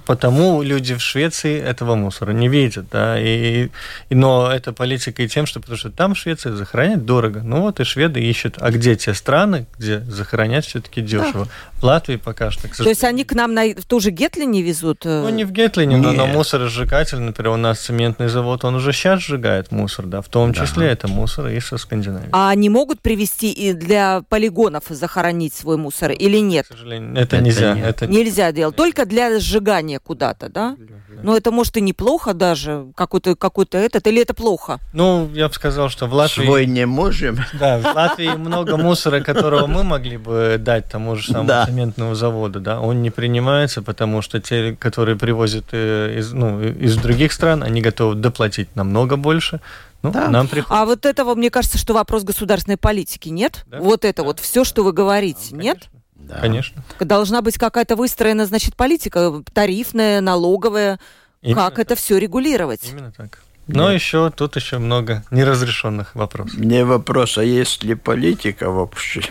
Потому 0.05 0.61
люди 0.61 0.95
в 0.95 1.01
Швеции 1.01 1.59
этого 1.59 1.95
мусора 1.95 2.31
не 2.31 2.47
видят, 2.47 2.85
да, 2.91 3.19
и, 3.19 3.69
и, 4.09 4.15
но 4.15 4.51
это 4.51 4.73
политика 4.73 5.23
и 5.23 5.27
тем, 5.27 5.45
что 5.45 5.59
потому 5.59 5.77
что 5.77 5.91
там 5.91 6.15
в 6.15 6.17
Швеции 6.17 6.51
захоронять 6.51 7.05
дорого. 7.05 7.41
Ну 7.43 7.61
вот 7.61 7.79
и 7.79 7.83
шведы 7.83 8.21
ищут, 8.21 8.55
а 8.59 8.71
где 8.71 8.95
те 8.95 9.13
страны, 9.13 9.67
где 9.77 9.99
захоронять 10.01 10.65
все-таки 10.65 11.01
дешево? 11.01 11.45
Да. 11.45 11.51
В 11.79 11.83
Латвии 11.83 12.17
пока 12.17 12.51
что. 12.51 12.67
То 12.67 12.89
есть 12.89 13.03
они 13.03 13.23
к 13.23 13.33
нам 13.33 13.53
на 13.53 13.63
в 13.69 13.85
ту 13.85 13.99
же 13.99 14.11
Гетлине 14.11 14.61
везут? 14.61 15.05
Э? 15.05 15.21
Ну 15.23 15.29
не 15.29 15.45
в 15.45 15.51
Гетлине, 15.51 15.97
но 15.97 16.11
на 16.11 16.25
мусоросжигатель, 16.25 17.19
например, 17.19 17.53
у 17.53 17.57
нас 17.57 17.79
цементный 17.79 18.27
завод, 18.27 18.65
он 18.65 18.75
уже 18.75 18.91
сейчас 18.91 19.21
сжигает 19.21 19.71
мусор, 19.71 20.05
да, 20.05 20.21
в 20.21 20.27
том 20.27 20.53
числе 20.53 20.87
да. 20.87 20.91
это 20.91 21.07
мусор 21.07 21.47
из 21.47 21.65
Скандинавии. 21.65 22.29
А 22.31 22.49
они 22.49 22.69
могут 22.69 23.01
привезти 23.01 23.51
и 23.51 23.73
для 23.73 24.23
полигонов 24.27 24.83
захоронить 24.89 25.53
свой 25.53 25.77
мусор 25.77 26.11
или 26.11 26.37
нет? 26.37 26.67
К 26.67 26.73
сожалению, 26.73 27.13
это, 27.13 27.37
это 27.37 27.41
нельзя. 27.41 27.73
Нет. 27.73 27.85
Это 27.85 28.07
нельзя 28.07 28.51
делать, 28.51 28.75
только 28.75 29.05
для 29.05 29.39
сжигания 29.39 29.78
сжигание 29.80 29.99
куда-то, 29.99 30.49
да? 30.49 30.75
Но 31.23 31.36
это 31.36 31.51
может 31.51 31.77
и 31.77 31.82
неплохо 31.82 32.34
даже, 32.34 32.88
какой-то 32.95 33.36
какой 33.36 33.65
этот, 33.71 34.07
или 34.07 34.21
это 34.21 34.34
плохо? 34.34 34.80
Ну, 34.93 35.30
я 35.34 35.47
бы 35.47 35.53
сказал, 35.53 35.89
что 35.89 36.07
в 36.07 36.13
Латвии... 36.13 36.45
Свой 36.45 36.65
не 36.65 36.86
можем. 36.86 37.38
Да, 37.59 37.77
в 37.80 37.95
Латвии 37.95 38.30
много 38.36 38.77
мусора, 38.77 39.21
которого 39.21 39.67
мы 39.67 39.84
могли 39.84 40.17
бы 40.17 40.57
дать 40.59 40.89
тому 40.89 41.15
же 41.15 41.32
самому 41.32 41.47
да. 41.47 41.65
цементному 41.65 42.15
заводу, 42.15 42.59
да, 42.59 42.80
он 42.80 43.01
не 43.01 43.09
принимается, 43.09 43.82
потому 43.82 44.21
что 44.21 44.39
те, 44.39 44.75
которые 44.80 45.17
привозят 45.17 45.65
э, 45.71 46.19
из, 46.19 46.32
ну, 46.32 46.61
из 46.61 46.95
других 46.97 47.34
стран, 47.34 47.63
они 47.63 47.82
готовы 47.82 48.15
доплатить 48.15 48.75
намного 48.75 49.17
больше, 49.17 49.59
ну, 50.01 50.11
да. 50.11 50.30
нам 50.30 50.47
приходится. 50.47 50.82
А 50.82 50.86
вот 50.86 51.05
этого, 51.05 51.36
мне 51.36 51.49
кажется, 51.49 51.77
что 51.77 51.93
вопрос 51.93 52.23
государственной 52.23 52.77
политики, 52.77 53.30
нет? 53.30 53.65
Да? 53.67 53.80
Вот 53.80 54.05
это 54.05 54.21
да. 54.21 54.23
вот 54.23 54.39
все, 54.39 54.63
что 54.63 54.84
вы 54.84 54.93
говорите, 54.93 55.49
ну, 55.51 55.61
нет? 55.61 55.89
Да. 56.30 56.39
Конечно. 56.39 56.84
Должна 56.99 57.41
быть 57.41 57.57
какая-то 57.57 57.95
выстроена, 57.95 58.45
значит, 58.45 58.75
политика 58.75 59.43
тарифная, 59.51 60.21
налоговая. 60.21 60.99
Именно 61.41 61.55
как 61.55 61.75
так. 61.75 61.80
это 61.80 61.95
все 61.95 62.17
регулировать? 62.17 62.88
Именно 62.91 63.11
так. 63.11 63.39
Но 63.67 63.91
Нет. 63.91 64.01
еще 64.01 64.32
тут 64.32 64.55
еще 64.55 64.77
много 64.77 65.23
неразрешенных 65.32 66.15
вопросов. 66.15 66.57
Не 66.59 66.84
вопрос, 66.86 67.38
а 67.38 67.43
есть 67.43 67.84
ли 67.84 67.95
политика 67.95 68.69
вообще? 68.69 69.21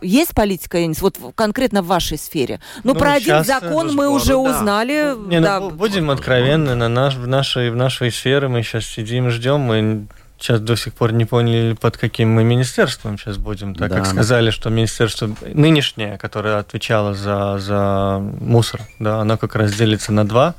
Есть 0.00 0.34
политика, 0.34 0.78
Янис, 0.78 1.00
вот 1.00 1.18
конкретно 1.34 1.82
в 1.82 1.86
вашей 1.86 2.18
сфере? 2.18 2.60
Ну, 2.84 2.92
ну 2.92 2.98
про 2.98 3.14
один 3.14 3.42
закон 3.42 3.94
мы 3.94 4.08
уже 4.08 4.32
да. 4.32 4.38
узнали. 4.38 5.14
Не, 5.28 5.40
ну, 5.40 5.46
да. 5.46 5.60
ну, 5.60 5.70
будем 5.70 6.10
откровенны, 6.10 6.74
на 6.74 6.88
наш, 6.88 7.16
в, 7.16 7.26
нашей, 7.26 7.70
в 7.70 7.76
нашей 7.76 8.10
сфере 8.12 8.48
мы 8.48 8.62
сейчас 8.62 8.84
сидим, 8.84 9.30
ждем, 9.30 9.60
мы 9.60 10.06
сейчас 10.38 10.60
до 10.60 10.76
сих 10.76 10.94
пор 10.94 11.12
не 11.12 11.24
поняли, 11.24 11.74
под 11.74 11.96
каким 11.96 12.30
мы 12.30 12.44
министерством 12.44 13.18
сейчас 13.18 13.38
будем, 13.38 13.74
так 13.74 13.90
да. 13.90 13.96
как 13.96 14.06
сказали, 14.06 14.50
что 14.50 14.70
министерство 14.70 15.30
нынешнее, 15.42 16.18
которое 16.18 16.58
отвечало 16.58 17.14
за, 17.14 17.58
за 17.58 18.18
мусор, 18.40 18.82
да, 18.98 19.20
оно 19.20 19.38
как 19.38 19.54
раз 19.54 19.74
делится 19.74 20.12
на 20.12 20.26
два, 20.26 20.54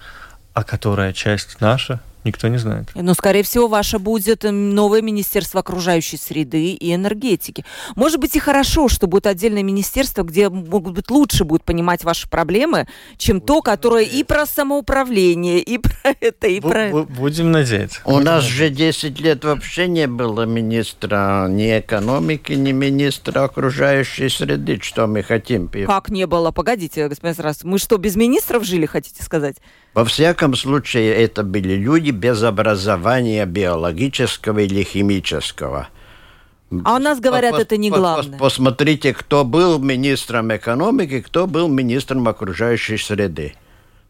а 0.53 0.63
которая 0.63 1.13
часть 1.13 1.61
наша, 1.61 1.99
никто 2.25 2.47
не 2.49 2.57
знает. 2.57 2.89
Но, 2.95 3.13
скорее 3.13 3.43
всего, 3.43 3.67
ваше 3.67 3.99
будет 3.99 4.43
новое 4.43 5.01
Министерство 5.01 5.61
окружающей 5.61 6.17
среды 6.17 6.71
и 6.73 6.93
энергетики. 6.93 7.63
Может 7.95 8.19
быть 8.19 8.35
и 8.35 8.39
хорошо, 8.39 8.89
что 8.89 9.07
будет 9.07 9.27
отдельное 9.27 9.63
министерство, 9.63 10.23
где 10.23 10.49
могут 10.49 10.93
быть 10.93 11.09
лучше 11.09 11.45
будут 11.45 11.63
понимать 11.63 12.03
ваши 12.03 12.27
проблемы, 12.29 12.87
чем 13.17 13.37
Будем 13.37 13.45
то, 13.47 13.61
которое 13.61 14.03
надеяться. 14.05 14.19
и 14.19 14.23
про 14.23 14.45
самоуправление, 14.45 15.59
и 15.61 15.77
про 15.77 15.93
это, 16.19 16.47
и 16.47 16.59
Бу- 16.59 16.69
про 16.69 16.81
это. 16.83 17.03
Будем 17.03 17.51
надеяться. 17.51 17.99
У 18.05 18.11
Будем 18.11 18.25
нас 18.25 18.43
надеяться. 18.43 18.57
же 18.57 18.69
10 18.69 19.19
лет 19.21 19.43
вообще 19.45 19.87
не 19.87 20.07
было 20.07 20.43
министра 20.45 21.47
ни 21.49 21.79
экономики, 21.79 22.53
ни 22.53 22.71
министра 22.71 23.43
окружающей 23.43 24.29
среды. 24.29 24.79
Что 24.81 25.07
мы 25.07 25.23
хотим? 25.23 25.69
Как 25.85 26.09
не 26.09 26.25
было? 26.27 26.51
Погодите, 26.51 27.07
господин 27.07 27.35
Сарас, 27.35 27.63
мы 27.63 27.77
что, 27.79 27.97
без 27.97 28.15
министров 28.15 28.63
жили, 28.63 28.85
хотите 28.85 29.23
сказать? 29.23 29.57
Во 29.93 30.03
всяком 30.03 30.55
случае, 30.55 31.13
это 31.13 31.43
были 31.43 31.75
люди 31.75 32.11
без 32.15 32.41
образования 32.43 33.45
биологического 33.45 34.59
или 34.59 34.83
химического. 34.83 35.89
А 36.83 36.95
у 36.95 36.99
нас 36.99 37.19
говорят, 37.19 37.51
пос, 37.51 37.61
это 37.61 37.77
не 37.77 37.91
главное. 37.91 38.39
Пос, 38.39 38.53
посмотрите, 38.53 39.13
кто 39.13 39.45
был 39.45 39.77
министром 39.77 40.55
экономики, 40.55 41.21
кто 41.21 41.45
был 41.45 41.67
министром 41.67 42.27
окружающей 42.27 42.97
среды. 42.97 43.53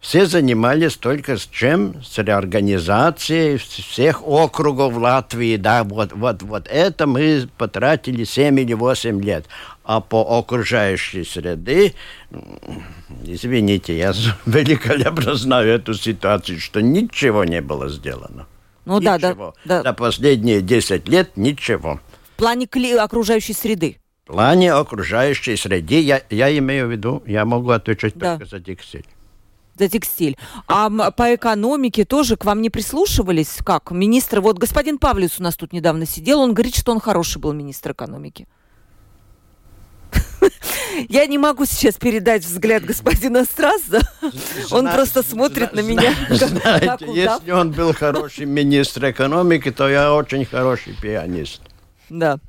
Все 0.06 0.28
занимались 0.28 0.98
только 0.98 1.36
с 1.36 1.48
чем? 1.48 2.04
С 2.04 2.20
реорганизацией 2.20 3.58
всех 3.58 4.22
округов 4.22 4.96
Латвии. 4.96 5.58
Да, 5.58 5.84
вот, 5.84 6.14
вот, 6.14 6.44
вот 6.44 6.68
это 6.70 7.08
мы 7.08 7.50
потратили 7.58 8.24
7 8.24 8.60
или 8.60 8.74
8 8.74 9.20
лет. 9.24 9.48
А 9.84 10.02
по 10.02 10.38
окружающей 10.38 11.24
среды, 11.24 11.96
извините, 13.24 13.98
я 13.98 14.14
великолепно 14.46 15.34
знаю 15.34 15.70
эту 15.70 15.96
ситуацию, 15.96 16.60
что 16.60 16.84
ничего 16.84 17.44
не 17.44 17.62
было 17.62 17.90
сделано. 17.90 18.46
Ну 18.86 19.00
ничего. 19.00 19.18
да, 19.18 19.34
да, 19.34 19.54
да. 19.66 19.82
За 19.82 19.94
последние 19.94 20.62
10 20.62 21.10
лет 21.10 21.36
ничего. 21.36 22.00
В 22.36 22.38
плане 22.38 22.68
окружающей 23.02 23.54
среды? 23.54 23.98
В 24.26 24.28
плане 24.28 24.72
окружающей 24.72 25.56
среды 25.56 26.00
я, 26.00 26.22
я 26.30 26.56
имею 26.56 26.90
в 26.90 26.92
виду, 26.92 27.24
я 27.26 27.44
могу 27.44 27.72
отвечать 27.72 28.14
да. 28.16 28.38
только 28.38 28.46
за 28.48 28.60
текстиль 28.60 29.06
за 29.78 29.90
текстиль. 29.90 30.38
А 30.68 30.90
по 31.12 31.36
экономике 31.36 32.06
тоже 32.06 32.38
к 32.38 32.46
вам 32.46 32.62
не 32.62 32.70
прислушивались? 32.70 33.58
Как? 33.64 33.92
Министр, 33.92 34.42
вот 34.42 34.58
господин 34.58 34.98
Павлис 34.98 35.40
у 35.40 35.44
нас 35.44 35.56
тут 35.56 35.74
недавно 35.74 36.06
сидел, 36.06 36.40
он 36.40 36.54
говорит, 36.54 36.76
что 36.76 36.92
он 36.92 37.00
хороший 37.00 37.40
был 37.40 37.54
министр 37.54 37.92
экономики. 37.92 38.48
Я 41.10 41.26
не 41.28 41.38
могу 41.38 41.66
сейчас 41.66 41.96
передать 41.96 42.44
взгляд 42.44 42.84
господина 42.84 43.44
Страсса. 43.46 44.02
Он 44.72 44.90
просто 44.90 45.24
смотрит 45.24 45.74
на 45.74 45.82
меня. 45.82 46.14
Знаете, 46.30 47.08
если 47.14 47.52
он 47.52 47.72
был 47.72 47.94
хороший 47.94 48.46
министр 48.46 49.12
экономики, 49.12 49.72
то 49.72 49.90
я 49.90 50.14
очень 50.14 50.46
хороший 50.46 50.96
пианист. 51.02 51.62
Да. 52.10 52.40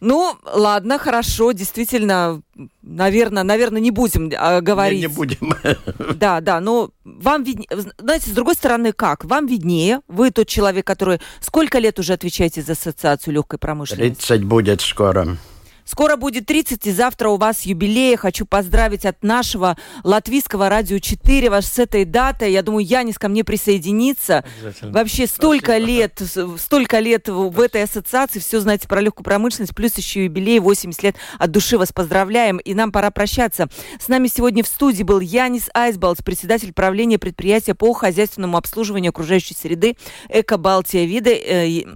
Ну, 0.00 0.36
ладно, 0.44 0.98
хорошо, 0.98 1.52
действительно, 1.52 2.42
наверное, 2.82 3.42
наверное, 3.42 3.80
не 3.80 3.90
будем 3.90 4.30
э, 4.30 4.60
говорить. 4.60 5.00
Не, 5.00 5.06
не 5.06 5.14
будем. 5.14 5.54
Да, 6.14 6.40
да, 6.40 6.60
но 6.60 6.90
вам 7.04 7.42
виднее, 7.42 7.68
знаете, 7.98 8.30
с 8.30 8.32
другой 8.32 8.54
стороны, 8.54 8.92
как? 8.92 9.24
Вам 9.24 9.46
виднее, 9.46 10.00
вы 10.08 10.30
тот 10.30 10.46
человек, 10.46 10.86
который 10.86 11.20
сколько 11.40 11.78
лет 11.78 11.98
уже 11.98 12.12
отвечаете 12.12 12.62
за 12.62 12.72
ассоциацию 12.72 13.34
легкой 13.34 13.58
промышленности? 13.58 14.14
30 14.14 14.44
будет 14.44 14.80
скоро. 14.80 15.36
Скоро 15.84 16.16
будет 16.16 16.46
30, 16.46 16.86
и 16.86 16.92
завтра 16.92 17.28
у 17.28 17.36
вас 17.36 17.62
юбилей. 17.62 18.16
Хочу 18.16 18.46
поздравить 18.46 19.04
от 19.04 19.22
нашего 19.22 19.76
латвийского 20.04 20.68
радио 20.68 20.98
4 20.98 21.50
вас 21.50 21.66
с 21.66 21.78
этой 21.78 22.04
датой. 22.04 22.52
Я 22.52 22.62
думаю, 22.62 22.86
Янис 22.86 23.18
ко 23.18 23.28
мне 23.28 23.44
присоединится. 23.44 24.44
Вообще 24.80 25.26
столько 25.26 25.72
Спасибо. 25.72 25.86
лет, 25.86 26.22
столько 26.58 26.98
лет 26.98 27.28
в 27.28 27.60
этой 27.60 27.82
ассоциации, 27.82 28.38
все 28.38 28.60
знаете 28.60 28.88
про 28.88 29.00
легкую 29.00 29.24
промышленность, 29.24 29.74
плюс 29.74 29.96
еще 29.96 30.24
юбилей 30.24 30.60
80 30.60 31.02
лет. 31.02 31.16
От 31.38 31.50
души 31.50 31.78
вас 31.78 31.92
поздравляем, 31.92 32.58
и 32.58 32.74
нам 32.74 32.92
пора 32.92 33.10
прощаться. 33.10 33.68
С 34.00 34.08
нами 34.08 34.28
сегодня 34.28 34.62
в 34.62 34.68
студии 34.68 35.02
был 35.02 35.20
Янис 35.20 35.68
Айсбалц, 35.74 36.22
председатель 36.22 36.72
правления 36.72 37.18
предприятия 37.18 37.74
по 37.74 37.92
хозяйственному 37.92 38.56
обслуживанию 38.56 39.10
окружающей 39.10 39.54
среды 39.54 39.96
Эко 40.28 40.58
Балтия 40.58 41.04
Виды. 41.04 41.86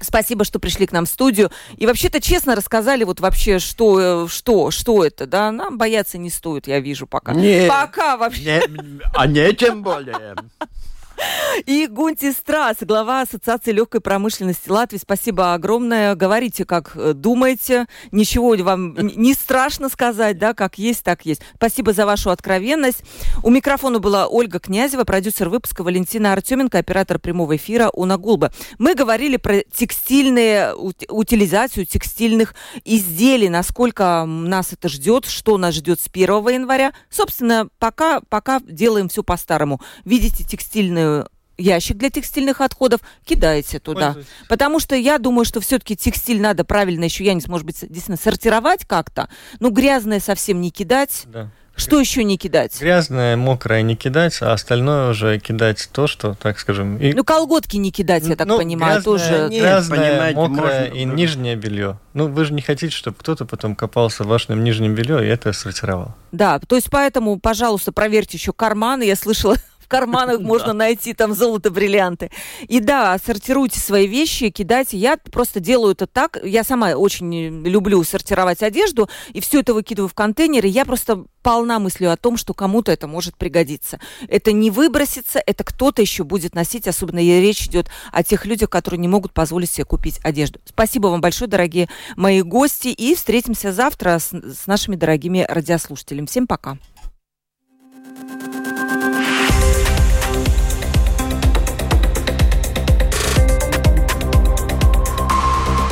Э, 0.00 0.04
Спасибо, 0.04 0.44
что 0.44 0.58
пришли 0.58 0.86
к 0.86 0.92
нам 0.92 1.06
в 1.06 1.08
студию. 1.08 1.50
И 1.76 1.86
вообще-то 1.86 2.20
честно 2.20 2.54
рассказали 2.54 3.04
вот 3.04 3.20
вообще, 3.20 3.58
что, 3.58 4.28
что, 4.28 4.70
что 4.70 5.04
это, 5.04 5.26
да? 5.26 5.52
Нам 5.52 5.78
бояться 5.78 6.18
не 6.18 6.30
стоит, 6.30 6.66
я 6.66 6.80
вижу 6.80 7.06
пока. 7.06 7.32
Не, 7.32 7.68
пока 7.68 8.16
вообще. 8.16 8.62
Не, 8.68 9.00
а 9.14 9.26
не 9.26 9.52
тем 9.54 9.82
более. 9.82 10.36
И 11.66 11.86
Гунти 11.86 12.32
Страс, 12.32 12.78
глава 12.80 13.22
Ассоциации 13.22 13.72
легкой 13.72 14.00
промышленности 14.00 14.70
Латвии. 14.70 14.98
Спасибо 14.98 15.54
огромное. 15.54 16.14
Говорите, 16.14 16.64
как 16.64 16.92
э, 16.94 17.12
думаете. 17.12 17.86
Ничего 18.12 18.56
вам 18.56 18.96
не 18.96 19.34
страшно 19.34 19.88
сказать, 19.88 20.38
да, 20.38 20.54
как 20.54 20.78
есть, 20.78 21.04
так 21.04 21.26
есть. 21.26 21.42
Спасибо 21.56 21.92
за 21.92 22.06
вашу 22.06 22.30
откровенность. 22.30 23.02
У 23.42 23.50
микрофона 23.50 23.98
была 23.98 24.26
Ольга 24.26 24.58
Князева, 24.58 25.04
продюсер 25.04 25.48
выпуска 25.48 25.82
Валентина 25.82 26.32
Артеменко, 26.32 26.78
оператор 26.78 27.18
прямого 27.18 27.56
эфира 27.56 27.90
Уна 27.92 28.16
Гулба. 28.16 28.52
Мы 28.78 28.94
говорили 28.94 29.36
про 29.36 29.60
текстильные, 29.60 30.74
утилизацию 30.74 31.86
текстильных 31.86 32.54
изделий, 32.84 33.48
насколько 33.48 34.24
нас 34.24 34.72
это 34.72 34.88
ждет, 34.88 35.26
что 35.26 35.58
нас 35.58 35.74
ждет 35.74 36.00
с 36.00 36.08
1 36.12 36.28
января. 36.48 36.92
Собственно, 37.10 37.68
пока, 37.78 38.20
пока 38.28 38.60
делаем 38.60 39.08
все 39.08 39.22
по-старому. 39.22 39.80
Видите 40.04 40.44
текстильную 40.44 41.09
ящик 41.60 41.96
для 41.98 42.10
текстильных 42.10 42.60
отходов, 42.60 43.00
кидаете 43.24 43.78
туда. 43.78 44.16
Потому 44.48 44.80
что 44.80 44.96
я 44.96 45.18
думаю, 45.18 45.44
что 45.44 45.60
все-таки 45.60 45.96
текстиль 45.96 46.40
надо 46.40 46.64
правильно 46.64 47.04
еще, 47.04 47.24
я 47.24 47.34
не 47.34 47.42
может 47.46 47.66
быть, 47.66 47.80
действительно 47.80 48.16
сортировать 48.16 48.84
как-то. 48.86 49.28
Ну, 49.60 49.70
грязное 49.70 50.20
совсем 50.20 50.60
не 50.60 50.70
кидать. 50.70 51.24
Да. 51.26 51.50
Что 51.76 51.98
еще 51.98 52.24
не 52.24 52.36
кидать? 52.36 52.78
Грязное, 52.78 53.38
мокрое 53.38 53.80
не 53.80 53.96
кидать, 53.96 54.42
а 54.42 54.52
остальное 54.52 55.10
уже 55.10 55.38
кидать 55.38 55.88
то, 55.92 56.06
что, 56.06 56.34
так 56.34 56.58
скажем... 56.58 56.98
И... 56.98 57.14
Ну, 57.14 57.24
колготки 57.24 57.76
не 57.78 57.90
кидать, 57.90 58.26
я 58.26 58.36
так 58.36 58.46
ну, 58.46 58.58
понимаю, 58.58 59.00
грязное, 59.00 59.04
тоже... 59.04 59.48
Нет, 59.48 59.62
грязное, 59.62 60.34
мокрое 60.34 60.88
можно... 60.88 60.94
и 60.94 61.04
нижнее 61.04 61.56
белье. 61.56 61.98
Ну, 62.12 62.28
вы 62.28 62.44
же 62.44 62.52
не 62.52 62.60
хотите, 62.60 62.94
чтобы 62.94 63.16
кто-то 63.18 63.46
потом 63.46 63.74
копался 63.74 64.24
в 64.24 64.26
вашем 64.26 64.62
нижнем 64.62 64.94
белье 64.94 65.24
и 65.24 65.28
это 65.28 65.54
сортировал. 65.54 66.14
Да, 66.32 66.58
то 66.58 66.76
есть 66.76 66.90
поэтому, 66.90 67.40
пожалуйста, 67.40 67.92
проверьте 67.92 68.36
еще 68.36 68.52
карманы. 68.52 69.04
Я 69.04 69.16
слышала, 69.16 69.56
карманах 69.90 70.40
можно 70.40 70.72
найти 70.72 71.12
там 71.12 71.34
золото, 71.34 71.70
бриллианты. 71.70 72.30
И 72.66 72.80
да, 72.80 73.18
сортируйте 73.18 73.78
свои 73.78 74.06
вещи, 74.06 74.48
кидайте. 74.48 74.96
Я 74.96 75.18
просто 75.18 75.60
делаю 75.60 75.92
это 75.92 76.06
так. 76.06 76.38
Я 76.42 76.64
сама 76.64 76.92
очень 76.92 77.66
люблю 77.66 78.02
сортировать 78.04 78.62
одежду, 78.62 79.10
и 79.34 79.40
все 79.40 79.60
это 79.60 79.74
выкидываю 79.74 80.08
в 80.08 80.14
контейнеры. 80.14 80.68
Я 80.68 80.86
просто 80.86 81.24
полна 81.42 81.78
мыслью 81.78 82.12
о 82.12 82.16
том, 82.16 82.36
что 82.36 82.54
кому-то 82.54 82.92
это 82.92 83.06
может 83.06 83.36
пригодиться. 83.36 83.98
Это 84.28 84.52
не 84.52 84.70
выбросится, 84.70 85.42
это 85.44 85.64
кто-то 85.64 86.02
еще 86.02 86.24
будет 86.24 86.54
носить, 86.54 86.86
особенно 86.86 87.18
и 87.18 87.40
речь 87.40 87.66
идет 87.66 87.88
о 88.12 88.22
тех 88.22 88.46
людях, 88.46 88.70
которые 88.70 88.98
не 88.98 89.08
могут 89.08 89.32
позволить 89.32 89.70
себе 89.70 89.84
купить 89.84 90.20
одежду. 90.22 90.60
Спасибо 90.64 91.08
вам 91.08 91.20
большое, 91.20 91.50
дорогие 91.50 91.88
мои 92.16 92.42
гости, 92.42 92.88
и 92.88 93.14
встретимся 93.14 93.72
завтра 93.72 94.18
с, 94.18 94.32
с 94.32 94.66
нашими 94.66 94.96
дорогими 94.96 95.44
радиослушателями. 95.48 96.26
Всем 96.26 96.46
пока. 96.46 96.78